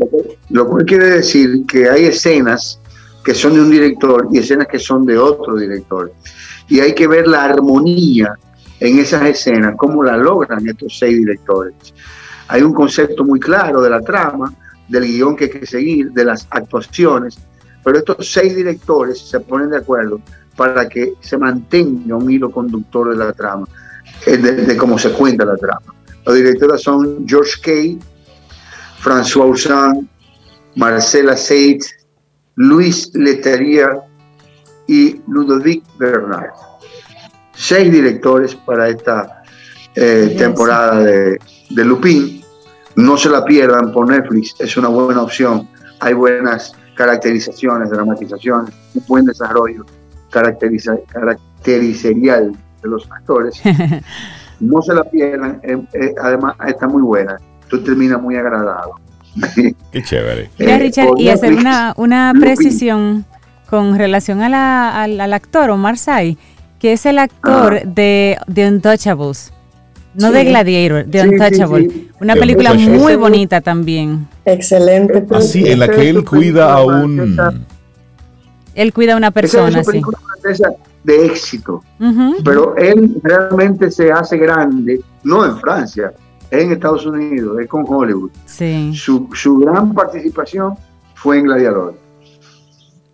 Lo, 0.50 0.66
cual 0.66 0.84
quiere 0.84 1.06
decir 1.06 1.64
que 1.68 1.88
hay 1.88 2.06
escenas 2.06 2.80
que 3.24 3.32
son 3.32 3.54
de 3.54 3.60
un 3.60 3.70
director 3.70 4.26
y 4.32 4.38
escenas 4.38 4.66
que 4.66 4.80
son 4.80 5.06
de 5.06 5.16
otro 5.16 5.56
director. 5.56 6.12
Y 6.68 6.80
hay 6.80 6.94
que 6.94 7.06
ver 7.06 7.28
la 7.28 7.44
armonía 7.44 8.34
en 8.80 8.98
esas 8.98 9.22
escenas, 9.22 9.74
cómo 9.76 10.02
la 10.02 10.16
logran 10.16 10.68
estos 10.68 10.98
seis 10.98 11.16
directores. 11.16 11.74
Hay 12.48 12.62
un 12.62 12.74
concepto 12.74 13.24
muy 13.24 13.38
claro 13.38 13.80
de 13.80 13.90
la 13.90 14.00
trama, 14.00 14.52
del 14.88 15.04
guion 15.04 15.36
que 15.36 15.44
hay 15.44 15.50
que 15.50 15.66
seguir, 15.66 16.12
de 16.12 16.24
las 16.24 16.46
actuaciones, 16.50 17.38
pero 17.82 17.98
estos 17.98 18.32
seis 18.32 18.56
directores 18.56 19.18
se 19.18 19.40
ponen 19.40 19.70
de 19.70 19.78
acuerdo 19.78 20.20
para 20.56 20.88
que 20.88 21.14
se 21.20 21.36
mantenga 21.36 22.16
un 22.16 22.30
hilo 22.30 22.50
conductor 22.50 23.10
de 23.10 23.16
la 23.16 23.32
trama, 23.32 23.66
eh, 24.26 24.36
de, 24.36 24.76
cómo 24.76 24.98
se 24.98 25.10
cuenta 25.10 25.44
la 25.44 25.56
trama. 25.56 25.94
Los 26.24 26.36
directores 26.36 26.82
son 26.82 27.26
George 27.26 27.60
Kay, 27.62 27.98
François 29.02 29.50
Ozan, 29.50 30.08
Marcela 30.76 31.36
Seid, 31.36 31.82
Luis 32.56 33.10
Leterrier 33.14 33.98
y 34.86 35.20
Ludovic 35.28 35.84
Bernard. 35.98 36.52
Seis 37.54 37.92
directores 37.92 38.54
para 38.54 38.88
esta 38.88 39.42
eh, 39.94 40.34
temporada 40.38 41.00
de, 41.00 41.38
de 41.70 41.84
Lupin. 41.84 42.43
No 42.96 43.16
se 43.16 43.28
la 43.28 43.44
pierdan 43.44 43.92
por 43.92 44.08
Netflix, 44.08 44.54
es 44.58 44.76
una 44.76 44.88
buena 44.88 45.22
opción. 45.22 45.68
Hay 46.00 46.14
buenas 46.14 46.74
caracterizaciones, 46.94 47.90
dramatizaciones, 47.90 48.74
un 48.94 49.04
buen 49.06 49.24
desarrollo 49.24 49.84
caracteriza, 50.34 50.96
caracterizarial 51.12 52.52
de 52.82 52.88
los 52.88 53.08
actores. 53.10 53.62
no 54.60 54.82
se 54.82 54.92
la 54.92 55.04
pierdan, 55.04 55.60
eh, 55.62 55.78
eh, 55.92 56.14
además 56.20 56.56
está 56.66 56.88
muy 56.88 57.02
buena, 57.02 57.36
tú 57.68 57.82
termina 57.82 58.18
muy 58.18 58.36
agradado. 58.36 58.94
Qué 59.92 60.02
chévere. 60.02 60.50
Mira, 60.58 60.74
eh, 60.74 60.78
Richard, 60.78 61.10
y 61.18 61.28
hacer 61.28 61.54
una, 61.54 61.94
una 61.96 62.32
precisión 62.38 63.24
con 63.70 63.96
relación 63.96 64.42
a 64.42 64.48
la, 64.48 65.02
al, 65.02 65.32
actor 65.32 65.70
Omar 65.70 65.98
Sy, 65.98 66.36
que 66.80 66.92
es 66.92 67.06
el 67.06 67.18
actor 67.18 67.82
de 67.84 68.36
The 68.52 68.68
Untouchables. 68.68 69.53
No 70.14 70.32
de 70.32 70.44
Gladiator, 70.44 71.06
de 71.06 71.28
Untouchable. 71.28 72.08
Una 72.20 72.34
película 72.34 72.74
muy 72.74 73.16
bonita 73.16 73.60
también. 73.60 74.28
Excelente. 74.44 75.24
Así, 75.30 75.68
en 75.68 75.80
la 75.80 75.88
que 75.88 76.08
él 76.08 76.24
cuida 76.24 76.72
a 76.72 76.84
un 76.84 77.66
él 78.74 78.92
cuida 78.92 79.14
a 79.14 79.16
una 79.16 79.30
persona. 79.30 79.80
Es 79.80 79.88
una 79.88 80.74
de 81.04 81.26
éxito, 81.26 81.82
pero 82.44 82.74
él 82.76 83.20
realmente 83.22 83.90
se 83.90 84.10
hace 84.10 84.38
grande, 84.38 85.00
no 85.22 85.44
en 85.44 85.58
Francia, 85.58 86.12
en 86.50 86.72
Estados 86.72 87.04
Unidos, 87.04 87.60
es 87.60 87.68
con 87.68 87.84
Hollywood. 87.86 88.30
Sí. 88.46 88.92
Su, 88.94 89.58
gran 89.58 89.92
participación 89.92 90.74
fue 91.14 91.38
en 91.38 91.44
Gladiador. 91.44 91.94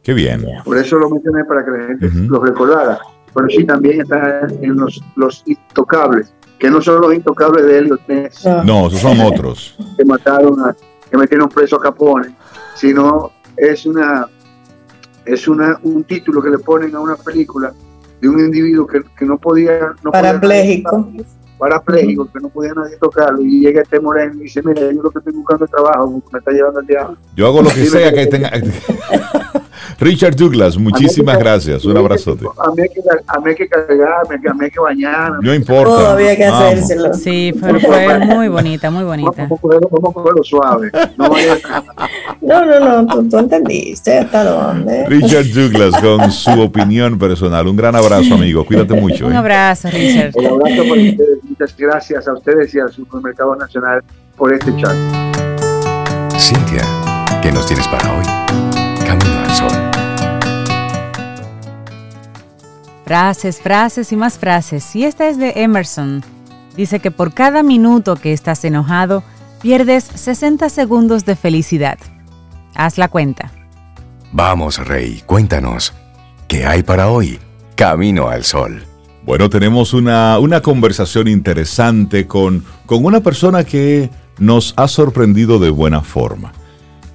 Qué 0.03 0.14
bien. 0.14 0.46
Por 0.64 0.78
eso 0.78 0.98
lo 0.98 1.11
mencioné 1.11 1.44
para 1.44 1.64
que 1.64 1.70
la 1.72 1.86
gente 1.86 2.11
lo 2.28 2.40
recordara. 2.40 2.98
Pero 3.34 3.48
sí 3.48 3.64
también 3.64 4.01
está 4.01 4.46
en 4.61 4.76
los, 4.76 5.01
los 5.14 5.42
intocables, 5.46 6.32
que 6.61 6.70
no 6.70 6.80
son 6.82 7.00
los 7.00 7.14
intocables 7.14 7.64
de 7.64 7.78
Elliot 7.78 8.06
Ness. 8.06 8.46
Ah. 8.46 8.62
No, 8.64 8.86
esos 8.86 9.00
son 9.00 9.18
otros. 9.22 9.76
Que 9.96 10.04
mataron 10.04 10.61
a, 10.61 10.76
que 11.11 11.16
metieron 11.16 11.48
preso 11.48 11.76
a 11.76 11.80
Capone, 11.80 12.36
sino 12.76 13.32
es 13.56 13.86
una 13.86 14.28
es 15.24 15.48
una, 15.48 15.78
un 15.82 16.04
título 16.04 16.42
que 16.42 16.50
le 16.50 16.58
ponen 16.58 16.94
a 16.94 17.00
una 17.00 17.16
película 17.16 17.72
de 18.20 18.28
un 18.28 18.38
individuo 18.40 18.86
que, 18.86 19.02
que 19.18 19.24
no 19.24 19.38
podía... 19.38 19.94
No 20.02 20.11
parapléjico. 20.11 21.08
parapléjico, 21.58 22.30
que 22.32 22.40
no 22.40 22.48
podía 22.48 22.74
nadie 22.74 22.96
tocarlo, 22.96 23.40
y 23.42 23.61
llega 23.61 23.82
este 23.82 24.00
moreno 24.00 24.34
y 24.34 24.44
dice, 24.44 24.62
mira, 24.62 24.80
yo 24.92 25.02
lo 25.02 25.11
que 25.11 25.18
estoy 25.18 25.32
buscando 25.32 25.64
es 25.64 25.70
trabajo, 25.70 26.22
me 26.32 26.38
está 26.38 26.50
llevando 26.50 26.80
el 26.80 26.86
diablo. 26.86 27.16
Yo 27.36 27.46
hago 27.46 27.62
lo 27.62 27.70
que 27.70 27.86
sea 27.86 28.12
que 28.12 28.26
tenga... 28.26 28.50
Richard 29.99 30.37
Douglas, 30.37 30.76
muchísimas 30.76 31.39
gracias. 31.39 31.85
Un 31.85 31.97
abrazote. 31.97 32.47
A 32.59 32.70
mí 32.70 32.83
hay 32.83 32.89
que, 32.89 33.01
a 33.26 33.41
mí 33.41 33.51
hay 33.51 33.55
que 33.57 33.68
cargarme, 33.68 34.35
a 34.49 34.55
mí 34.55 34.64
hay 34.64 34.70
que 34.70 34.81
bañarme. 34.81 35.39
No 35.43 35.55
importa. 35.55 35.85
Todo 35.85 36.09
había 36.09 36.37
que 36.37 36.47
hacérselo. 36.47 37.14
Sí, 37.14 37.53
pero 37.61 37.81
fue 37.81 38.18
muy 38.18 38.49
bonita, 38.49 38.91
muy 38.91 39.05
bonita. 39.05 39.43
Vamos 39.43 39.59
a 39.59 39.62
cogerlo, 39.62 39.89
vamos 39.91 40.11
a 40.11 40.14
cogerlo 40.14 40.45
suave. 40.45 40.91
No, 42.41 42.64
no, 42.64 42.81
no, 42.81 43.03
no, 43.03 43.28
tú, 43.28 43.39
entendiste 43.39 44.18
hasta 44.18 44.45
dónde. 44.45 45.07
Richard 45.07 45.47
Douglas 45.53 45.95
con 46.01 46.31
su 46.31 46.61
opinión 46.61 47.18
personal. 47.18 47.66
Un 47.66 47.76
gran 47.76 47.95
abrazo, 47.95 48.35
amigo. 48.35 48.64
Cuídate 48.64 48.95
mucho. 48.95 49.26
Un 49.26 49.35
¿eh? 49.35 49.37
abrazo, 49.37 49.89
Richard. 49.91 50.33
Un 50.35 50.47
abrazo 50.47 50.83
para 50.89 51.01
ustedes. 51.01 51.39
Muchas 51.49 51.76
gracias 51.76 52.28
a 52.28 52.33
ustedes 52.33 52.74
y 52.74 52.81
al 52.81 52.91
Supermercado 52.91 53.55
Nacional 53.57 54.03
por 54.37 54.53
este 54.55 54.74
chat. 54.76 54.95
Cintia, 56.39 56.83
¿qué 57.43 57.53
nos 57.53 57.66
tienes 57.66 57.87
para 57.89 58.12
hoy? 58.12 58.69
Sol. 59.55 59.90
Frases, 63.05 63.61
frases 63.61 64.12
y 64.12 64.16
más 64.16 64.38
frases. 64.38 64.94
Y 64.94 65.05
esta 65.05 65.28
es 65.28 65.38
de 65.38 65.53
Emerson. 65.57 66.22
Dice 66.76 67.01
que 67.01 67.11
por 67.11 67.34
cada 67.34 67.62
minuto 67.62 68.14
que 68.16 68.32
estás 68.32 68.64
enojado, 68.64 69.24
pierdes 69.61 70.05
60 70.05 70.68
segundos 70.68 71.24
de 71.24 71.34
felicidad. 71.34 71.98
Haz 72.74 72.98
la 72.98 73.09
cuenta. 73.09 73.51
Vamos, 74.32 74.78
Rey, 74.86 75.22
cuéntanos. 75.26 75.92
¿Qué 76.46 76.66
hay 76.66 76.82
para 76.84 77.09
hoy? 77.09 77.40
Camino 77.74 78.28
al 78.28 78.44
sol. 78.44 78.84
Bueno, 79.24 79.51
tenemos 79.51 79.92
una, 79.92 80.38
una 80.38 80.61
conversación 80.61 81.26
interesante 81.26 82.26
con, 82.26 82.64
con 82.86 83.05
una 83.05 83.20
persona 83.20 83.64
que 83.64 84.11
nos 84.38 84.72
ha 84.76 84.86
sorprendido 84.86 85.59
de 85.59 85.70
buena 85.70 86.03
forma 86.03 86.53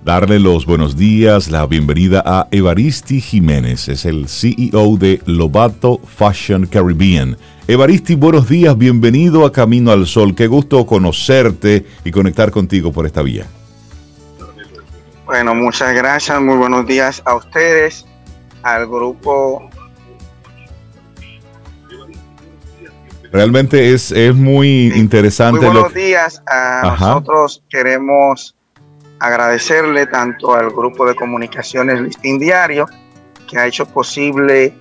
darle 0.05 0.39
los 0.39 0.67
buenos 0.67 0.95
días, 0.95 1.49
la 1.49 1.65
bienvenida 1.65 2.21
a 2.23 2.47
Evaristi 2.51 3.19
Jiménez, 3.19 3.89
es 3.89 4.05
el 4.05 4.29
CEO 4.29 4.97
de 4.97 5.19
Lobato 5.25 5.97
Fashion 5.97 6.67
Caribbean. 6.67 7.35
Evaristi, 7.67 8.13
buenos 8.13 8.47
días, 8.47 8.77
bienvenido 8.77 9.47
a 9.47 9.51
Camino 9.51 9.91
al 9.91 10.05
Sol, 10.05 10.35
qué 10.35 10.45
gusto 10.45 10.85
conocerte 10.85 11.87
y 12.03 12.11
conectar 12.11 12.51
contigo 12.51 12.93
por 12.93 13.07
esta 13.07 13.23
vía. 13.23 13.47
Bueno, 15.25 15.55
muchas 15.55 15.95
gracias, 15.95 16.39
muy 16.39 16.55
buenos 16.55 16.85
días 16.85 17.23
a 17.25 17.33
ustedes, 17.33 18.05
al 18.61 18.85
grupo 18.85 19.67
Realmente 23.31 23.91
es, 23.91 24.11
es 24.11 24.35
muy 24.35 24.93
interesante. 24.95 25.65
Muy 25.65 25.73
buenos 25.73 25.93
días. 25.93 26.41
A 26.47 26.95
nosotros 26.97 27.61
queremos 27.69 28.55
agradecerle 29.19 30.07
tanto 30.07 30.53
al 30.53 30.69
grupo 30.69 31.05
de 31.05 31.15
comunicaciones 31.15 31.99
Listín 32.01 32.39
Diario, 32.39 32.87
que 33.47 33.57
ha 33.57 33.67
hecho 33.67 33.85
posible 33.85 34.73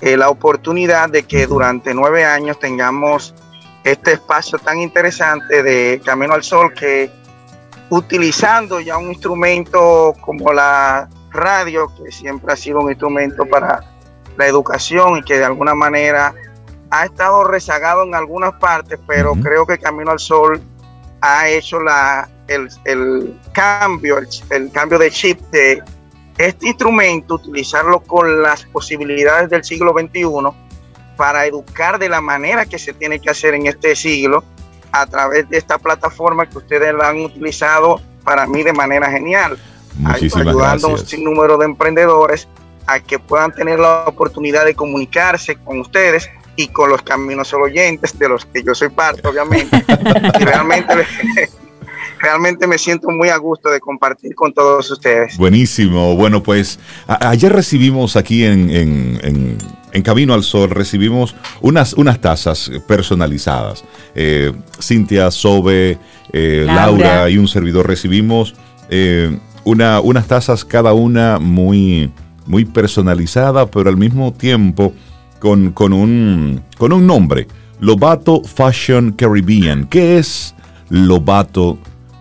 eh, 0.00 0.16
la 0.16 0.28
oportunidad 0.28 1.08
de 1.08 1.24
que 1.24 1.46
durante 1.46 1.94
nueve 1.94 2.24
años 2.24 2.58
tengamos 2.58 3.34
este 3.84 4.12
espacio 4.12 4.58
tan 4.58 4.78
interesante 4.78 5.62
de 5.62 6.00
Camino 6.04 6.34
al 6.34 6.42
Sol, 6.42 6.72
que 6.72 7.10
utilizando 7.90 8.80
ya 8.80 8.96
un 8.96 9.10
instrumento 9.10 10.14
como 10.20 10.52
la 10.52 11.08
radio, 11.30 11.92
que 11.96 12.10
siempre 12.10 12.52
ha 12.52 12.56
sido 12.56 12.80
un 12.80 12.90
instrumento 12.90 13.44
para 13.44 13.84
la 14.36 14.46
educación 14.46 15.18
y 15.18 15.22
que 15.22 15.38
de 15.38 15.44
alguna 15.44 15.74
manera 15.74 16.34
ha 16.90 17.04
estado 17.04 17.44
rezagado 17.44 18.04
en 18.04 18.14
algunas 18.14 18.54
partes, 18.54 18.98
pero 19.06 19.34
creo 19.34 19.66
que 19.66 19.78
Camino 19.78 20.12
al 20.12 20.18
Sol 20.18 20.62
ha 21.20 21.48
hecho 21.48 21.80
la, 21.80 22.28
el, 22.48 23.40
cambio, 23.52 24.18
el, 24.50 24.70
cambio 24.70 24.98
de 24.98 25.10
chip 25.10 25.40
de 25.50 25.82
este 26.38 26.68
instrumento, 26.68 27.34
utilizarlo 27.34 28.00
con 28.00 28.42
las 28.42 28.64
posibilidades 28.64 29.50
del 29.50 29.64
siglo 29.64 29.92
XXI 29.92 30.26
para 31.16 31.46
educar 31.46 31.98
de 31.98 32.08
la 32.08 32.20
manera 32.20 32.66
que 32.66 32.78
se 32.78 32.92
tiene 32.92 33.20
que 33.20 33.30
hacer 33.30 33.54
en 33.54 33.66
este 33.66 33.94
siglo 33.94 34.42
a 34.92 35.06
través 35.06 35.48
de 35.48 35.58
esta 35.58 35.78
plataforma 35.78 36.48
que 36.48 36.58
ustedes 36.58 36.94
la 36.94 37.08
han 37.08 37.20
utilizado 37.20 38.00
para 38.24 38.46
mí 38.46 38.62
de 38.62 38.72
manera 38.72 39.10
genial, 39.10 39.58
ayudando 40.04 40.88
a 40.88 40.90
un 40.90 40.98
sinnúmero 40.98 41.56
de 41.58 41.66
emprendedores 41.66 42.48
a 42.86 43.00
que 43.00 43.18
puedan 43.18 43.52
tener 43.52 43.78
la 43.78 44.04
oportunidad 44.06 44.64
de 44.64 44.74
comunicarse 44.74 45.56
con 45.56 45.80
ustedes 45.80 46.28
y 46.56 46.68
con 46.68 46.90
los 46.90 47.02
caminos 47.02 47.52
oyentes 47.52 48.18
de 48.18 48.28
los 48.28 48.44
que 48.46 48.62
yo 48.62 48.74
soy 48.74 48.88
parte, 48.88 49.26
obviamente. 49.26 49.84
y 50.40 50.44
realmente 50.44 50.94
realmente 52.24 52.66
me 52.66 52.78
siento 52.78 53.10
muy 53.10 53.28
a 53.28 53.36
gusto 53.36 53.70
de 53.70 53.80
compartir 53.80 54.34
con 54.34 54.52
todos 54.54 54.90
ustedes. 54.90 55.36
Buenísimo. 55.36 56.16
Bueno, 56.16 56.42
pues 56.42 56.78
ayer 57.06 57.52
recibimos 57.52 58.16
aquí 58.16 58.44
en, 58.44 59.58
Camino 60.02 60.34
al 60.34 60.42
Sol, 60.42 60.70
recibimos 60.70 61.36
unas, 61.60 61.92
unas 61.92 62.20
tazas 62.20 62.70
personalizadas. 62.88 63.84
Eh, 64.14 64.52
Cintia, 64.80 65.30
Sobe, 65.30 65.98
eh, 66.32 66.64
Laura. 66.66 67.30
y 67.30 67.38
un 67.38 67.46
servidor 67.46 67.86
recibimos 67.86 68.54
eh, 68.90 69.38
una, 69.64 70.00
unas 70.00 70.26
tazas 70.26 70.64
cada 70.64 70.92
una 70.94 71.38
muy, 71.38 72.10
muy 72.46 72.64
personalizada, 72.64 73.66
pero 73.70 73.88
al 73.88 73.96
mismo 73.96 74.32
tiempo 74.32 74.92
con, 75.38 75.72
con, 75.72 75.92
un, 75.92 76.62
con 76.76 76.92
un 76.92 77.06
nombre. 77.06 77.46
Lobato 77.80 78.42
Fashion 78.42 79.12
Caribbean. 79.12 79.86
¿Qué 79.86 80.18
es 80.18 80.54
Lobato 80.88 81.78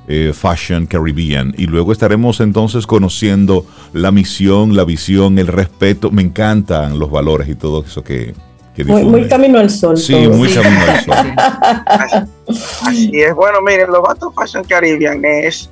eh, 0.08 0.34
Fashion 0.34 0.86
Caribbean. 0.86 1.54
Y 1.58 1.66
luego 1.66 1.92
estaremos 1.92 2.40
entonces 2.40 2.86
conociendo 2.86 3.66
la 3.94 4.12
misión, 4.12 4.76
la 4.76 4.84
visión, 4.84 5.40
el 5.40 5.48
respeto. 5.48 6.12
Me 6.12 6.22
encantan 6.22 7.00
los 7.00 7.10
valores 7.10 7.48
y 7.48 7.56
todo 7.56 7.84
eso 7.86 8.04
que... 8.04 8.34
que 8.76 8.84
muy, 8.84 9.28
camino 9.28 9.60
al 9.60 9.70
sol. 9.70 9.98
Sí, 9.98 10.16
muy 10.28 10.54
camino 10.54 10.82
al 10.82 11.04
sol. 11.04 12.28
así, 12.86 13.12
es. 13.14 13.34
Bueno, 13.34 13.62
miren, 13.62 13.88
Lobato 13.92 14.32
Fashion 14.32 14.64
Caribbean 14.66 15.24
es 15.24 15.70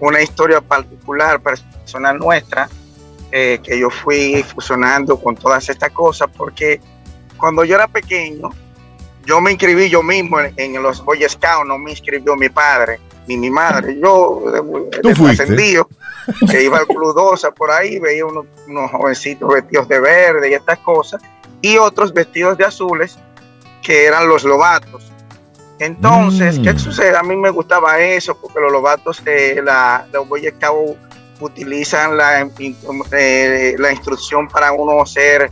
una 0.00 0.22
historia 0.22 0.60
particular, 0.60 1.40
personal 1.40 2.18
nuestra, 2.18 2.68
eh, 3.32 3.58
que 3.62 3.78
yo 3.78 3.90
fui 3.90 4.44
fusionando 4.44 5.18
con 5.18 5.34
todas 5.34 5.68
estas 5.68 5.90
cosas, 5.90 6.28
porque 6.36 6.80
cuando 7.36 7.64
yo 7.64 7.74
era 7.74 7.88
pequeño, 7.88 8.50
yo 9.26 9.40
me 9.40 9.50
inscribí 9.50 9.88
yo 9.88 10.02
mismo 10.02 10.38
en, 10.38 10.52
en 10.56 10.82
los 10.82 11.02
Boy 11.04 11.24
Scouts, 11.28 11.66
no 11.66 11.78
me 11.78 11.90
inscribió 11.90 12.36
mi 12.36 12.48
padre 12.48 13.00
ni 13.26 13.36
mi 13.36 13.50
madre. 13.50 13.98
Yo, 14.00 14.42
de, 14.50 14.62
que 16.50 16.64
iba 16.64 16.78
al 16.78 16.86
Club 16.86 17.14
Dosa 17.14 17.50
por 17.50 17.70
ahí, 17.70 17.98
veía 17.98 18.24
unos, 18.26 18.46
jovencitos 18.90 19.52
vestidos 19.52 19.88
de 19.88 20.00
verde 20.00 20.50
y 20.50 20.54
estas 20.54 20.78
cosas, 20.78 21.22
y 21.60 21.76
otros 21.76 22.12
vestidos 22.12 22.56
de 22.58 22.64
azules, 22.64 23.18
que 23.82 24.06
eran 24.06 24.28
los 24.28 24.44
lobatos. 24.44 25.10
Entonces, 25.78 26.58
¿qué 26.60 26.72
mm. 26.72 26.78
sucede? 26.78 27.16
A 27.16 27.22
mí 27.22 27.36
me 27.36 27.50
gustaba 27.50 27.98
eso, 27.98 28.38
porque 28.40 28.60
los 28.60 28.72
lobatos, 28.72 29.20
eh, 29.26 29.60
la, 29.62 30.06
los 30.12 30.28
Boy 30.28 30.48
Scouts 30.48 30.96
utilizan 31.40 32.16
la, 32.16 32.40
eh, 32.40 33.74
la 33.78 33.92
instrucción 33.92 34.48
para 34.48 34.72
uno 34.72 35.04
ser 35.04 35.50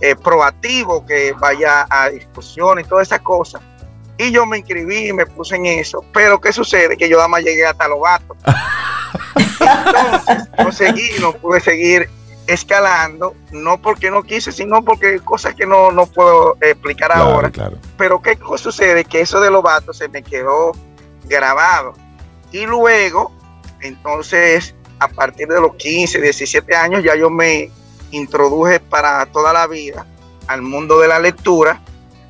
eh, 0.00 0.16
proactivo, 0.16 1.06
que 1.06 1.32
vaya 1.32 1.86
a 1.88 2.10
discusión 2.10 2.80
y 2.80 2.84
todas 2.84 3.08
esas 3.08 3.20
cosas. 3.20 3.62
Y 4.18 4.30
yo 4.30 4.46
me 4.46 4.58
inscribí 4.58 5.08
y 5.08 5.12
me 5.12 5.26
puse 5.26 5.56
en 5.56 5.66
eso. 5.66 6.04
Pero 6.12 6.40
¿qué 6.40 6.52
sucede? 6.52 6.96
Que 6.96 7.08
yo 7.08 7.16
nada 7.16 7.28
más 7.28 7.42
llegué 7.42 7.66
hasta 7.66 7.88
los 7.88 8.00
gatos. 8.02 8.36
Entonces, 9.60 10.48
no 10.58 10.72
seguí, 10.72 11.10
no 11.20 11.32
pude 11.32 11.60
seguir 11.60 12.08
escalando, 12.46 13.34
no 13.50 13.80
porque 13.80 14.10
no 14.10 14.22
quise, 14.22 14.52
sino 14.52 14.84
porque 14.84 15.20
cosas 15.20 15.54
que 15.54 15.66
no, 15.66 15.90
no 15.92 16.06
puedo 16.06 16.56
explicar 16.60 17.12
ahora. 17.12 17.50
Pero 17.96 18.20
¿qué 18.20 18.38
sucede? 18.56 19.04
Que 19.04 19.20
eso 19.20 19.40
de 19.40 19.50
los 19.50 19.62
vatos 19.62 19.98
se 19.98 20.08
me 20.08 20.22
quedó 20.22 20.72
grabado. 21.24 21.94
Y 22.50 22.66
luego, 22.66 23.32
entonces, 23.80 24.74
a 24.98 25.08
partir 25.08 25.48
de 25.48 25.60
los 25.60 25.74
15, 25.76 26.20
17 26.20 26.76
años, 26.76 27.04
ya 27.04 27.16
yo 27.16 27.30
me 27.30 27.70
introduje 28.10 28.80
para 28.80 29.24
toda 29.26 29.52
la 29.52 29.66
vida 29.66 30.06
al 30.48 30.62
mundo 30.62 30.98
de 30.98 31.08
la 31.08 31.18
lectura 31.18 31.80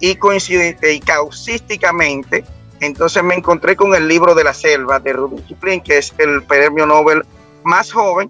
y 0.03 0.19
y 0.19 1.01
causísticamente, 1.01 2.45
entonces 2.81 3.23
me 3.23 3.37
encontré 3.37 3.77
con 3.77 3.95
el 3.95 4.09
libro 4.09 4.35
de 4.35 4.43
la 4.43 4.53
selva 4.53 4.99
de 4.99 5.13
Rudyard 5.13 5.45
Kipling, 5.45 5.81
que 5.81 5.99
es 5.99 6.13
el 6.19 6.43
premio 6.43 6.85
Nobel 6.87 7.23
más 7.63 7.93
joven, 7.93 8.29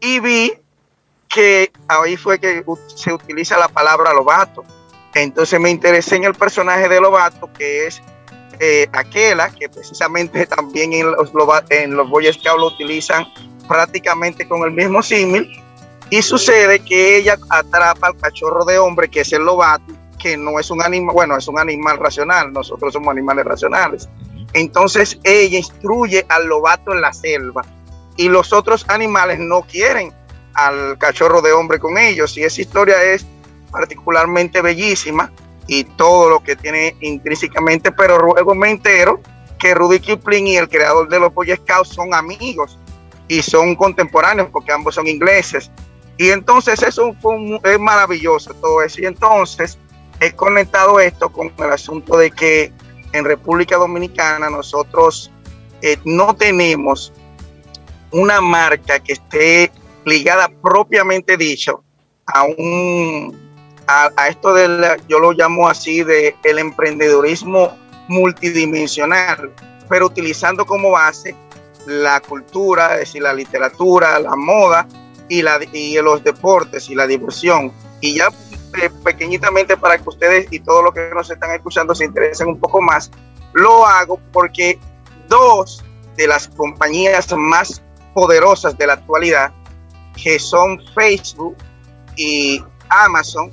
y 0.00 0.18
vi 0.18 0.52
que 1.28 1.70
ahí 1.86 2.16
fue 2.16 2.40
que 2.40 2.64
se 2.96 3.12
utiliza 3.12 3.56
la 3.56 3.68
palabra 3.68 4.12
lobato. 4.12 4.64
Entonces 5.14 5.60
me 5.60 5.70
interesé 5.70 6.16
en 6.16 6.24
el 6.24 6.34
personaje 6.34 6.88
de 6.88 7.00
Lobato, 7.00 7.52
que 7.52 7.86
es 7.86 8.02
eh, 8.58 8.88
Aquela, 8.92 9.50
que 9.50 9.68
precisamente 9.68 10.44
también 10.48 10.92
en 10.92 11.12
los, 11.12 11.30
en 11.70 11.94
los 11.94 12.08
Boy 12.10 12.32
Scouts 12.32 12.60
lo 12.60 12.66
utilizan 12.66 13.26
prácticamente 13.68 14.48
con 14.48 14.64
el 14.64 14.72
mismo 14.72 15.02
símil. 15.02 15.48
Y 16.10 16.20
sucede 16.20 16.80
que 16.80 17.16
ella 17.16 17.38
atrapa 17.48 18.08
al 18.08 18.16
cachorro 18.16 18.64
de 18.64 18.78
hombre, 18.78 19.08
que 19.08 19.20
es 19.20 19.32
el 19.32 19.44
lobato, 19.44 20.01
que 20.22 20.36
no 20.36 20.58
es 20.60 20.70
un 20.70 20.80
animal, 20.80 21.14
bueno, 21.14 21.36
es 21.36 21.48
un 21.48 21.58
animal 21.58 21.98
racional, 21.98 22.52
nosotros 22.52 22.92
somos 22.92 23.10
animales 23.10 23.44
racionales. 23.44 24.08
Entonces 24.52 25.18
ella 25.24 25.58
instruye 25.58 26.24
al 26.28 26.46
lobato 26.46 26.92
en 26.92 27.00
la 27.00 27.12
selva 27.12 27.62
y 28.16 28.28
los 28.28 28.52
otros 28.52 28.84
animales 28.88 29.40
no 29.40 29.62
quieren 29.62 30.12
al 30.54 30.96
cachorro 30.98 31.40
de 31.42 31.52
hombre 31.52 31.80
con 31.80 31.98
ellos. 31.98 32.36
Y 32.36 32.44
esa 32.44 32.60
historia 32.60 33.02
es 33.02 33.26
particularmente 33.70 34.62
bellísima 34.62 35.32
y 35.66 35.84
todo 35.84 36.28
lo 36.28 36.40
que 36.42 36.54
tiene 36.54 36.94
intrínsecamente, 37.00 37.90
pero 37.90 38.18
luego 38.18 38.54
me 38.54 38.70
entero 38.70 39.20
que 39.58 39.74
Rudy 39.74 39.98
Kipling 39.98 40.46
y 40.46 40.56
el 40.56 40.68
creador 40.68 41.08
de 41.08 41.18
los 41.18 41.34
Boy 41.34 41.54
Scouts 41.56 41.88
son 41.88 42.14
amigos 42.14 42.78
y 43.26 43.42
son 43.42 43.74
contemporáneos 43.74 44.48
porque 44.52 44.72
ambos 44.72 44.94
son 44.94 45.08
ingleses. 45.08 45.70
Y 46.18 46.30
entonces 46.30 46.80
eso 46.82 47.14
fue 47.20 47.34
es 47.64 47.80
maravilloso 47.80 48.52
todo 48.54 48.82
eso. 48.82 49.00
Y 49.00 49.06
entonces 49.06 49.78
he 50.22 50.32
conectado 50.32 51.00
esto 51.00 51.30
con 51.30 51.52
el 51.58 51.70
asunto 51.70 52.16
de 52.16 52.30
que 52.30 52.72
en 53.12 53.24
República 53.24 53.76
Dominicana 53.76 54.48
nosotros 54.48 55.30
eh, 55.82 55.98
no 56.04 56.34
tenemos 56.34 57.12
una 58.12 58.40
marca 58.40 59.00
que 59.00 59.14
esté 59.14 59.72
ligada 60.04 60.48
propiamente 60.62 61.36
dicho 61.36 61.82
a 62.26 62.44
un 62.44 63.36
a, 63.88 64.28
esto 64.28 64.54
del 64.54 64.80
yo 65.08 65.18
lo 65.18 65.32
llamo 65.32 65.68
así 65.68 66.04
de 66.04 66.36
el 66.44 66.58
emprendedorismo 66.60 67.76
multidimensional 68.06 69.52
pero 69.88 70.06
utilizando 70.06 70.64
como 70.64 70.92
base 70.92 71.34
la 71.86 72.20
cultura, 72.20 72.94
es 72.94 73.00
decir, 73.00 73.22
la 73.22 73.34
literatura, 73.34 74.18
la 74.20 74.36
moda 74.36 74.86
y, 75.28 75.42
la, 75.42 75.58
y 75.72 75.96
los 75.96 76.22
deportes 76.22 76.88
y 76.88 76.94
la 76.94 77.06
diversión. 77.06 77.72
Y 78.00 78.18
ya 78.18 78.28
eh, 78.80 78.90
pequeñitamente 79.04 79.76
para 79.76 79.98
que 79.98 80.08
ustedes 80.08 80.46
y 80.50 80.60
todos 80.60 80.84
los 80.84 80.94
que 80.94 81.10
nos 81.14 81.30
están 81.30 81.50
escuchando 81.52 81.94
se 81.94 82.04
interesen 82.04 82.48
un 82.48 82.58
poco 82.58 82.80
más, 82.80 83.10
lo 83.52 83.86
hago 83.86 84.18
porque 84.32 84.78
dos 85.28 85.84
de 86.16 86.26
las 86.26 86.48
compañías 86.48 87.32
más 87.36 87.82
poderosas 88.14 88.76
de 88.76 88.86
la 88.86 88.94
actualidad, 88.94 89.52
que 90.22 90.38
son 90.38 90.80
Facebook 90.94 91.56
y 92.16 92.62
Amazon, 92.88 93.50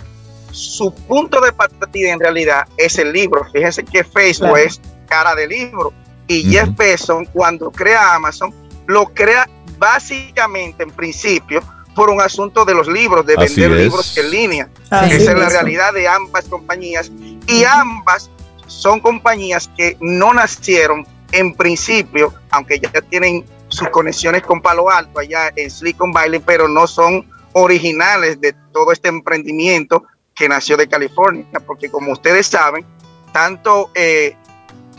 su 0.51 0.93
punto 0.93 1.39
de 1.41 1.53
partida 1.53 2.11
en 2.11 2.19
realidad 2.19 2.67
es 2.77 2.97
el 2.97 3.13
libro. 3.13 3.45
Fíjense 3.51 3.83
que 3.83 4.03
Facebook 4.03 4.57
es 4.57 4.81
cara 5.07 5.35
de 5.35 5.47
libro 5.47 5.93
y 6.27 6.43
Jeff 6.43 6.69
Bezos, 6.75 7.27
cuando 7.33 7.71
crea 7.71 8.15
Amazon, 8.15 8.53
lo 8.87 9.05
crea 9.13 9.49
básicamente 9.77 10.83
en 10.83 10.91
principio 10.91 11.61
por 11.95 12.09
un 12.09 12.21
asunto 12.21 12.65
de 12.65 12.73
los 12.73 12.87
libros, 12.87 13.25
de 13.25 13.35
vender 13.35 13.71
libros 13.71 14.17
en 14.17 14.31
línea. 14.31 14.69
Esa 14.85 15.05
es 15.05 15.25
la 15.25 15.49
realidad 15.49 15.93
de 15.93 16.07
ambas 16.07 16.45
compañías. 16.45 17.11
Y 17.47 17.63
ambas 17.63 18.29
son 18.67 18.99
compañías 18.99 19.69
que 19.75 19.97
no 19.99 20.33
nacieron 20.33 21.05
en 21.31 21.53
principio, 21.53 22.33
aunque 22.51 22.79
ya 22.79 22.89
tienen 23.01 23.45
sus 23.67 23.89
conexiones 23.89 24.41
con 24.43 24.61
Palo 24.61 24.89
Alto 24.89 25.19
allá 25.19 25.51
en 25.55 25.69
Silicon 25.69 26.11
Valley, 26.11 26.41
pero 26.43 26.67
no 26.67 26.87
son 26.87 27.25
originales 27.53 28.39
de 28.41 28.53
todo 28.71 28.91
este 28.91 29.09
emprendimiento 29.09 30.03
que 30.35 30.47
nació 30.47 30.77
de 30.77 30.87
California, 30.87 31.45
porque 31.65 31.89
como 31.89 32.13
ustedes 32.13 32.47
saben, 32.47 32.85
tanto 33.33 33.91
eh, 33.93 34.35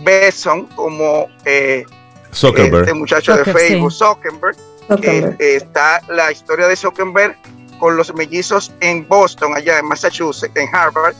Besson 0.03 0.67
como 0.67 1.29
eh, 1.45 1.85
este 2.33 2.95
muchacho 2.95 3.37
de 3.37 3.45
Facebook, 3.45 3.93
Zuckerberg, 3.93 4.57
está 5.39 6.01
la 6.09 6.33
historia 6.33 6.67
de 6.67 6.77
Zuckerberg 6.77 7.37
con 7.79 7.97
los 7.97 8.15
mellizos 8.15 8.73
en 8.81 9.07
Boston, 9.09 9.55
allá 9.55 9.79
en 9.79 9.87
Massachusetts, 9.87 10.55
en 10.55 10.69
Harvard. 10.75 11.15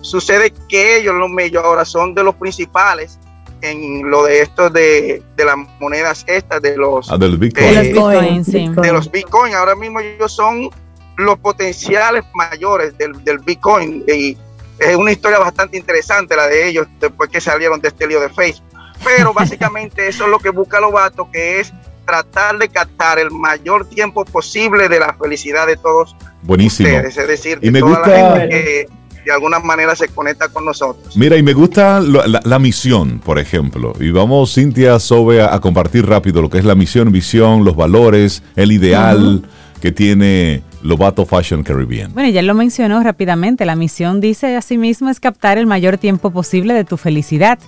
Sucede 0.00 0.52
que 0.68 0.98
ellos, 0.98 1.14
los 1.14 1.28
mellizos, 1.28 1.64
ahora 1.64 1.84
son 1.84 2.14
de 2.14 2.24
los 2.24 2.34
principales 2.36 3.18
en 3.60 4.08
lo 4.08 4.24
de 4.24 4.40
esto 4.42 4.70
de, 4.70 5.22
las 5.36 5.56
monedas 5.80 6.24
estas, 6.26 6.62
de 6.62 6.76
los, 6.76 7.10
ah, 7.10 7.16
Bitcoin. 7.16 8.44
de 8.44 8.92
los 8.92 9.10
Bitcoin. 9.10 9.54
Ahora 9.54 9.74
mismo 9.74 10.00
ellos 10.00 10.32
son 10.32 10.70
los 11.16 11.38
potenciales 11.38 12.24
mayores 12.34 12.96
del, 12.96 13.22
del 13.24 13.38
Bitcoin. 13.40 14.04
Y 14.08 14.36
es 14.78 14.96
una 14.96 15.12
historia 15.12 15.38
bastante 15.38 15.76
interesante 15.76 16.36
la 16.36 16.46
de 16.46 16.68
ellos 16.68 16.86
después 17.00 17.28
que 17.30 17.40
salieron 17.40 17.80
de 17.80 17.88
este 17.88 18.06
lío 18.06 18.20
de 18.20 18.28
Facebook. 18.28 18.66
Pero 19.04 19.32
básicamente 19.34 20.08
eso 20.08 20.24
es 20.24 20.30
lo 20.30 20.38
que 20.38 20.50
busca 20.50 20.80
Lobato, 20.80 21.28
que 21.30 21.60
es 21.60 21.72
tratar 22.08 22.56
de 22.56 22.70
captar 22.70 23.18
el 23.18 23.30
mayor 23.30 23.86
tiempo 23.86 24.24
posible 24.24 24.88
de 24.88 24.98
la 24.98 25.14
felicidad 25.20 25.66
de 25.66 25.76
todos 25.76 26.16
Buenísimo. 26.42 26.88
ustedes. 26.88 27.18
Es 27.18 27.28
decir, 27.28 27.58
y 27.60 27.70
me 27.70 27.82
gusta... 27.82 28.08
la 28.08 28.40
gente 28.40 28.48
que 28.48 28.86
de 29.26 29.32
alguna 29.34 29.58
manera 29.58 29.94
se 29.94 30.08
conecta 30.08 30.48
con 30.48 30.64
nosotros. 30.64 31.14
Mira, 31.14 31.36
y 31.36 31.42
me 31.42 31.52
gusta 31.52 32.00
la, 32.00 32.58
misión, 32.58 33.18
por 33.18 33.38
ejemplo. 33.38 33.92
Y 34.00 34.10
vamos, 34.10 34.54
Cintia 34.54 34.98
Sobe, 34.98 35.42
a, 35.42 35.60
compartir 35.60 36.06
rápido 36.06 36.40
lo 36.40 36.48
que 36.48 36.56
es 36.56 36.64
la 36.64 36.74
misión, 36.74 37.12
visión, 37.12 37.62
los 37.62 37.76
valores, 37.76 38.42
el 38.56 38.72
ideal 38.72 39.42
que 39.82 39.92
tiene 39.92 40.62
Lobato 40.82 41.26
Fashion 41.26 41.62
Caribbean. 41.62 42.14
Bueno, 42.14 42.30
ya 42.30 42.40
lo 42.40 42.54
mencionó 42.54 43.02
rápidamente. 43.02 43.66
La 43.66 43.76
misión 43.76 44.22
dice 44.22 44.56
asimismo 44.56 45.10
es 45.10 45.20
captar 45.20 45.58
el 45.58 45.66
mayor 45.66 45.98
tiempo 45.98 46.30
posible 46.30 46.72
de 46.72 46.84
tu 46.84 46.96
felicidad. 46.96 47.58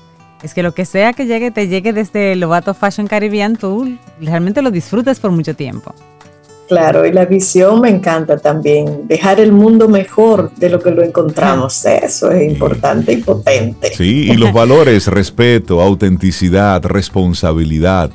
Es 0.43 0.55
que 0.55 0.63
lo 0.63 0.73
que 0.73 0.87
sea 0.87 1.13
que 1.13 1.27
llegue, 1.27 1.51
te 1.51 1.69
llegue 1.69 1.93
desde 1.93 2.35
Lobato 2.35 2.73
Fashion 2.73 3.07
Caribbean, 3.07 3.57
tú 3.57 3.99
realmente 4.21 4.63
lo 4.63 4.71
disfrutes 4.71 5.21
por 5.21 5.31
mucho 5.31 5.55
tiempo. 5.55 5.95
Claro, 6.71 7.05
y 7.05 7.13
la 7.13 7.25
visión 7.25 7.81
me 7.81 7.91
encanta 7.91 8.39
también, 8.39 9.09
dejar 9.09 9.41
el 9.41 9.51
mundo 9.51 9.89
mejor 9.89 10.53
de 10.55 10.71
lo 10.71 10.79
que 10.79 10.93
lo 10.93 11.03
encontramos, 11.03 11.85
eso 11.85 12.31
es 12.31 12.49
importante 12.49 13.13
y 13.13 13.17
potente. 13.17 13.93
Sí, 13.93 14.31
y 14.31 14.37
los 14.37 14.53
valores, 14.55 15.09
respeto, 15.09 15.83
autenticidad, 15.83 16.81
responsabilidad, 16.85 18.11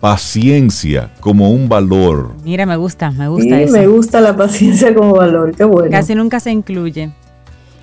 paciencia 0.00 1.14
como 1.20 1.50
un 1.50 1.70
valor. 1.70 2.34
Mira, 2.44 2.66
me 2.66 2.76
gusta, 2.76 3.10
me 3.10 3.26
gusta 3.26 3.56
sí, 3.56 3.62
eso. 3.62 3.72
Me 3.72 3.86
gusta 3.86 4.20
la 4.20 4.36
paciencia 4.36 4.94
como 4.94 5.14
valor, 5.14 5.56
qué 5.56 5.64
bueno. 5.64 5.90
Casi 5.90 6.14
nunca 6.14 6.40
se 6.40 6.50
incluye. 6.50 7.10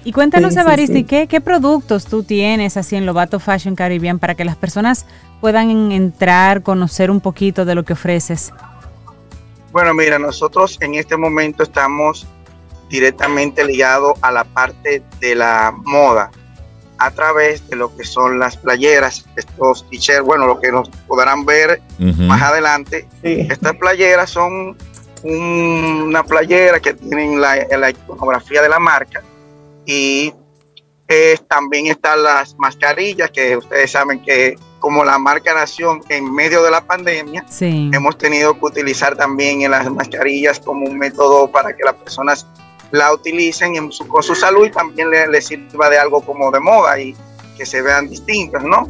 Y 0.05 0.11
cuéntanos, 0.11 0.53
sí, 0.53 1.03
¿qué, 1.03 1.25
¿qué, 1.25 1.41
productos 1.41 2.05
tú 2.05 2.21
tienes 2.21 2.77
así 2.77 2.95
en 2.95 3.07
Lobato 3.07 3.39
Fashion 3.39 3.75
Caribbean 3.75 4.19
para 4.19 4.35
que 4.35 4.45
las 4.45 4.55
personas 4.55 5.07
puedan 5.41 5.91
entrar, 5.91 6.61
conocer 6.61 7.09
un 7.09 7.19
poquito 7.19 7.65
de 7.65 7.73
lo 7.73 7.83
que 7.83 7.93
ofreces? 7.93 8.53
Bueno, 9.71 9.95
mira, 9.95 10.19
nosotros 10.19 10.77
en 10.79 10.93
este 10.93 11.17
momento 11.17 11.63
estamos 11.63 12.27
directamente 12.87 13.65
ligados 13.65 14.13
a 14.21 14.31
la 14.31 14.43
parte 14.43 15.01
de 15.19 15.33
la 15.33 15.73
moda 15.75 16.29
a 16.99 17.09
través 17.09 17.67
de 17.67 17.75
lo 17.75 17.95
que 17.97 18.03
son 18.03 18.37
las 18.37 18.57
playeras, 18.57 19.25
estos 19.35 19.89
t-shirts, 19.89 20.23
bueno, 20.23 20.45
lo 20.45 20.59
que 20.59 20.71
nos 20.71 20.87
podrán 21.07 21.45
ver 21.45 21.81
más 21.97 22.43
adelante. 22.43 23.07
Estas 23.23 23.75
playeras 23.77 24.29
son 24.29 24.77
una 25.23 26.23
playera 26.23 26.79
que 26.79 26.93
tienen 26.93 27.41
la, 27.41 27.89
iconografía 27.89 28.61
de 28.61 28.69
la 28.69 28.77
marca 28.77 29.23
y 29.85 30.33
también 31.47 31.87
están 31.87 32.23
las 32.23 32.55
mascarillas 32.57 33.29
que 33.31 33.57
ustedes 33.57 33.91
saben 33.91 34.23
que 34.23 34.55
como 34.79 35.03
la 35.03 35.17
marca 35.17 35.53
nación 35.53 36.01
en 36.09 36.31
medio 36.33 36.61
de 36.61 36.71
la 36.71 36.81
pandemia, 36.81 37.45
hemos 37.59 38.17
tenido 38.17 38.53
que 38.53 38.65
utilizar 38.65 39.15
también 39.15 39.61
en 39.61 39.71
las 39.71 39.89
mascarillas 39.91 40.59
como 40.59 40.85
un 40.85 40.97
método 40.97 41.49
para 41.51 41.75
que 41.75 41.83
las 41.83 41.95
personas 41.95 42.45
la 42.91 43.11
utilicen 43.13 43.75
en 43.75 43.91
su, 43.91 44.07
con 44.07 44.21
su 44.21 44.35
salud 44.35 44.67
y 44.67 44.71
también 44.71 45.09
le, 45.09 45.41
sirva 45.41 45.89
de 45.89 45.97
algo 45.97 46.21
como 46.21 46.51
de 46.51 46.59
moda 46.59 46.99
y 46.99 47.15
que 47.57 47.65
se 47.65 47.81
vean 47.81 48.09
distintas, 48.09 48.63
¿no? 48.63 48.87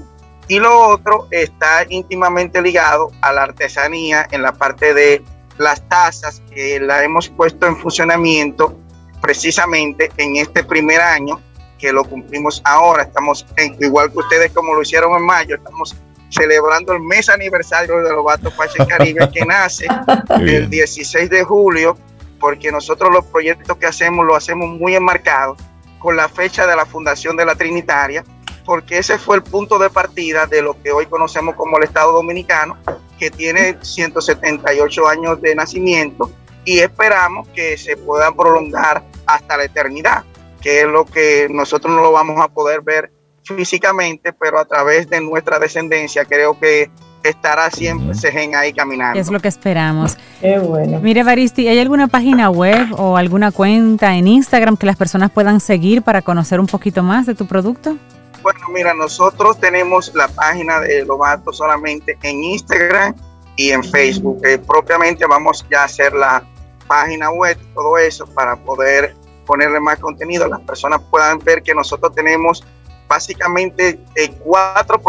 Y 0.48 0.60
lo 0.60 0.90
otro 0.90 1.28
está 1.32 1.86
íntimamente 1.90 2.62
ligado 2.62 3.12
a 3.22 3.32
la 3.32 3.44
artesanía 3.44 4.28
en 4.32 4.42
la 4.42 4.54
parte 4.54 4.94
de 4.94 5.24
las 5.58 5.88
tazas 5.88 6.42
que 6.54 6.80
la 6.80 7.04
hemos 7.04 7.30
puesto 7.30 7.66
en 7.66 7.78
funcionamiento 7.78 8.78
precisamente 9.26 10.12
en 10.18 10.36
este 10.36 10.64
primer 10.64 11.02
año 11.02 11.42
que 11.80 11.92
lo 11.92 12.04
cumplimos 12.04 12.62
ahora. 12.64 13.04
Estamos, 13.04 13.44
en, 13.58 13.76
igual 13.80 14.12
que 14.12 14.20
ustedes 14.20 14.52
como 14.52 14.76
lo 14.76 14.84
hicieron 14.84 15.16
en 15.16 15.26
mayo, 15.26 15.56
estamos 15.56 15.96
celebrando 16.30 16.94
el 16.94 17.00
mes 17.00 17.28
aniversario 17.28 18.04
de 18.04 18.12
los 18.12 18.24
Vatos 18.24 18.54
Pache 18.54 18.86
Caribe 18.86 19.28
que 19.32 19.44
nace 19.44 19.88
el 20.40 20.70
16 20.70 21.28
de 21.32 21.44
julio, 21.44 21.98
porque 22.40 22.72
nosotros 22.72 23.12
los 23.12 23.26
proyectos 23.26 23.76
que 23.78 23.88
hacemos 23.88 24.24
lo 24.28 24.36
hacemos 24.36 24.70
muy 24.70 24.94
enmarcados 24.94 25.58
con 25.98 26.16
la 26.16 26.30
fecha 26.30 26.68
de 26.68 26.76
la 26.76 26.86
fundación 26.86 27.36
de 27.36 27.46
la 27.46 27.56
Trinitaria, 27.56 28.24
porque 28.64 29.00
ese 29.00 29.18
fue 29.18 29.38
el 29.38 29.44
punto 29.44 29.80
de 29.80 29.90
partida 29.90 30.46
de 30.46 30.62
lo 30.62 30.80
que 30.84 30.92
hoy 30.92 31.08
conocemos 31.08 31.56
como 31.56 31.78
el 31.78 31.86
Estado 31.86 32.12
Dominicano, 32.12 32.78
que 33.18 33.32
tiene 33.32 33.78
178 33.82 35.08
años 35.08 35.42
de 35.42 35.56
nacimiento 35.56 36.30
y 36.66 36.80
esperamos 36.80 37.48
que 37.50 37.78
se 37.78 37.96
puedan 37.96 38.36
prolongar 38.36 39.04
hasta 39.26 39.58
la 39.58 39.66
eternidad, 39.66 40.24
que 40.62 40.82
es 40.82 40.88
lo 40.88 41.06
que 41.06 41.48
nosotros 41.50 41.94
no 41.96 42.02
lo 42.02 42.12
vamos 42.12 42.42
a 42.42 42.48
poder 42.48 42.82
ver 42.82 43.12
físicamente, 43.44 44.34
pero 44.34 44.60
a 44.60 44.66
través 44.66 45.08
de 45.10 45.22
nuestra 45.22 45.60
descendencia 45.60 46.26
creo 46.26 46.60
que 46.60 46.90
estará 47.24 47.70
siempre 47.72 48.14
Segen 48.16 48.56
ahí 48.56 48.74
caminando. 48.74 49.20
Es 49.20 49.30
lo 49.30 49.40
que 49.40 49.48
esperamos. 49.48 50.18
Qué 50.42 50.60
bueno. 50.60 51.00
Mire, 51.00 51.24
Baristi, 51.24 51.68
¿hay 51.68 51.80
alguna 51.80 52.08
página 52.08 52.50
web 52.50 52.88
o 52.98 53.18
alguna 53.18 53.52
cuenta 53.52 54.16
en 54.16 54.28
Instagram 54.28 54.78
que 54.78 54.86
las 54.86 54.96
personas 54.96 55.32
puedan 55.32 55.60
seguir 55.60 56.02
para 56.02 56.22
conocer 56.22 56.60
un 56.60 56.68
poquito 56.68 57.04
más 57.04 57.26
de 57.26 57.36
tu 57.36 57.46
producto? 57.46 57.98
Bueno, 58.42 58.60
mira, 58.72 58.94
nosotros 58.94 59.60
tenemos 59.60 60.14
la 60.14 60.28
página 60.28 60.80
de 60.80 61.04
Lobato 61.04 61.52
solamente 61.52 62.18
en 62.22 62.44
Instagram 62.44 63.16
y 63.56 63.72
en 63.72 63.84
Facebook. 63.84 64.42
Eh, 64.46 64.60
propiamente 64.60 65.26
vamos 65.26 65.66
ya 65.70 65.82
a 65.82 65.86
hacer 65.86 66.14
la 66.14 66.44
página 66.88 67.32
web, 67.32 67.58
todo 67.74 67.98
eso, 67.98 68.26
para 68.28 68.56
poder 68.56 69.16
ponerle 69.46 69.80
más 69.80 70.00
contenido. 70.00 70.48
Las 70.48 70.62
personas 70.62 71.02
puedan 71.10 71.40
ver 71.40 71.62
que 71.64 71.74
nosotros 71.74 72.14
tenemos 72.14 72.64
básicamente 73.08 74.00
eh, 74.16 74.32
cuatro, 74.40 75.02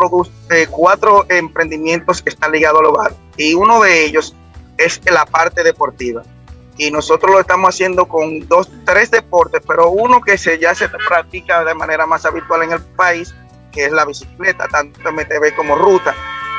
eh, 0.51 0.67
cuatro 0.71 1.25
emprendimientos 1.29 2.21
que 2.21 2.29
están 2.29 2.53
ligados 2.53 2.81
al 2.81 2.87
hogar 2.87 3.15
y 3.39 3.55
uno 3.55 3.81
de 3.81 4.05
ellos 4.05 4.35
es 4.77 5.01
la 5.11 5.25
parte 5.25 5.63
deportiva 5.63 6.23
y 6.79 6.91
nosotros 6.91 7.33
lo 7.33 7.41
estamos 7.41 7.75
haciendo 7.75 8.07
con 8.07 8.47
dos, 8.49 8.69
tres 8.85 9.11
deportes, 9.11 9.63
pero 9.67 9.91
uno 9.91 10.21
que 10.21 10.37
se, 10.37 10.59
ya 10.59 10.75
se 10.75 10.89
practica 10.89 11.65
de 11.65 11.75
manera 11.75 12.07
más 12.07 12.27
habitual 12.27 12.65
en 12.65 12.73
el 12.73 12.83
país, 12.83 13.35
que 13.73 13.87
es 13.87 13.93
la 13.93 14.05
bicicleta, 14.05 14.69
tanto 14.69 15.01
MTB 15.11 15.55
como 15.57 15.75
ruta, 15.75 16.15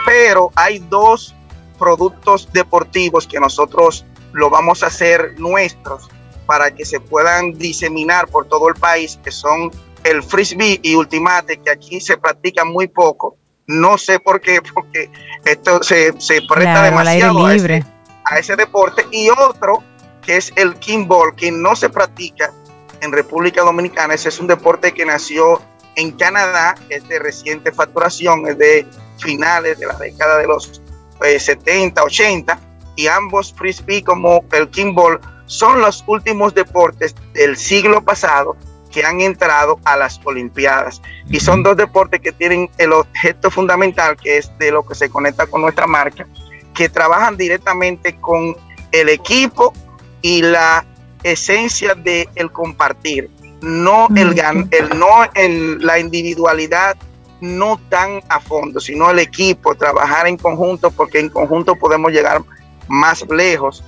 pero 0.06 0.52
hay 0.56 0.80
dos 0.80 1.36
productos 1.78 2.52
deportivos 2.52 3.28
que 3.28 3.40
nosotros 3.40 4.06
lo 4.38 4.52
vamos 4.52 4.84
a 4.84 4.88
hacer 4.88 5.34
nuestros 5.40 6.10
para 6.46 6.72
que 6.72 6.86
se 6.86 7.00
puedan 7.00 7.54
diseminar 7.54 8.28
por 8.28 8.48
todo 8.48 8.70
el 8.70 8.76
país, 8.76 9.20
que 9.24 9.32
son 9.32 9.72
el 10.04 10.24
frisbee 10.24 10.80
y 10.84 10.96
ultimate, 10.96 11.58
que 11.58 11.72
aquí 11.72 12.00
se 12.00 12.18
practica 12.18 12.64
muy 12.64 12.88
poco. 12.88 13.36
No 13.66 13.98
sé 13.98 14.20
por 14.20 14.40
qué, 14.40 14.62
porque 14.74 15.10
esto 15.44 15.82
se, 15.84 16.14
se 16.22 16.42
presta 16.44 16.84
demasiado 16.84 17.46
a 17.46 17.56
ese, 17.56 17.84
a 18.24 18.40
ese, 18.40 18.56
deporte. 18.56 19.06
Y 19.12 19.30
otro, 19.30 19.84
que 20.22 20.38
es 20.38 20.54
el 20.56 20.76
kickball, 20.76 21.36
que 21.36 21.52
no 21.52 21.76
se 21.76 21.90
practica 21.90 22.54
en 23.02 23.12
República 23.12 23.64
Dominicana. 23.64 24.14
Ese 24.14 24.30
es 24.30 24.40
un 24.40 24.48
deporte 24.48 24.94
que 24.94 25.04
nació 25.04 25.62
en 25.96 26.12
Canadá, 26.12 26.76
es 26.90 27.08
de 27.08 27.18
reciente 27.18 27.72
facturación, 27.72 28.48
es 28.48 28.58
de 28.60 28.86
finales 29.18 29.80
de 29.80 29.88
la 29.88 29.96
década 29.96 30.38
de 30.38 30.48
los 30.48 30.80
70, 31.20 32.00
eh, 32.00 32.04
80. 32.06 32.67
Y 32.98 33.08
ambos 33.08 33.54
frisbee 33.54 34.04
como 34.04 34.44
el 34.52 34.68
kickball 34.70 35.22
son 35.46 35.80
los 35.80 36.04
últimos 36.08 36.54
deportes 36.54 37.16
del 37.34 37.56
siglo 37.56 38.04
pasado 38.04 38.58
que 38.92 39.06
han 39.06 39.22
entrado 39.22 39.80
a 39.86 39.96
las 39.96 40.20
Olimpiadas. 40.26 41.02
Y 41.30 41.40
son 41.40 41.64
dos 41.64 41.78
deportes 41.78 42.20
que 42.20 42.32
tienen 42.32 42.70
el 42.78 42.92
objeto 42.92 43.50
fundamental, 43.50 44.18
que 44.18 44.38
es 44.38 44.52
de 44.58 44.72
lo 44.72 44.86
que 44.86 44.96
se 44.96 45.10
conecta 45.10 45.48
con 45.48 45.62
nuestra 45.62 45.88
marca, 45.88 46.28
que 46.74 46.90
trabajan 46.90 47.38
directamente 47.38 48.16
con 48.18 48.56
el 48.92 49.10
equipo 49.10 49.74
y 50.22 50.42
la 50.42 50.86
esencia 51.24 51.96
de 51.96 52.28
el 52.36 52.52
compartir, 52.52 53.30
no 53.62 54.08
el, 54.16 54.40
el 54.72 54.90
no 54.98 55.08
el, 55.34 55.86
la 55.86 56.00
individualidad 56.00 56.98
no 57.42 57.80
tan 57.90 58.22
a 58.30 58.40
fondo, 58.40 58.80
sino 58.80 59.12
el 59.12 59.20
equipo, 59.20 59.76
trabajar 59.76 60.28
en 60.28 60.38
conjunto, 60.38 60.92
porque 60.92 61.20
en 61.20 61.30
conjunto 61.30 61.76
podemos 61.76 62.12
llegar 62.12 62.42
más 62.88 63.26
lejos 63.30 63.84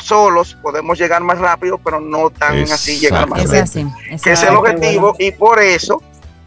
solos 0.00 0.56
podemos 0.62 0.98
llegar 0.98 1.22
más 1.22 1.38
rápido, 1.38 1.78
pero 1.78 2.00
no 2.00 2.30
tan 2.30 2.62
así 2.64 2.98
llegar 2.98 3.28
más 3.28 3.44
rápido. 3.44 3.92
que 4.22 4.32
es 4.32 4.42
el 4.42 4.54
objetivo 4.54 5.14
y 5.18 5.30
por 5.32 5.60
eso 5.60 6.02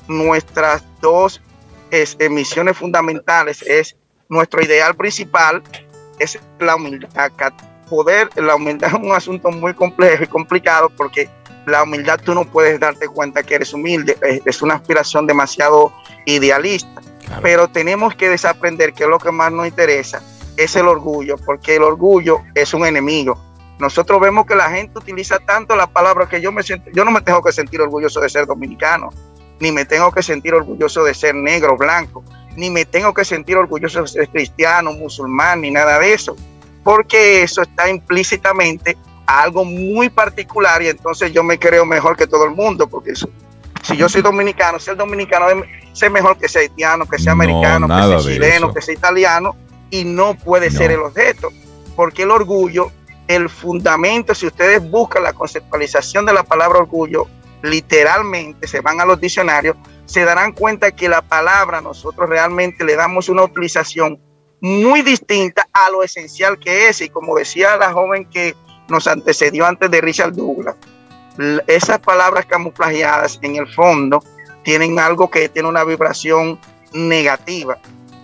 nuestras 0.07 0.83
dos 1.01 1.41
emisiones 1.91 2.77
fundamentales 2.77 3.61
es 3.61 3.95
nuestro 4.29 4.61
ideal 4.61 4.95
principal 4.95 5.63
es 6.19 6.37
la 6.59 6.75
humildad. 6.75 7.31
Poder, 7.89 8.29
la 8.35 8.55
humildad 8.55 8.89
es 8.89 8.95
un 8.95 9.13
asunto 9.13 9.49
muy 9.49 9.73
complejo 9.73 10.23
y 10.23 10.27
complicado 10.27 10.89
porque 10.89 11.29
la 11.65 11.83
humildad 11.83 12.19
tú 12.21 12.33
no 12.33 12.43
puedes 12.43 12.79
darte 12.79 13.07
cuenta 13.07 13.43
que 13.43 13.55
eres 13.55 13.73
humilde, 13.73 14.17
es 14.45 14.61
una 14.61 14.75
aspiración 14.75 15.25
demasiado 15.25 15.93
idealista, 16.25 17.01
pero 17.41 17.69
tenemos 17.69 18.15
que 18.15 18.29
desaprender 18.29 18.93
que 18.93 19.03
es 19.03 19.09
lo 19.09 19.19
que 19.19 19.31
más 19.31 19.51
nos 19.51 19.67
interesa 19.67 20.21
es 20.57 20.75
el 20.75 20.87
orgullo, 20.87 21.37
porque 21.37 21.75
el 21.75 21.83
orgullo 21.83 22.41
es 22.55 22.73
un 22.73 22.85
enemigo. 22.85 23.39
Nosotros 23.79 24.19
vemos 24.19 24.45
que 24.47 24.55
la 24.55 24.69
gente 24.71 24.97
utiliza 24.97 25.37
tanto 25.39 25.75
la 25.75 25.87
palabra 25.87 26.27
que 26.27 26.41
yo 26.41 26.51
me 26.51 26.63
siento, 26.63 26.89
yo 26.93 27.05
no 27.05 27.11
me 27.11 27.21
tengo 27.21 27.43
que 27.43 27.51
sentir 27.51 27.79
orgulloso 27.79 28.19
de 28.19 28.29
ser 28.29 28.47
dominicano, 28.47 29.09
ni 29.59 29.71
me 29.71 29.85
tengo 29.85 30.11
que 30.11 30.23
sentir 30.23 30.55
orgulloso 30.55 31.03
de 31.03 31.13
ser 31.13 31.35
negro, 31.35 31.77
blanco, 31.77 32.23
ni 32.55 32.71
me 32.71 32.85
tengo 32.85 33.13
que 33.13 33.23
sentir 33.23 33.55
orgulloso 33.55 34.01
de 34.01 34.07
ser 34.07 34.29
cristiano, 34.29 34.91
musulmán, 34.93 35.61
ni 35.61 35.69
nada 35.69 35.99
de 35.99 36.13
eso, 36.13 36.35
porque 36.83 37.43
eso 37.43 37.61
está 37.61 37.87
implícitamente 37.87 38.97
a 39.27 39.43
algo 39.43 39.63
muy 39.63 40.09
particular 40.09 40.81
y 40.81 40.87
entonces 40.87 41.31
yo 41.31 41.43
me 41.43 41.59
creo 41.59 41.85
mejor 41.85 42.17
que 42.17 42.25
todo 42.25 42.45
el 42.45 42.51
mundo, 42.51 42.87
porque 42.87 43.13
si 43.15 43.95
yo 43.95 44.09
soy 44.09 44.23
dominicano, 44.23 44.79
ser 44.79 44.95
dominicano 44.95 45.45
es 45.49 46.11
mejor 46.11 46.37
que 46.37 46.49
sea 46.49 46.61
haitiano, 46.61 47.05
que 47.05 47.19
sea 47.19 47.33
americano, 47.33 47.87
que 47.87 47.93
sea 47.93 48.33
chileno, 48.33 48.73
que 48.73 48.81
sea 48.81 48.93
italiano, 48.95 49.55
y 49.89 50.03
no 50.03 50.35
puede 50.35 50.69
ser 50.71 50.91
el 50.91 51.01
objeto, 51.01 51.49
porque 51.95 52.23
el 52.23 52.31
orgullo, 52.31 52.91
el 53.27 53.49
fundamento, 53.49 54.35
si 54.35 54.47
ustedes 54.47 54.81
buscan 54.89 55.23
la 55.23 55.33
conceptualización 55.33 56.25
de 56.25 56.33
la 56.33 56.43
palabra 56.43 56.79
orgullo, 56.79 57.27
literalmente 57.61 58.67
se 58.67 58.81
van 58.81 59.01
a 59.01 59.05
los 59.05 59.19
diccionarios, 59.19 59.75
se 60.05 60.23
darán 60.23 60.53
cuenta 60.53 60.91
que 60.91 61.09
la 61.09 61.21
palabra 61.21 61.81
nosotros 61.81 62.29
realmente 62.29 62.85
le 62.85 62.95
damos 62.95 63.29
una 63.29 63.43
utilización 63.43 64.19
muy 64.61 65.01
distinta 65.01 65.67
a 65.73 65.89
lo 65.89 66.03
esencial 66.03 66.57
que 66.57 66.87
es. 66.87 67.01
Y 67.01 67.09
como 67.09 67.35
decía 67.35 67.75
la 67.77 67.91
joven 67.91 68.25
que 68.25 68.55
nos 68.87 69.07
antecedió 69.07 69.65
antes 69.65 69.91
de 69.91 70.01
Richard 70.01 70.33
Douglas, 70.33 70.75
esas 71.67 71.99
palabras 71.99 72.45
camuflajeadas 72.45 73.39
en 73.41 73.57
el 73.57 73.67
fondo 73.73 74.23
tienen 74.63 74.99
algo 74.99 75.29
que 75.29 75.49
tiene 75.49 75.69
una 75.69 75.83
vibración 75.83 76.59
negativa 76.93 77.77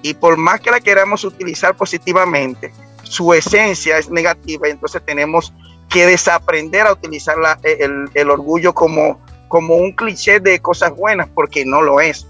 y 0.03 0.13
por 0.13 0.37
más 0.37 0.61
que 0.61 0.69
la 0.69 0.79
queramos 0.79 1.23
utilizar 1.23 1.75
positivamente, 1.75 2.71
su 3.01 3.33
esencia 3.33 3.97
es 3.97 4.11
negativa 4.11 4.67
entonces 4.67 5.01
tenemos 5.03 5.51
que 5.89 6.05
desaprender 6.05 6.87
a 6.87 6.93
utilizar 6.93 7.35
eh, 7.63 7.87
el, 8.13 8.29
orgullo 8.29 8.73
como, 8.73 9.19
como 9.47 9.77
un 9.77 9.93
cliché 9.93 10.39
de 10.39 10.59
cosas 10.59 10.95
buenas 10.95 11.29
porque 11.33 11.65
no 11.65 11.81
lo 11.81 12.01
es. 12.01 12.27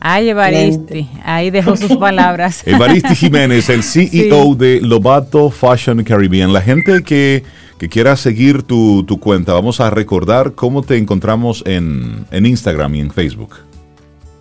Ay, 0.00 0.30
Evaristi, 0.30 1.08
ahí 1.24 1.50
dejó 1.50 1.76
sus 1.76 1.96
palabras. 1.98 2.66
Evaristi 2.66 3.14
Jiménez, 3.14 3.68
el 3.68 3.82
CEO 3.84 4.54
de 4.54 4.80
Lobato 4.80 5.50
Fashion 5.50 6.02
Caribbean. 6.04 6.52
La 6.52 6.62
gente 6.62 7.02
que, 7.02 7.42
quiera 7.90 8.16
seguir 8.16 8.62
tu, 8.62 9.04
cuenta, 9.20 9.52
vamos 9.52 9.80
a 9.80 9.90
recordar 9.90 10.52
cómo 10.54 10.82
te 10.82 10.96
encontramos 10.96 11.62
en, 11.66 12.26
en 12.30 12.46
Instagram 12.46 12.94
y 12.94 13.00
en 13.00 13.10
Facebook. 13.10 13.67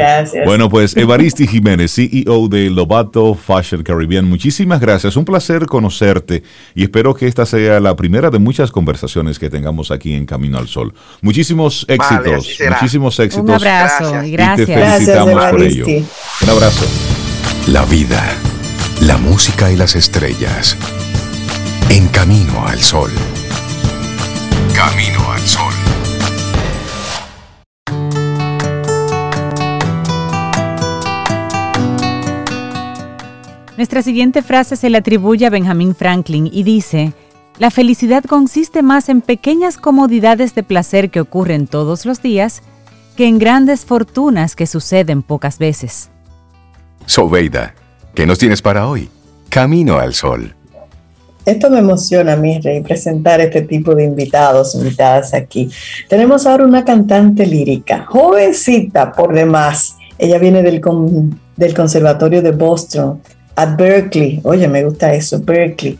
Bueno, 0.46 0.70
pues 0.70 0.98
Evaristi 0.98 1.48
Jiménez, 1.48 1.94
CEO 1.94 2.48
de 2.48 2.70
Lobato 2.70 3.36
Fashion 3.36 3.84
Caribbean, 3.84 4.26
muchísimas 4.26 4.80
gracias. 4.80 5.16
Un 5.16 5.26
placer 5.26 5.66
conocerte 5.68 6.44
y 6.74 6.84
espero 6.84 7.14
que 7.14 7.28
esta 7.28 7.46
sea 7.46 7.80
la 7.80 7.96
primera 7.96 8.30
de 8.30 8.40
muchas 8.40 8.72
conversaciones 8.72 9.38
que 9.38 9.50
tengamos 9.50 9.92
aquí 9.92 10.14
en 10.14 10.26
Camino 10.26 10.58
al 10.58 10.68
Sol. 10.68 10.94
Muchísimos 11.22 11.86
éxitos, 11.88 12.58
muchísimos 12.70 13.20
éxitos. 13.20 13.46
Un 13.46 13.52
abrazo 13.52 14.24
y 14.24 14.32
gracias. 14.32 14.70
Y 14.70 14.72
te 14.72 14.80
felicitamos 14.80 15.46
por 15.46 15.62
ello. 15.62 15.86
Un 15.86 16.50
abrazo. 16.50 16.86
La 17.68 17.86
vida, 17.86 18.24
la 19.02 19.18
música 19.18 19.72
y 19.72 19.76
las 19.76 19.96
estrellas. 19.96 20.76
En 21.90 22.08
Camino 22.08 22.68
al 22.68 22.80
Sol. 22.80 23.12
Camino 24.80 25.30
al 25.30 25.42
Sol. 25.42 25.74
Nuestra 33.76 34.02
siguiente 34.02 34.42
frase 34.42 34.78
se 34.78 34.90
le 34.90 35.00
atribuye 35.00 35.46
a 35.46 35.50
Benjamin 35.50 35.94
Franklin 35.94 36.50
y 36.50 36.64
dice, 36.64 37.12
la 37.58 37.72
felicidad 37.72 38.24
consiste 38.24 38.82
más 38.82 39.10
en 39.10 39.20
pequeñas 39.20 39.76
comodidades 39.76 40.56
de 40.56 40.64
placer 40.64 41.10
que 41.10 41.20
ocurren 41.20 41.68
todos 41.68 42.06
los 42.06 42.22
días 42.22 42.62
que 43.18 43.28
en 43.28 43.38
grandes 43.38 43.84
fortunas 43.84 44.56
que 44.56 44.66
suceden 44.66 45.24
pocas 45.24 45.60
veces. 45.60 46.10
Sobeida, 47.06 47.76
¿qué 48.16 48.26
nos 48.26 48.38
tienes 48.40 48.62
para 48.62 48.88
hoy? 48.88 49.10
Camino 49.50 49.98
al 49.98 50.14
sol. 50.14 50.56
Esto 51.46 51.70
me 51.70 51.80
emociona 51.80 52.34
a 52.34 52.36
mí, 52.36 52.60
Rey, 52.60 52.82
presentar 52.82 53.42
este 53.42 53.62
tipo 53.62 53.96
de 53.96 54.04
invitados, 54.04 54.76
invitadas 54.76 55.34
aquí. 55.34 55.70
Tenemos 56.08 56.46
ahora 56.46 56.66
una 56.66 56.86
cantante 56.86 57.46
lírica, 57.46 58.06
jovencita 58.06 59.12
por 59.12 59.34
demás. 59.34 59.96
Ella 60.18 60.38
viene 60.38 60.62
del, 60.62 60.82
del 61.56 61.74
Conservatorio 61.74 62.42
de 62.42 62.52
Boston, 62.52 63.22
a 63.60 63.66
Berkeley. 63.66 64.40
Oye, 64.44 64.68
me 64.70 64.84
gusta 64.86 65.14
eso, 65.14 65.40
Berkeley. 65.42 66.00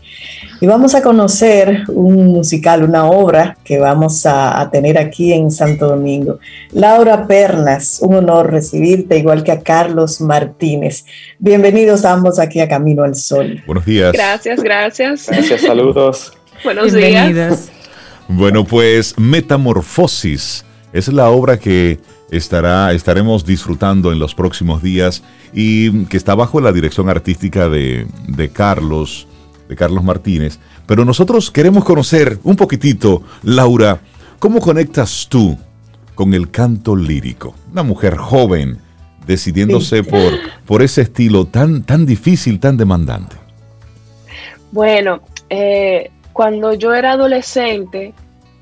Y 0.62 0.66
vamos 0.66 0.94
a 0.94 1.02
conocer 1.02 1.84
un 1.88 2.26
musical, 2.28 2.82
una 2.82 3.04
obra 3.06 3.56
que 3.64 3.78
vamos 3.78 4.24
a, 4.24 4.68
tener 4.72 4.96
aquí 4.98 5.32
en 5.32 5.50
Santo 5.50 5.88
Domingo. 5.88 6.38
Laura 6.72 7.26
Pernas, 7.26 7.98
un 8.02 8.14
honor 8.14 8.50
recibirte, 8.50 9.18
igual 9.18 9.42
que 9.42 9.52
a 9.52 9.60
Carlos 9.60 10.20
Martínez. 10.22 11.04
Bienvenidos 11.38 12.04
ambos 12.04 12.38
aquí 12.38 12.60
a 12.60 12.68
Camino 12.68 13.04
al 13.04 13.14
Sol. 13.14 13.62
Buenos 13.66 13.84
días. 13.84 14.12
Gracias, 14.12 14.62
gracias. 14.62 15.26
Gracias, 15.28 15.60
saludos. 15.60 16.32
Buenos 16.64 16.92
días. 16.92 17.70
Bueno, 18.28 18.64
pues 18.64 19.18
Metamorfosis 19.18 20.64
es 20.92 21.08
la 21.08 21.30
obra 21.30 21.58
que 21.58 22.00
estará, 22.30 22.92
estaremos 22.92 23.44
disfrutando 23.44 24.12
en 24.12 24.18
los 24.18 24.34
próximos 24.34 24.82
días 24.82 25.22
y 25.52 26.04
que 26.06 26.16
está 26.16 26.34
bajo 26.34 26.60
la 26.60 26.72
dirección 26.72 27.08
artística 27.08 27.68
de, 27.68 28.06
de 28.28 28.48
Carlos, 28.50 29.26
de 29.68 29.76
Carlos 29.76 30.04
Martínez. 30.04 30.58
Pero 30.86 31.04
nosotros 31.04 31.50
queremos 31.50 31.84
conocer 31.84 32.38
un 32.42 32.56
poquitito, 32.56 33.22
Laura, 33.42 34.00
¿cómo 34.38 34.60
conectas 34.60 35.26
tú 35.28 35.58
con 36.14 36.34
el 36.34 36.50
canto 36.50 36.96
lírico? 36.96 37.54
Una 37.72 37.82
mujer 37.82 38.16
joven 38.16 38.78
decidiéndose 39.26 40.02
por, 40.02 40.32
por 40.66 40.82
ese 40.82 41.02
estilo 41.02 41.44
tan, 41.44 41.84
tan 41.84 42.06
difícil, 42.06 42.58
tan 42.58 42.76
demandante. 42.76 43.36
Bueno, 44.72 45.20
eh, 45.48 46.10
cuando 46.32 46.74
yo 46.74 46.94
era 46.94 47.12
adolescente, 47.12 48.14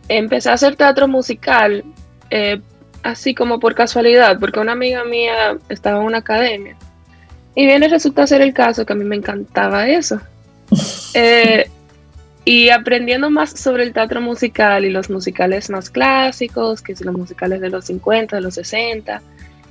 empecé 0.08 0.50
a 0.50 0.54
hacer 0.54 0.76
teatro 0.76 1.06
musical 1.08 1.84
eh, 2.30 2.60
así 3.02 3.34
como 3.34 3.58
por 3.58 3.74
casualidad, 3.74 4.38
porque 4.38 4.60
una 4.60 4.72
amiga 4.72 5.04
mía 5.04 5.56
estaba 5.68 6.00
en 6.00 6.06
una 6.06 6.18
academia. 6.18 6.76
Y 7.54 7.66
viene 7.66 7.88
resulta 7.88 8.26
ser 8.26 8.40
el 8.40 8.52
caso 8.52 8.86
que 8.86 8.92
a 8.92 8.96
mí 8.96 9.04
me 9.04 9.16
encantaba 9.16 9.88
eso. 9.88 10.20
Eh, 11.14 11.66
y 12.44 12.68
aprendiendo 12.68 13.30
más 13.30 13.50
sobre 13.50 13.82
el 13.82 13.92
teatro 13.92 14.20
musical 14.20 14.84
y 14.84 14.90
los 14.90 15.10
musicales 15.10 15.68
más 15.70 15.90
clásicos, 15.90 16.82
que 16.82 16.94
son 16.94 17.08
los 17.08 17.16
musicales 17.16 17.60
de 17.60 17.70
los 17.70 17.86
50, 17.86 18.36
de 18.36 18.42
los 18.42 18.54
60, 18.54 19.20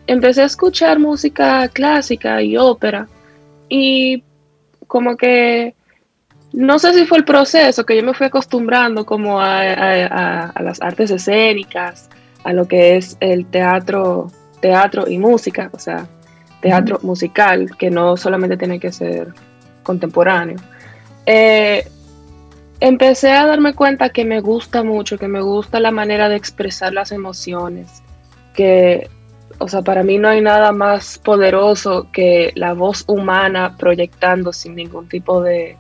empecé 0.07 0.41
a 0.41 0.45
escuchar 0.45 0.99
música 0.99 1.67
clásica 1.69 2.41
y 2.41 2.57
ópera. 2.57 3.07
Y 3.69 4.23
como 4.87 5.15
que, 5.15 5.75
no 6.53 6.79
sé 6.79 6.93
si 6.93 7.05
fue 7.05 7.19
el 7.19 7.25
proceso, 7.25 7.85
que 7.85 7.95
yo 7.95 8.03
me 8.03 8.13
fui 8.13 8.25
acostumbrando 8.25 9.05
como 9.05 9.39
a, 9.39 10.47
a 10.47 10.61
las 10.61 10.81
artes 10.81 11.11
escénicas, 11.11 12.09
a 12.47 12.53
lo 12.53 12.65
que 12.65 12.95
es 12.95 13.17
el 13.19 13.45
teatro, 13.45 14.31
teatro 14.61 15.05
y 15.09 15.17
música, 15.17 15.69
o 15.73 15.79
sea, 15.79 16.07
teatro 16.61 16.97
musical, 17.03 17.75
que 17.77 17.89
no 17.89 18.15
solamente 18.15 18.55
tiene 18.55 18.79
que 18.79 18.93
ser 18.93 19.33
contemporáneo. 19.83 20.55
Eh, 21.25 21.85
empecé 22.79 23.31
a 23.33 23.45
darme 23.45 23.73
cuenta 23.73 24.11
que 24.11 24.23
me 24.23 24.39
gusta 24.39 24.81
mucho, 24.81 25.17
que 25.17 25.27
me 25.27 25.41
gusta 25.41 25.81
la 25.81 25.91
manera 25.91 26.29
de 26.29 26.37
expresar 26.37 26.93
las 26.93 27.11
emociones, 27.11 28.01
que, 28.53 29.09
o 29.57 29.67
sea, 29.67 29.81
para 29.81 30.03
mí 30.03 30.17
no 30.17 30.29
hay 30.29 30.39
nada 30.39 30.71
más 30.71 31.19
poderoso 31.19 32.07
que 32.13 32.53
la 32.55 32.71
voz 32.71 33.03
humana 33.07 33.75
proyectando 33.77 34.53
sin 34.53 34.75
ningún 34.75 35.09
tipo 35.09 35.41
de, 35.41 35.75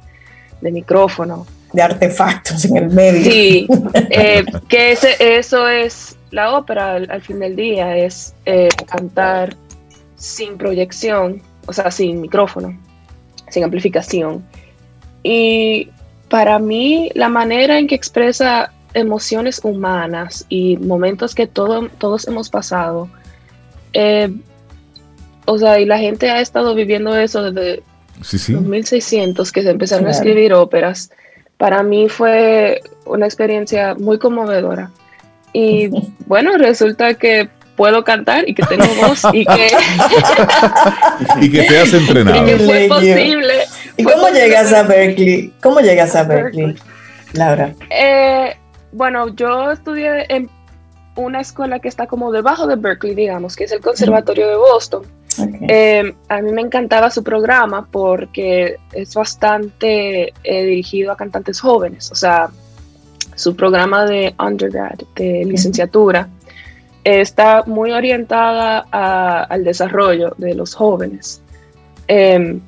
micrófono. 0.59 1.47
De 1.71 1.81
artefactos 1.81 2.65
en 2.65 2.75
el 2.75 2.89
medio. 2.89 3.31
Sí, 3.31 3.67
eh, 4.09 4.43
que 4.67 4.91
ese, 4.91 5.15
eso 5.17 5.69
es 5.69 6.16
la 6.31 6.57
ópera 6.57 6.95
al, 6.95 7.21
fin 7.21 7.39
del 7.39 7.55
día 7.55 7.97
es 7.97 8.33
eh, 8.45 8.69
cantar 8.85 9.55
sin 10.15 10.57
proyección, 10.57 11.41
o 11.67 11.73
sea, 11.73 11.91
sin 11.91 12.21
micrófono, 12.21 12.77
sin 13.49 13.63
amplificación. 13.63 14.43
Y 15.23 15.89
para 16.29 16.59
mí 16.59 17.11
la 17.15 17.29
manera 17.29 17.79
en 17.79 17.87
que 17.87 17.95
expresa 17.95 18.73
emociones 18.93 19.61
humanas 19.63 20.45
y 20.49 20.77
momentos 20.77 21.35
que 21.35 21.47
todos 21.47 22.27
hemos 22.27 22.49
pasado, 22.49 23.09
eh, 23.93 24.31
o 25.45 25.57
sea, 25.57 25.79
y 25.79 25.85
la 25.85 25.97
gente 25.97 26.29
ha 26.29 26.41
estado 26.41 26.75
viviendo 26.75 27.15
eso 27.15 27.51
desde 27.51 27.83
sí, 28.21 28.53
1600 28.53 29.51
que 29.51 29.63
se 29.63 29.69
empezaron 29.69 30.07
a 30.07 30.11
escribir 30.11 30.53
óperas. 30.53 31.09
Para 31.57 31.83
mí 31.83 32.09
fue 32.09 32.81
una 33.05 33.25
experiencia 33.25 33.95
muy 33.95 34.19
conmovedora. 34.19 34.91
Y 35.53 35.89
bueno, 36.25 36.57
resulta 36.57 37.13
que 37.13 37.49
puedo 37.75 38.03
cantar 38.03 38.49
y 38.49 38.55
que 38.55 38.63
tengo 38.65 38.85
voz 39.07 39.21
y 39.33 39.45
que... 39.45 39.67
y 41.41 41.51
que 41.51 41.63
te 41.63 41.79
has 41.79 41.93
entrenado. 41.93 42.43
Y 42.43 42.45
que 42.45 42.57
fue 42.57 42.87
posible. 42.87 43.53
¿Y 43.97 44.03
cómo 44.03 44.29
llegas 44.29 44.73
a 44.73 44.83
Berkeley? 44.83 45.53
¿Cómo 45.61 45.79
llegas 45.79 46.15
a 46.15 46.23
Berkeley, 46.23 46.75
Laura? 47.33 47.73
Eh, 47.89 48.55
bueno, 48.91 49.29
yo 49.35 49.71
estudié 49.71 50.25
en 50.29 50.49
una 51.15 51.41
escuela 51.41 51.79
que 51.79 51.87
está 51.87 52.07
como 52.07 52.31
debajo 52.31 52.67
de 52.67 52.75
Berkeley, 52.75 53.15
digamos, 53.15 53.55
que 53.55 53.65
es 53.65 53.71
el 53.71 53.81
Conservatorio 53.81 54.47
de 54.47 54.55
Boston. 54.55 55.03
Eh, 55.67 56.15
a 56.29 56.41
mí 56.41 56.51
me 56.51 56.61
encantaba 56.61 57.11
su 57.11 57.23
programa 57.23 57.87
porque 57.91 58.77
es 58.91 59.13
bastante 59.13 60.33
eh, 60.43 60.63
dirigido 60.63 61.11
a 61.11 61.17
cantantes 61.17 61.59
jóvenes, 61.59 62.11
o 62.11 62.15
sea, 62.15 62.49
su 63.37 63.55
programa 63.55 64.05
de 64.05 64.33
undergrad, 64.39 64.97
de 65.15 65.45
licenciatura, 65.45 66.27
está 67.03 67.63
muy 67.67 67.91
orientada 67.91 68.79
al 69.43 69.63
desarrollo 69.63 70.33
de 70.37 70.55
los 70.55 70.73
jóvenes. 70.73 71.41
Em, 72.07 72.59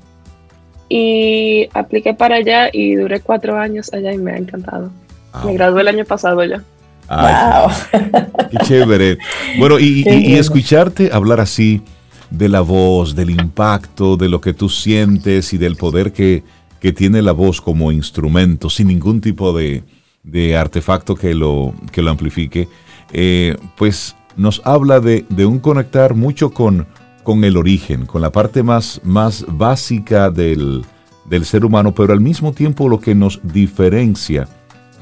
y 0.88 1.68
apliqué 1.74 2.14
para 2.14 2.36
allá 2.36 2.70
y 2.72 2.96
duré 2.96 3.20
cuatro 3.20 3.58
años 3.58 3.92
allá 3.94 4.14
y 4.14 4.20
me 4.20 4.32
ha 4.32 4.38
encantado. 4.38 4.92
Ah, 5.34 5.44
me 5.46 5.54
gradué 5.54 5.82
el 5.82 5.88
año 5.88 6.06
pasado 6.06 6.44
ya. 6.44 6.64
wow. 7.10 7.72
Qué 8.52 8.58
chévere. 8.64 9.18
Bueno, 9.58 9.80
y, 9.80 10.04
escucharte 10.36 11.10
hablar 11.12 11.40
así 11.40 11.82
de 12.30 12.48
la 12.48 12.62
voz, 12.62 13.16
del 13.16 13.32
impacto, 13.32 14.18
de 14.18 14.30
lo 14.30 14.40
que 14.40 14.54
tú 14.54 14.70
sientes 14.70 15.52
y 15.52 15.58
del 15.58 15.76
poder 15.76 16.14
que, 16.14 16.44
que 16.80 16.94
tiene 16.94 17.24
la 17.24 17.32
voz 17.32 17.60
como 17.60 17.92
instrumento, 17.92 18.70
sin 18.70 18.88
ningún 18.88 19.20
tipo 19.20 19.52
de, 19.52 19.84
de 20.24 20.58
artefacto 20.58 21.16
que 21.16 21.34
lo, 21.34 21.74
que 21.92 22.02
lo 22.02 22.12
amplifique, 22.12 22.68
eh, 23.12 23.58
pues 23.78 24.16
nos 24.36 24.62
habla 24.66 25.00
de, 25.00 25.26
un 25.46 25.60
conectar 25.60 26.14
mucho 26.16 26.52
con, 26.52 26.88
con 27.24 27.44
el 27.44 27.58
origen, 27.58 28.06
con 28.06 28.22
la 28.22 28.32
parte 28.32 28.64
más, 28.64 29.02
más 29.04 29.46
básica 29.48 30.30
del, 30.30 30.84
del 31.26 31.46
ser 31.46 31.66
humano, 31.66 31.94
pero 31.94 32.14
al 32.14 32.22
mismo 32.22 32.54
tiempo 32.54 32.88
lo 32.88 33.00
que 33.00 33.16
nos 33.16 33.40
diferencia 33.44 34.48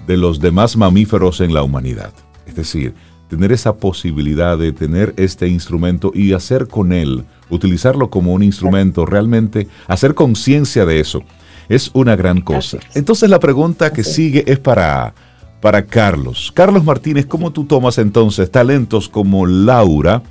de 0.07 0.18
los 0.18 0.39
demás 0.39 0.78
mamíferos 0.78 1.41
en 1.41 1.53
la 1.53 1.63
humanidad. 1.63 2.13
Es 2.45 2.55
decir, 2.55 2.93
tener 3.28 3.51
esa 3.51 3.76
posibilidad 3.76 4.57
de 4.57 4.72
tener 4.72 5.13
este 5.18 5.47
instrumento 5.47 6.11
y 6.13 6.34
hacer 6.34 6.68
con 6.68 6.93
él, 6.93 7.26
utilizarlo 7.49 8.09
como 8.09 8.34
un 8.34 8.41
instrumento, 8.41 9.05
realmente 9.05 9.68
hacer 9.88 10.15
conciencia 10.15 10.86
de 10.86 10.99
eso 10.99 11.24
es 11.70 11.91
una 11.93 12.15
gran 12.15 12.41
cosa. 12.41 12.80
Entonces 12.95 13.30
la 13.30 13.39
pregunta 13.39 13.91
que 13.91 14.03
sigue 14.03 14.43
es 14.47 14.59
para, 14.59 15.13
para 15.61 15.86
Carlos. 15.86 16.51
Carlos 16.53 16.84
Martínez, 16.84 17.26
¿cómo 17.26 17.51
tú 17.51 17.65
tomas 17.65 17.97
entonces 17.97 18.49
talentos 18.51 19.09
como 19.09 19.45
Laura 19.45 20.22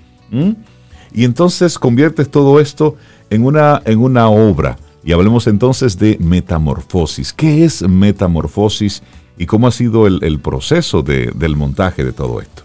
y 1.13 1.25
entonces 1.25 1.79
conviertes 1.79 2.31
todo 2.31 2.61
esto 2.61 2.97
en 3.31 3.45
una, 3.45 3.83
en 3.85 3.99
una 3.99 4.29
obra? 4.29 4.77
Y 5.05 5.13
hablemos 5.13 5.47
entonces 5.47 5.99
de 5.99 6.17
metamorfosis. 6.19 7.33
¿Qué 7.33 7.65
es 7.65 7.83
metamorfosis 7.83 9.03
y 9.39 9.47
cómo 9.47 9.69
ha 9.69 9.71
sido 9.71 10.07
el, 10.07 10.41
proceso 10.41 11.03
del 11.03 11.57
montaje 11.57 12.05
de 12.05 12.13
todo 12.13 12.41
esto? 12.41 12.65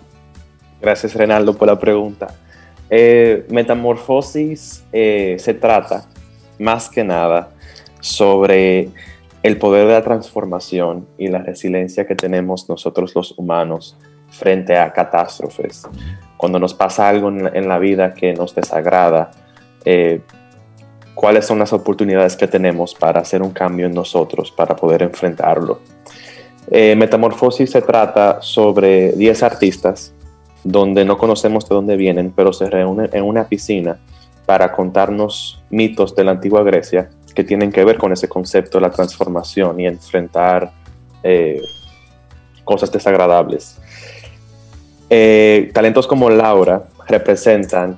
Gracias, 0.82 1.14
Renaldo, 1.14 1.56
por 1.56 1.68
la 1.68 1.80
pregunta. 1.80 2.34
Eh, 2.90 3.46
metamorfosis 3.50 4.84
eh, 4.92 5.38
se 5.40 5.54
trata, 5.54 6.10
más 6.60 6.90
que 6.90 7.04
nada, 7.04 7.52
sobre 8.02 8.90
el 9.44 9.58
poder 9.58 9.88
de 9.88 9.94
la 9.94 10.04
transformación 10.04 11.08
y 11.18 11.28
la 11.28 11.40
resiliencia 11.40 12.06
que 12.06 12.16
tenemos 12.16 12.70
nosotros 12.70 13.16
los 13.16 13.38
humanos 13.38 13.98
frente 14.30 14.78
a 14.78 14.92
catástrofes. 14.92 15.84
Cuando 16.38 16.60
nos 16.60 16.74
pasa 16.74 17.08
algo 17.08 17.30
en 17.30 17.68
la, 17.68 17.80
vida 17.80 18.14
que 18.14 18.34
nos 18.34 18.54
desagrada, 18.56 19.32
eh, 19.86 20.22
cuáles 21.16 21.46
son 21.46 21.60
las 21.60 21.74
oportunidades 21.74 22.36
que 22.36 22.48
tenemos 22.48 22.96
para 22.96 23.22
hacer 23.22 23.42
un 23.42 23.52
cambio 23.52 23.88
en 23.88 23.94
nosotros, 23.94 24.52
para 24.52 24.76
poder 24.76 25.04
enfrentarlo. 25.04 25.80
Eh, 26.70 26.96
Metamorfosis 26.96 27.72
se 27.72 27.82
trata 27.82 28.42
sobre 28.42 29.12
10 29.14 29.44
artistas 29.44 30.14
donde 30.64 31.04
no 31.06 31.18
conocemos 31.18 31.68
de 31.68 31.76
dónde 31.76 31.98
vienen, 31.98 32.32
pero 32.36 32.54
se 32.54 32.70
reúnen 32.70 33.10
en 33.14 33.24
una 33.24 33.48
piscina 33.48 34.00
para 34.46 34.72
contarnos 34.72 35.62
mitos 35.70 36.16
de 36.16 36.24
la 36.24 36.32
antigua 36.32 36.64
Grecia 36.64 37.10
que 37.34 37.44
tienen 37.44 37.72
que 37.72 37.84
ver 37.84 37.98
con 37.98 38.12
ese 38.12 38.28
concepto 38.28 38.78
de 38.78 38.82
la 38.82 38.92
transformación 38.92 39.80
y 39.80 39.88
enfrentar 39.88 40.72
eh, 41.24 41.62
cosas 42.64 42.92
desagradables. 42.92 43.78
Eh, 45.10 45.72
talentos 45.74 46.08
como 46.08 46.30
Laura 46.30 46.84
representan 47.08 47.98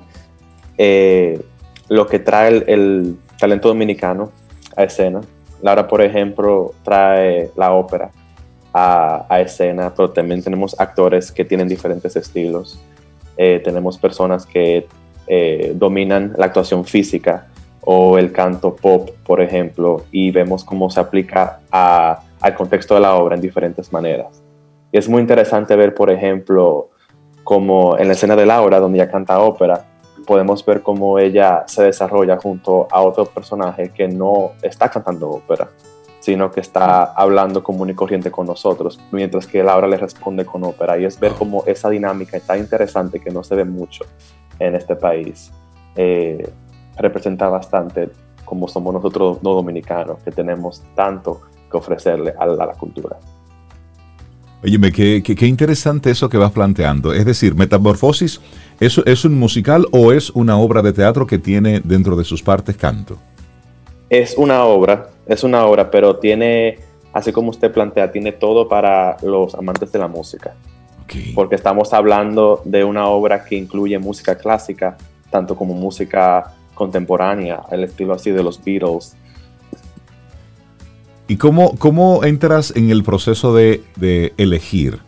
eh, 0.76 1.40
lo 1.88 2.06
que 2.06 2.18
trae 2.18 2.64
el, 2.66 3.16
talento 3.38 3.68
dominicano 3.68 4.32
a 4.76 4.84
escena. 4.84 5.20
Laura, 5.62 5.86
por 5.86 6.02
ejemplo, 6.02 6.72
trae 6.82 7.50
la 7.56 7.72
ópera 7.72 8.10
a, 8.72 9.40
escena, 9.40 9.92
pero 9.94 10.10
también 10.10 10.42
tenemos 10.42 10.74
actores 10.78 11.30
que 11.30 11.44
tienen 11.44 11.68
diferentes 11.68 12.16
estilos. 12.16 12.80
tenemos 13.36 13.98
personas 13.98 14.46
que 14.46 14.86
dominan 15.74 16.34
la 16.36 16.46
actuación 16.46 16.84
física 16.84 17.48
o 17.84 18.18
el 18.18 18.32
canto 18.32 18.74
pop, 18.74 19.10
por 19.26 19.40
ejemplo, 19.40 20.04
y 20.10 20.30
vemos 20.30 20.64
cómo 20.64 20.90
se 20.90 21.00
aplica 21.00 21.60
al 21.70 22.54
contexto 22.56 22.94
de 22.94 23.00
la 23.00 23.14
obra 23.14 23.34
en 23.34 23.40
diferentes 23.40 23.92
maneras. 23.92 24.42
Y 24.90 24.98
es 24.98 25.08
muy 25.08 25.20
interesante 25.20 25.76
ver, 25.76 25.94
por 25.94 26.10
ejemplo, 26.10 26.90
como 27.42 27.98
en 27.98 28.06
la 28.06 28.14
escena 28.14 28.36
de 28.36 28.46
Laura, 28.46 28.80
donde 28.80 28.98
ella 28.98 29.10
canta 29.10 29.38
ópera, 29.40 29.84
podemos 30.26 30.64
ver 30.64 30.82
cómo 30.82 31.18
ella 31.18 31.64
se 31.66 31.82
desarrolla 31.84 32.38
junto 32.38 32.88
a 32.90 33.02
otro 33.02 33.26
personaje 33.26 33.90
que 33.90 34.08
no 34.08 34.52
está 34.62 34.88
cantando 34.88 35.28
ópera, 35.28 35.68
sino 36.20 36.50
que 36.50 36.60
está 36.60 37.04
hablando 37.04 37.62
común 37.62 37.90
y 37.90 37.94
corriente 37.94 38.30
con 38.30 38.46
nosotros, 38.46 38.98
mientras 39.12 39.46
que 39.46 39.62
Laura 39.62 39.86
le 39.86 39.98
responde 39.98 40.46
con 40.46 40.64
ópera. 40.64 40.96
Y 40.98 41.04
es 41.04 41.20
ver 41.20 41.32
cómo 41.32 41.64
esa 41.66 41.90
dinámica 41.90 42.38
está 42.38 42.56
interesante 42.56 43.20
que 43.20 43.30
no 43.30 43.44
se 43.44 43.54
ve 43.54 43.64
mucho 43.64 44.06
en 44.58 44.74
este 44.74 44.96
país. 44.96 45.52
Eh, 45.96 46.50
representa 46.96 47.48
bastante 47.48 48.10
como 48.44 48.68
somos 48.68 48.92
nosotros 48.94 49.42
no 49.42 49.50
dominicanos, 49.54 50.22
que 50.22 50.30
tenemos 50.30 50.82
tanto 50.94 51.40
que 51.70 51.76
ofrecerle 51.76 52.34
a 52.38 52.46
la, 52.46 52.68
cultura. 52.72 53.16
Óyeme, 54.62 54.92
qué, 54.92 55.22
qué, 55.22 55.46
interesante 55.46 56.10
eso 56.10 56.28
que 56.28 56.36
vas 56.36 56.52
planteando. 56.52 57.12
Es 57.12 57.24
decir, 57.24 57.54
Metamorfosis, 57.54 58.40
¿es, 58.80 58.98
¿es 58.98 59.24
un 59.24 59.38
musical 59.38 59.86
o 59.92 60.12
es 60.12 60.30
una 60.30 60.58
obra 60.58 60.82
de 60.82 60.92
teatro 60.92 61.26
que 61.26 61.38
tiene 61.38 61.80
dentro 61.82 62.16
de 62.16 62.24
sus 62.24 62.42
partes 62.42 62.76
canto? 62.76 63.18
Es 64.08 64.36
una 64.36 64.64
obra, 64.64 65.08
es 65.26 65.42
una 65.42 65.64
obra, 65.66 65.90
pero 65.90 66.16
tiene, 66.16 66.78
así 67.12 67.32
como 67.32 67.50
usted 67.50 67.72
plantea, 67.72 68.12
tiene 68.12 68.32
todo 68.32 68.68
para 68.68 69.16
los 69.22 69.54
amantes 69.54 69.90
de 69.90 69.98
la 69.98 70.08
música. 70.08 70.54
Porque 71.34 71.54
estamos 71.54 71.92
hablando 71.92 72.62
de 72.64 72.82
una 72.82 73.06
obra 73.06 73.44
que 73.44 73.56
incluye 73.56 73.98
música 73.98 74.36
clásica, 74.36 74.96
tanto 75.30 75.54
como 75.54 75.74
música 75.74 76.54
contemporánea, 76.74 77.62
el 77.70 77.84
estilo 77.84 78.14
así 78.14 78.30
de 78.30 78.42
los 78.42 78.62
Beatles. 78.62 79.16
¿Y 81.26 81.36
cómo, 81.36 81.76
cómo 81.78 82.24
entras 82.24 82.74
en 82.76 82.90
el 82.90 83.02
proceso 83.02 83.54
de, 83.54 83.82
elegir 84.36 84.98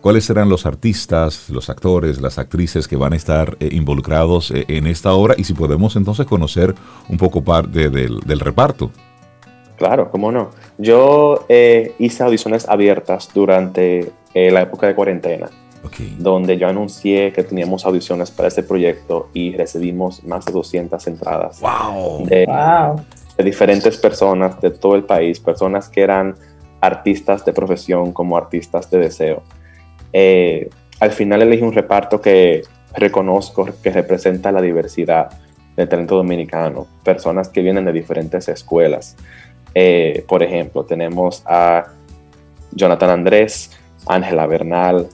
cuáles 0.00 0.24
serán 0.24 0.48
los 0.48 0.66
artistas, 0.66 1.50
los 1.50 1.70
actores, 1.70 2.20
las 2.20 2.38
actrices 2.38 2.86
que 2.86 2.96
van 2.96 3.14
a 3.14 3.16
estar 3.16 3.56
eh, 3.58 3.70
involucrados 3.72 4.50
eh, 4.50 4.66
en 4.68 4.86
esta 4.86 5.14
obra 5.14 5.34
y 5.36 5.44
si 5.44 5.54
podemos 5.54 5.96
entonces 5.96 6.26
conocer 6.26 6.74
un 7.08 7.16
poco 7.16 7.42
parte 7.42 7.88
del, 7.90 8.40
reparto? 8.40 8.90
Claro, 9.76 10.10
cómo 10.10 10.30
no. 10.30 10.50
Yo 10.78 11.46
eh, 11.48 11.94
hice 11.98 12.22
audiciones 12.22 12.68
abiertas 12.68 13.30
durante 13.34 14.12
la 14.34 14.62
época 14.62 14.88
de 14.88 14.96
cuarentena 14.96 15.48
donde 16.18 16.56
yo 16.56 16.68
anuncié 16.68 17.32
que 17.32 17.42
teníamos 17.42 17.84
audiciones 17.84 18.30
para 18.30 18.48
este 18.48 18.62
proyecto 18.62 19.28
y 19.32 19.54
recibimos 19.54 20.24
más 20.24 20.44
de 20.44 20.52
200 20.52 21.06
entradas 21.06 21.60
De, 22.26 22.46
diferentes 23.44 23.96
personas 23.96 24.60
de 24.60 24.70
todo 24.70 24.94
el 24.94 25.04
país, 25.04 25.40
personas 25.40 25.88
que 25.88 26.02
eran 26.02 26.34
artistas 26.80 27.44
de 27.44 27.52
profesión 27.52 28.12
como 28.12 28.36
artistas 28.36 28.90
de 28.90 28.98
deseo. 28.98 29.42
Eh, 30.12 30.68
al 31.00 31.10
final 31.10 31.42
elegí 31.42 31.62
un 31.62 31.72
reparto 31.72 32.20
que 32.20 32.62
reconozco 32.94 33.68
que 33.82 33.90
representa 33.90 34.52
la 34.52 34.62
diversidad 34.62 35.30
del 35.76 35.88
talento 35.88 36.16
dominicano, 36.16 36.86
personas 37.02 37.48
que 37.48 37.62
vienen 37.62 37.84
de 37.84 37.92
diferentes 37.92 38.48
escuelas. 38.48 39.16
Eh, 39.74 40.24
por 40.28 40.42
ejemplo, 40.42 40.84
tenemos 40.84 41.42
a 41.46 41.86
Jonathan 42.70 43.10
Andrés, 43.10 43.72
Ángela 44.06 44.46
Bernal, 44.46 45.08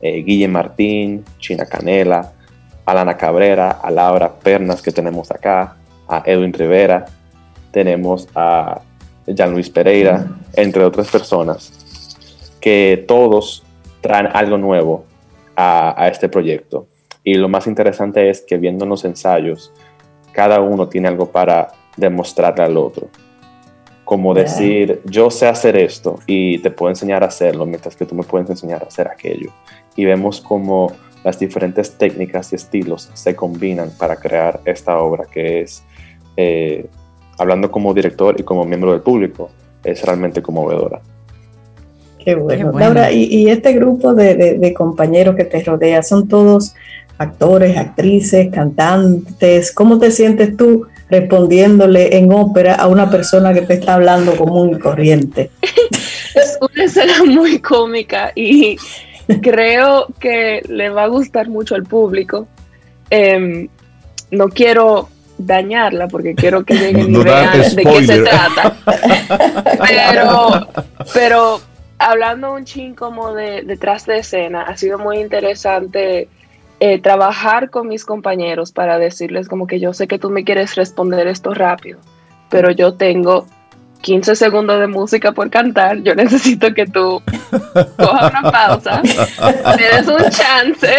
eh, 0.00 0.22
Guille 0.22 0.48
Martín, 0.48 1.24
China 1.38 1.66
Canela, 1.66 2.32
Alana 2.86 3.16
Cabrera, 3.16 3.70
a 3.82 3.90
Laura 3.90 4.32
Pernas 4.32 4.82
que 4.82 4.92
tenemos 4.92 5.30
acá, 5.30 5.76
a 6.08 6.22
Edwin 6.24 6.52
Rivera, 6.52 7.04
tenemos 7.70 8.28
a 8.34 8.80
Jean 9.26 9.52
Luis 9.52 9.68
Pereira, 9.68 10.26
entre 10.54 10.84
otras 10.84 11.10
personas, 11.10 11.72
que 12.60 13.04
todos 13.06 13.62
traen 14.00 14.28
algo 14.32 14.56
nuevo 14.56 15.04
a, 15.54 16.02
a 16.02 16.08
este 16.08 16.28
proyecto. 16.28 16.86
Y 17.22 17.34
lo 17.34 17.48
más 17.48 17.66
interesante 17.66 18.30
es 18.30 18.40
que 18.40 18.56
viendo 18.56 18.86
los 18.86 19.04
ensayos, 19.04 19.72
cada 20.32 20.60
uno 20.60 20.88
tiene 20.88 21.08
algo 21.08 21.30
para 21.30 21.68
demostrarle 21.96 22.64
al 22.64 22.76
otro 22.76 23.08
como 24.08 24.32
decir, 24.32 25.02
yo 25.04 25.30
sé 25.30 25.46
hacer 25.48 25.76
esto 25.76 26.18
y 26.26 26.60
te 26.60 26.70
puedo 26.70 26.88
enseñar 26.88 27.22
a 27.22 27.26
hacerlo, 27.26 27.66
mientras 27.66 27.94
que 27.94 28.06
tú 28.06 28.14
me 28.14 28.22
puedes 28.22 28.48
enseñar 28.48 28.82
a 28.82 28.86
hacer 28.86 29.06
aquello. 29.06 29.50
Y 29.98 30.04
vemos 30.04 30.40
cómo 30.40 30.92
las 31.24 31.38
diferentes 31.38 31.90
técnicas 31.98 32.52
y 32.52 32.56
estilos 32.56 33.10
se 33.14 33.34
combinan 33.34 33.90
para 33.98 34.14
crear 34.14 34.60
esta 34.64 34.98
obra 34.98 35.24
que 35.30 35.62
es, 35.62 35.82
eh, 36.36 36.86
hablando 37.36 37.68
como 37.70 37.92
director 37.92 38.38
y 38.38 38.44
como 38.44 38.64
miembro 38.64 38.92
del 38.92 39.00
público, 39.00 39.50
es 39.82 40.00
realmente 40.04 40.40
conmovedora. 40.40 41.00
Qué 42.24 42.36
bueno. 42.36 42.70
Laura, 42.78 43.10
y, 43.10 43.48
este 43.48 43.72
grupo 43.72 44.14
de, 44.14 44.34
de, 44.58 44.74
compañeros 44.74 45.34
que 45.34 45.44
te 45.44 45.62
rodea, 45.64 46.02
¿son 46.04 46.28
todos 46.28 46.74
actores, 47.16 47.76
actrices, 47.76 48.50
cantantes? 48.52 49.72
¿Cómo 49.72 49.98
te 49.98 50.12
sientes 50.12 50.56
tú 50.56 50.86
respondiéndole 51.10 52.16
en 52.16 52.32
ópera 52.32 52.74
a 52.74 52.86
una 52.86 53.10
persona 53.10 53.54
que 53.54 53.62
te 53.62 53.74
está 53.74 53.94
hablando 53.94 54.36
común 54.36 54.72
y 54.74 54.78
corriente. 54.78 55.50
Es 56.34 56.56
una 56.60 56.84
escena 56.84 57.24
muy 57.24 57.58
cómica 57.58 58.30
y 58.36 58.76
creo 59.42 60.06
que 60.18 60.62
le 60.68 60.90
va 60.90 61.04
a 61.04 61.08
gustar 61.08 61.48
mucho 61.48 61.74
al 61.74 61.84
público. 61.84 62.48
Em, 63.10 63.68
no 64.30 64.48
quiero 64.48 65.08
dañarla 65.38 66.08
porque 66.08 66.34
quiero 66.34 66.64
que 66.64 66.74
lleguen 66.74 67.14
y 67.14 67.22
vean 67.22 67.52
de 67.52 67.82
qué 67.84 68.06
se 68.06 68.22
trata. 68.22 68.76
pero, 69.86 70.68
pero 71.14 71.60
hablando 71.98 72.52
un 72.52 72.64
ching 72.64 72.94
como 72.94 73.32
de 73.32 73.62
detrás 73.62 74.06
de 74.06 74.18
escena, 74.18 74.62
ha 74.62 74.76
sido 74.76 74.98
muy 74.98 75.18
interesante 75.18 76.28
eh, 76.80 77.00
trabajar 77.00 77.70
con 77.70 77.88
mis 77.88 78.04
compañeros 78.04 78.72
para 78.72 78.98
decirles 78.98 79.48
como 79.48 79.66
que 79.66 79.80
yo 79.80 79.92
sé 79.92 80.06
que 80.06 80.18
tú 80.18 80.30
me 80.30 80.44
quieres 80.44 80.74
responder 80.74 81.26
esto 81.26 81.54
rápido, 81.54 81.98
pero 82.50 82.70
yo 82.70 82.94
tengo 82.94 83.46
15 84.02 84.36
segundos 84.36 84.80
de 84.80 84.86
música 84.86 85.32
por 85.32 85.50
cantar, 85.50 85.98
yo 86.02 86.14
necesito 86.14 86.72
que 86.72 86.86
tú 86.86 87.22
cojas 87.96 88.30
una 88.30 88.50
pausa, 88.50 89.02
me 89.02 89.82
des 89.82 90.06
un 90.06 90.30
chance 90.30 90.94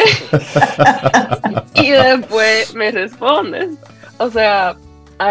y 1.75 1.91
después 1.91 2.73
me 2.75 2.91
respondes. 2.91 3.69
O 4.17 4.29
sea, 4.29 4.75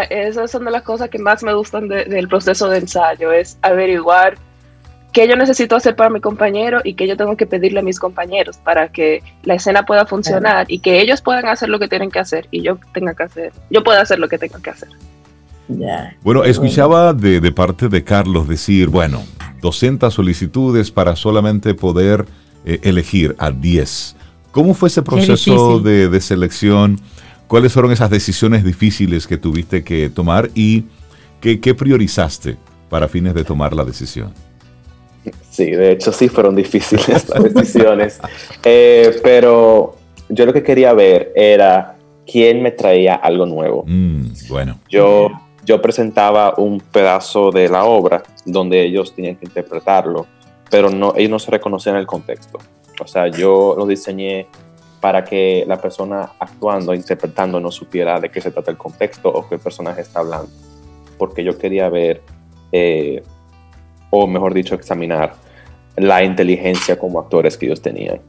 esas 0.09 0.51
son 0.51 0.65
de 0.65 0.71
las 0.71 0.83
cosas 0.83 1.09
que 1.09 1.19
más 1.19 1.43
me 1.43 1.53
gustan 1.53 1.87
del 1.87 2.27
proceso 2.27 2.69
de 2.69 2.79
ensayo, 2.79 3.31
es 3.31 3.57
averiguar 3.61 4.37
qué 5.11 5.27
yo 5.27 5.35
necesito 5.35 5.75
hacer 5.75 5.95
para 5.95 6.09
mi 6.09 6.21
compañero 6.21 6.81
y 6.83 6.93
qué 6.93 7.07
yo 7.07 7.17
tengo 7.17 7.35
que 7.35 7.47
pedirle 7.47 7.79
a 7.79 7.83
mis 7.83 7.99
compañeros 7.99 8.57
para 8.57 8.89
que 8.89 9.23
la 9.43 9.55
escena 9.55 9.85
pueda 9.85 10.05
funcionar 10.05 10.65
y 10.69 10.79
que 10.79 11.01
ellos 11.01 11.21
puedan 11.21 11.47
hacer 11.47 11.69
lo 11.69 11.79
que 11.79 11.87
tienen 11.87 12.11
que 12.11 12.19
hacer 12.19 12.47
y 12.51 12.61
yo 12.61 12.77
tenga 12.93 13.13
que 13.13 13.23
hacer, 13.23 13.53
yo 13.69 13.83
pueda 13.83 14.01
hacer 14.01 14.19
lo 14.19 14.27
que 14.27 14.37
tengo 14.37 14.61
que 14.61 14.69
hacer. 14.69 14.89
Bueno, 16.23 16.43
escuchaba 16.43 17.13
de, 17.13 17.51
parte 17.51 17.89
de 17.89 18.03
Carlos 18.03 18.47
decir, 18.47 18.89
bueno, 18.89 19.23
200 19.61 20.13
solicitudes 20.13 20.91
para 20.91 21.15
solamente 21.15 21.73
poder 21.73 22.25
eh, 22.65 22.79
elegir 22.83 23.35
a 23.37 23.51
10. 23.51 24.15
¿Cómo 24.51 24.73
fue 24.73 24.89
ese 24.89 25.03
proceso 25.03 25.79
de, 25.79 26.09
de 26.09 26.21
selección? 26.21 26.99
¿Cuáles 27.47 27.73
fueron 27.73 27.91
esas 27.91 28.09
decisiones 28.09 28.63
difíciles 28.63 29.27
que 29.27 29.37
tuviste 29.37 29.83
que 29.83 30.09
tomar 30.09 30.49
y 30.55 30.85
qué, 31.39 31.59
qué 31.59 31.73
priorizaste 31.75 32.57
para 32.89 33.07
fines 33.07 33.33
de 33.33 33.43
tomar 33.43 33.73
la 33.73 33.83
decisión? 33.83 34.33
Sí, 35.51 35.65
de 35.71 35.91
hecho 35.91 36.11
sí 36.11 36.29
fueron 36.29 36.55
difíciles 36.55 37.27
las 37.29 37.53
decisiones, 37.53 38.19
eh, 38.63 39.19
pero 39.21 39.97
yo 40.29 40.45
lo 40.45 40.53
que 40.53 40.63
quería 40.63 40.93
ver 40.93 41.31
era 41.35 41.97
quién 42.25 42.61
me 42.61 42.71
traía 42.71 43.15
algo 43.15 43.45
nuevo. 43.45 43.83
Mm, 43.87 44.27
bueno. 44.47 44.79
Yo, 44.89 45.29
yo 45.69 45.79
presentaba 45.79 46.55
un 46.57 46.79
pedazo 46.79 47.51
de 47.51 47.69
la 47.69 47.85
obra 47.85 48.23
donde 48.43 48.83
ellos 48.83 49.13
tenían 49.13 49.35
que 49.35 49.45
interpretarlo, 49.45 50.25
pero 50.71 50.89
no, 50.89 51.13
ellos 51.15 51.29
no 51.29 51.37
se 51.37 51.51
reconocían 51.51 51.95
el 51.95 52.07
contexto. 52.07 52.57
O 52.99 53.05
sea, 53.05 53.27
yo 53.27 53.75
lo 53.77 53.85
diseñé 53.85 54.47
para 54.99 55.23
que 55.23 55.65
la 55.67 55.79
persona 55.79 56.31
actuando, 56.39 56.95
interpretando, 56.95 57.59
no 57.59 57.69
supiera 57.69 58.19
de 58.19 58.31
qué 58.31 58.41
se 58.41 58.49
trata 58.49 58.71
el 58.71 58.77
contexto 58.77 59.29
o 59.29 59.47
qué 59.47 59.59
personaje 59.59 60.01
está 60.01 60.21
hablando. 60.21 60.49
Porque 61.19 61.43
yo 61.43 61.55
quería 61.55 61.87
ver, 61.87 62.23
eh, 62.71 63.21
o 64.09 64.25
mejor 64.25 64.55
dicho, 64.55 64.73
examinar 64.73 65.35
la 65.95 66.23
inteligencia 66.23 66.97
como 66.97 67.19
actores 67.19 67.55
que 67.59 67.67
ellos 67.67 67.83
tenían. 67.83 68.19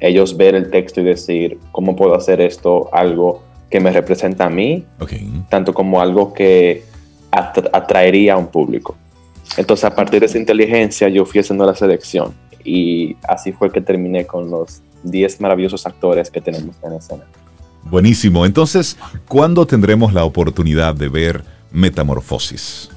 Ellos 0.00 0.34
ver 0.34 0.54
el 0.54 0.70
texto 0.70 1.02
y 1.02 1.04
decir, 1.04 1.58
¿cómo 1.72 1.94
puedo 1.94 2.14
hacer 2.14 2.40
esto 2.40 2.88
algo 2.90 3.42
que 3.70 3.80
me 3.80 3.90
representa 3.90 4.46
a 4.46 4.50
mí? 4.50 4.84
Tanto 5.48 5.72
como 5.72 6.00
algo 6.00 6.34
que 6.34 6.84
atraería 7.30 8.34
a 8.34 8.36
un 8.36 8.48
público. 8.48 8.96
Entonces, 9.56 9.84
a 9.84 9.94
partir 9.94 10.20
de 10.20 10.26
esa 10.26 10.38
inteligencia, 10.38 11.08
yo 11.08 11.24
fui 11.24 11.40
haciendo 11.40 11.64
la 11.64 11.74
selección 11.74 12.34
y 12.64 13.16
así 13.26 13.52
fue 13.52 13.70
que 13.70 13.80
terminé 13.80 14.26
con 14.26 14.50
los 14.50 14.82
10 15.04 15.40
maravillosos 15.40 15.86
actores 15.86 16.30
que 16.30 16.40
tenemos 16.40 16.76
en 16.82 16.92
escena. 16.94 17.24
Buenísimo. 17.84 18.44
Entonces, 18.44 18.98
¿cuándo 19.26 19.66
tendremos 19.66 20.12
la 20.12 20.24
oportunidad 20.24 20.94
de 20.94 21.08
ver 21.08 21.42
Metamorfosis? 21.72 22.90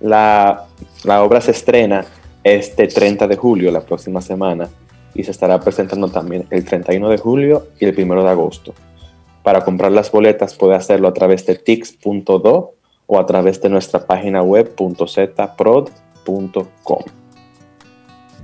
La, 0.00 0.66
la 1.02 1.22
obra 1.22 1.40
se 1.40 1.50
estrena 1.50 2.04
este 2.44 2.86
30 2.86 3.26
de 3.26 3.36
julio, 3.36 3.70
la 3.70 3.80
próxima 3.80 4.20
semana, 4.20 4.68
y 5.14 5.24
se 5.24 5.30
estará 5.30 5.58
presentando 5.60 6.08
también 6.08 6.46
el 6.50 6.64
31 6.64 7.08
de 7.08 7.18
julio 7.18 7.68
y 7.80 7.86
el 7.86 7.98
1 7.98 8.22
de 8.22 8.30
agosto. 8.30 8.74
Para 9.44 9.62
comprar 9.62 9.92
las 9.92 10.10
boletas 10.10 10.54
puede 10.54 10.74
hacerlo 10.74 11.06
a 11.06 11.12
través 11.12 11.44
de 11.44 11.54
tix.do 11.54 12.74
o 13.06 13.18
a 13.20 13.26
través 13.26 13.60
de 13.60 13.68
nuestra 13.68 14.06
página 14.06 14.42
web 14.42 14.74
.zprod.com. 14.74 15.84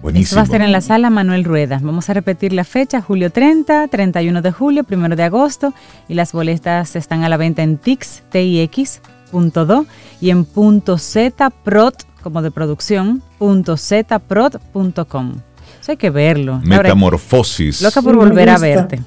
Buenísimo. 0.03 0.37
va 0.37 0.43
a 0.43 0.47
ser 0.47 0.61
en 0.61 0.73
la 0.73 0.83
sala 0.83 1.09
Manuel 1.09 1.45
Rueda. 1.45 1.81
Vamos 1.83 2.11
a 2.11 2.13
repetir 2.13 2.53
la 2.53 2.65
fecha, 2.65 3.01
julio 3.01 3.31
30, 3.31 3.89
31 3.89 4.43
de 4.43 4.53
julio, 4.53 4.85
1 4.91 5.17
de 5.17 5.23
agosto. 5.23 5.73
Y 6.07 6.15
las 6.15 6.33
boletas 6.33 6.95
están 6.95 7.25
a 7.25 7.31
la 7.31 7.39
venta 7.39 7.63
en 7.63 7.79
tix, 7.79 8.23
tix.do 8.31 9.87
y 10.21 10.29
en 10.29 10.45
punto 10.45 10.99
.zprod, 10.99 11.95
como 12.23 12.43
de 12.43 12.51
producción, 12.51 13.23
punto 13.39 13.79
.zprod.com. 13.79 15.33
Eso 15.81 15.93
hay 15.93 15.97
que 15.97 16.11
verlo. 16.11 16.61
Metamorfosis. 16.63 17.81
Loca 17.81 18.03
por 18.03 18.17
volver 18.17 18.51
a 18.51 18.59
verte. 18.59 19.01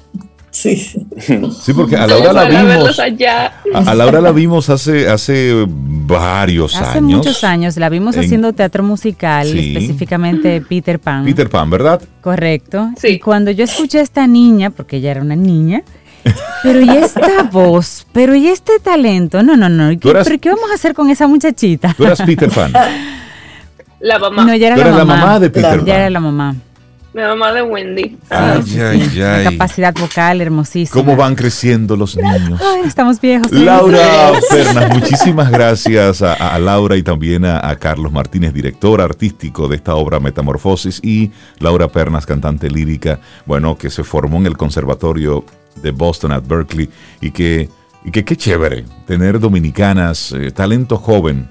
Sí. 0.54 0.76
Sí, 0.76 1.72
porque 1.74 1.96
a 1.96 2.06
Laura 2.06 2.32
la 2.32 2.44
vimos. 2.44 3.00
A, 3.00 3.94
Laura 3.94 4.20
la 4.20 4.30
vimos 4.30 4.70
hace, 4.70 5.08
hace 5.08 5.64
varios 5.66 6.76
años. 6.76 6.88
Hace 6.88 7.00
muchos 7.00 7.42
años. 7.42 7.76
La 7.76 7.88
vimos 7.88 8.16
haciendo 8.16 8.52
teatro 8.52 8.84
musical, 8.84 9.48
específicamente 9.48 10.60
Peter 10.60 11.00
Pan. 11.00 11.24
Peter 11.24 11.50
Pan, 11.50 11.68
¿verdad? 11.70 12.00
Correcto. 12.20 12.90
Sí. 12.96 13.08
Y 13.08 13.18
cuando 13.18 13.50
yo 13.50 13.64
escuché 13.64 13.98
a 13.98 14.02
esta 14.02 14.28
niña, 14.28 14.70
porque 14.70 14.98
ella 14.98 15.10
era 15.10 15.22
una 15.22 15.34
niña, 15.34 15.82
pero 16.62 16.80
y 16.80 16.88
esta 16.88 17.42
voz, 17.52 18.06
pero 18.12 18.36
y 18.36 18.46
este 18.46 18.78
talento, 18.78 19.42
no, 19.42 19.56
no, 19.56 19.68
no. 19.68 19.90
¿Qué, 19.98 20.12
¿Pero 20.12 20.38
qué 20.38 20.50
vamos 20.50 20.70
a 20.70 20.74
hacer 20.74 20.94
con 20.94 21.10
esa 21.10 21.26
muchachita? 21.26 21.92
Tú 21.96 22.04
eras 22.04 22.22
Peter 22.22 22.48
Pan. 22.48 22.72
La 23.98 24.20
mamá. 24.20 24.44
No, 24.44 24.52
ella 24.52 24.68
era, 24.68 24.76
la, 24.76 25.04
mamá. 25.04 25.40
de 25.40 25.50
Peter 25.50 25.78
Pan. 25.78 25.80
Ella 25.80 25.96
era 25.96 26.10
la 26.10 26.20
mamá. 26.20 26.54
Mi 27.14 27.22
mamá 27.22 27.52
de 27.52 27.62
Wendy. 27.62 28.18
Ay, 28.28 28.80
ay, 28.80 29.22
ay. 29.22 29.44
capacidad 29.44 29.94
vocal 29.94 30.40
hermosísima. 30.40 31.00
¿Cómo 31.00 31.14
van 31.14 31.36
creciendo 31.36 31.94
los 31.94 32.16
niños? 32.16 32.60
Ay, 32.60 32.82
estamos 32.86 33.20
viejos. 33.20 33.52
Laura 33.52 34.32
Pernas, 34.50 34.92
muchísimas 34.92 35.48
gracias 35.48 36.22
a, 36.22 36.58
Laura 36.58 36.96
y 36.96 37.04
también 37.04 37.44
a, 37.44 37.76
Carlos 37.76 38.10
Martínez, 38.10 38.52
director 38.52 39.00
artístico 39.00 39.68
de 39.68 39.76
esta 39.76 39.94
obra 39.94 40.18
Metamorfosis, 40.18 40.98
y 41.04 41.30
Laura 41.60 41.86
Pernas, 41.86 42.26
cantante 42.26 42.68
lírica, 42.68 43.20
bueno, 43.46 43.78
que 43.78 43.90
se 43.90 44.02
formó 44.02 44.38
en 44.38 44.46
el 44.46 44.56
Conservatorio 44.56 45.44
de 45.76 45.92
Boston 45.92 46.32
at 46.32 46.42
Berkeley 46.44 46.90
y 47.20 47.30
que, 47.30 47.68
y 48.04 48.10
que 48.10 48.24
qué 48.24 48.36
chévere 48.36 48.86
tener 49.06 49.38
dominicanas, 49.38 50.32
eh, 50.32 50.50
talento 50.50 50.96
joven, 50.96 51.48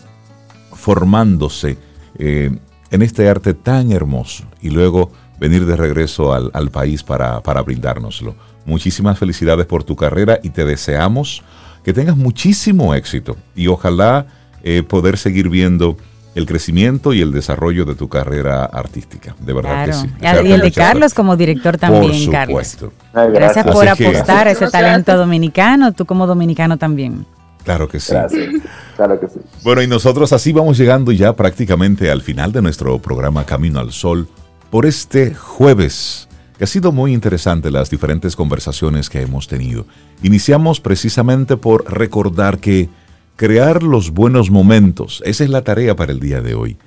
formándose 0.73 1.77
eh, 2.19 2.52
en 2.91 3.02
este 3.02 3.30
arte 3.30 3.53
tan 3.53 3.94
hermoso 3.94 4.44
y 4.61 4.69
luego 4.69 5.10
venir 5.43 5.65
de 5.65 5.75
regreso 5.75 6.31
al, 6.33 6.69
país 6.71 7.03
para, 7.03 7.41
para 7.41 7.61
brindárnoslo. 7.61 8.33
Muchísimas 8.65 9.19
felicidades 9.19 9.65
por 9.65 9.83
tu 9.83 9.97
carrera 9.97 10.39
y 10.41 10.51
te 10.51 10.63
deseamos 10.63 11.43
que 11.83 11.91
tengas 11.91 12.15
muchísimo 12.15 12.95
éxito 12.95 13.35
y 13.53 13.67
ojalá 13.67 14.25
eh, 14.63 14.83
poder 14.83 15.17
seguir 15.17 15.49
viendo 15.49 15.97
el 16.33 16.45
crecimiento 16.45 17.11
y 17.11 17.19
el 17.19 17.33
desarrollo 17.33 17.83
de 17.83 17.93
tu 17.95 18.07
carrera 18.07 18.63
artística. 18.63 19.35
De 19.41 19.51
verdad 19.51 19.85
que 19.85 19.91
sí. 19.91 20.09
Y 20.21 20.51
el 20.53 20.61
de 20.61 20.71
Carlos 20.71 21.13
como 21.13 21.35
director 21.35 21.77
también, 21.77 22.23
por 22.23 22.31
Carlos. 22.31 22.77
Gracias, 23.13 23.65
por 23.65 23.85
apostar 23.85 24.47
a 24.47 24.51
ese 24.51 24.69
talento 24.69 25.17
dominicano, 25.17 25.91
tú 25.91 26.05
como 26.05 26.25
dominicano 26.25 26.77
también. 26.77 27.25
Claro 27.65 27.89
que 27.89 27.99
sí. 27.99 28.13
Claro 28.95 29.19
que 29.19 29.27
sí. 29.27 29.41
Bueno, 29.61 29.81
y 29.81 29.87
nosotros 29.87 30.31
así 30.31 30.53
vamos 30.53 30.77
llegando 30.77 31.11
ya 31.11 31.33
prácticamente 31.33 32.09
al 32.09 32.21
final 32.21 32.53
de 32.53 32.61
nuestro 32.61 32.97
programa 32.99 33.45
Camino 33.45 33.81
al 33.81 33.91
Sol 33.91 34.29
por 34.73 34.87
este 34.87 35.35
jueves, 35.35 36.27
que 36.57 36.63
ha 36.63 36.67
sido 36.67 36.91
muy 36.91 37.13
interesante 37.13 37.69
las 37.69 37.91
diferentes 37.91 38.35
conversaciones 38.35 39.07
que 39.07 39.21
hemos 39.21 39.47
tenido. 39.47 39.85
Iniciamos 40.23 40.79
precisamente 40.79 41.57
por 41.57 41.93
recordar 41.93 42.57
que 42.57 42.89
crear 43.35 43.83
los 43.83 44.09
buenos 44.09 44.49
momentos, 44.49 45.21
esa 45.27 45.43
es 45.43 45.51
la 45.51 45.61
tarea 45.61 45.95
para 45.95 46.11
el 46.11 46.19
día 46.19 46.41
de 46.41 46.55
hoy. 46.55 46.77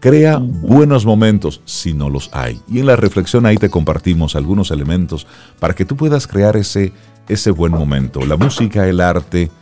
Crea 0.00 0.38
buenos 0.38 1.06
momentos 1.06 1.60
si 1.66 1.94
no 1.94 2.10
los 2.10 2.30
hay. 2.32 2.60
Y 2.66 2.80
en 2.80 2.86
la 2.86 2.96
reflexión 2.96 3.46
ahí 3.46 3.58
te 3.58 3.70
compartimos 3.70 4.34
algunos 4.34 4.72
elementos 4.72 5.28
para 5.60 5.72
que 5.72 5.84
tú 5.84 5.94
puedas 5.94 6.26
crear 6.26 6.56
ese, 6.56 6.92
ese 7.28 7.52
buen 7.52 7.70
momento. 7.70 8.26
La 8.26 8.36
música, 8.36 8.88
el 8.88 9.00
arte, 9.00 9.52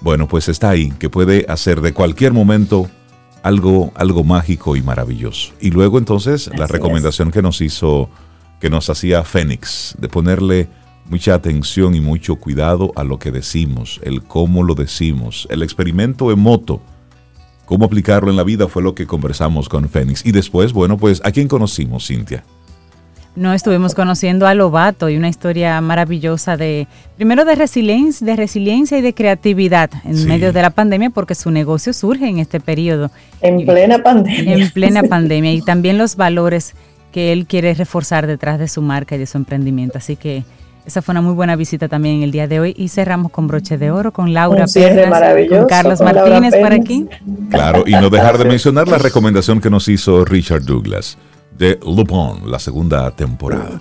bueno, 0.00 0.26
pues 0.26 0.48
está 0.48 0.70
ahí, 0.70 0.90
que 0.98 1.08
puede 1.08 1.46
hacer 1.48 1.82
de 1.82 1.92
cualquier 1.92 2.32
momento 2.32 2.90
algo, 3.42 3.92
algo 3.94 4.24
mágico 4.24 4.76
y 4.76 4.82
maravilloso. 4.82 5.52
Y 5.60 5.70
luego 5.70 5.98
entonces 5.98 6.50
la 6.56 6.66
recomendación 6.66 7.30
que 7.30 7.42
nos 7.42 7.60
hizo, 7.60 8.08
que 8.60 8.70
nos 8.70 8.88
hacía 8.90 9.24
Fénix, 9.24 9.96
de 9.98 10.08
ponerle 10.08 10.68
mucha 11.06 11.34
atención 11.34 11.94
y 11.94 12.00
mucho 12.00 12.36
cuidado 12.36 12.92
a 12.96 13.04
lo 13.04 13.18
que 13.18 13.30
decimos, 13.30 14.00
el 14.02 14.22
cómo 14.22 14.62
lo 14.62 14.74
decimos, 14.74 15.46
el 15.50 15.62
experimento 15.62 16.30
emoto, 16.30 16.80
cómo 17.66 17.84
aplicarlo 17.84 18.30
en 18.30 18.36
la 18.36 18.44
vida 18.44 18.68
fue 18.68 18.82
lo 18.82 18.94
que 18.94 19.06
conversamos 19.06 19.68
con 19.68 19.88
Fénix. 19.88 20.24
Y 20.24 20.32
después, 20.32 20.72
bueno, 20.72 20.96
pues, 20.96 21.20
¿a 21.24 21.32
quién 21.32 21.48
conocimos, 21.48 22.06
Cintia? 22.06 22.44
No 23.34 23.54
estuvimos 23.54 23.94
conociendo 23.94 24.46
a 24.46 24.54
Lobato 24.54 25.08
y 25.08 25.16
una 25.16 25.28
historia 25.28 25.80
maravillosa 25.80 26.58
de, 26.58 26.86
primero 27.16 27.46
de 27.46 27.54
resiliencia, 27.54 28.26
de 28.26 28.36
resiliencia 28.36 28.98
y 28.98 29.00
de 29.00 29.14
creatividad 29.14 29.88
en 30.04 30.26
medio 30.26 30.52
de 30.52 30.60
la 30.60 30.68
pandemia, 30.68 31.08
porque 31.08 31.34
su 31.34 31.50
negocio 31.50 31.94
surge 31.94 32.28
en 32.28 32.38
este 32.38 32.60
periodo. 32.60 33.10
En 33.40 33.64
plena 33.64 34.02
pandemia. 34.02 34.54
En 34.54 34.70
plena 34.70 35.02
pandemia 35.08 35.52
y 35.52 35.62
también 35.62 35.96
los 35.96 36.16
valores 36.16 36.74
que 37.10 37.32
él 37.32 37.46
quiere 37.46 37.72
reforzar 37.72 38.26
detrás 38.26 38.58
de 38.58 38.68
su 38.68 38.82
marca 38.82 39.14
y 39.16 39.18
de 39.18 39.26
su 39.26 39.38
emprendimiento. 39.38 39.96
Así 39.96 40.16
que 40.16 40.44
esa 40.84 41.00
fue 41.00 41.12
una 41.12 41.22
muy 41.22 41.32
buena 41.32 41.56
visita 41.56 41.88
también 41.88 42.22
el 42.22 42.32
día 42.32 42.46
de 42.46 42.60
hoy 42.60 42.74
y 42.76 42.88
cerramos 42.88 43.32
con 43.32 43.46
broche 43.46 43.78
de 43.78 43.90
oro 43.90 44.12
con 44.12 44.34
Laura 44.34 44.66
Pérez, 44.66 45.08
con 45.48 45.66
Carlos 45.68 46.02
Martínez 46.02 46.54
por 46.56 46.72
aquí. 46.74 47.06
Claro, 47.48 47.84
y 47.86 47.92
no 47.92 48.10
dejar 48.10 48.36
de 48.36 48.44
mencionar 48.44 48.88
la 48.88 48.98
recomendación 48.98 49.58
que 49.58 49.70
nos 49.70 49.88
hizo 49.88 50.22
Richard 50.26 50.64
Douglas 50.64 51.16
de 51.56 51.78
Lupin, 51.84 52.50
la 52.50 52.58
segunda 52.58 53.10
temporada. 53.10 53.80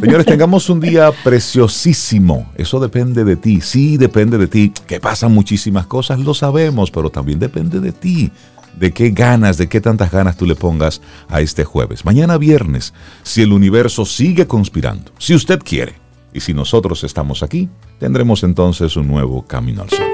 Señores, 0.00 0.26
tengamos 0.26 0.68
un 0.70 0.80
día 0.80 1.12
preciosísimo. 1.24 2.50
Eso 2.56 2.80
depende 2.80 3.24
de 3.24 3.36
ti. 3.36 3.60
Sí, 3.60 3.96
depende 3.96 4.38
de 4.38 4.46
ti. 4.46 4.72
Que 4.86 5.00
pasan 5.00 5.32
muchísimas 5.32 5.86
cosas, 5.86 6.18
lo 6.18 6.34
sabemos, 6.34 6.90
pero 6.90 7.10
también 7.10 7.38
depende 7.38 7.80
de 7.80 7.92
ti. 7.92 8.32
De 8.78 8.92
qué 8.92 9.10
ganas, 9.10 9.58
de 9.58 9.68
qué 9.68 9.80
tantas 9.80 10.10
ganas 10.10 10.36
tú 10.36 10.46
le 10.46 10.54
pongas 10.54 11.00
a 11.28 11.40
este 11.40 11.64
jueves. 11.64 12.04
Mañana 12.04 12.38
viernes, 12.38 12.94
si 13.22 13.42
el 13.42 13.52
universo 13.52 14.04
sigue 14.04 14.46
conspirando, 14.46 15.12
si 15.18 15.34
usted 15.34 15.58
quiere, 15.58 15.94
y 16.32 16.40
si 16.40 16.54
nosotros 16.54 17.02
estamos 17.04 17.42
aquí, 17.42 17.68
tendremos 17.98 18.44
entonces 18.44 18.96
un 18.96 19.08
nuevo 19.08 19.42
camino 19.42 19.82
al 19.82 19.90
sol. 19.90 20.06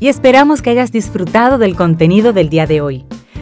Y 0.00 0.08
esperamos 0.08 0.62
que 0.62 0.70
hayas 0.70 0.92
disfrutado 0.92 1.58
del 1.58 1.74
contenido 1.74 2.32
del 2.32 2.48
día 2.48 2.66
de 2.66 2.80
hoy. 2.80 3.04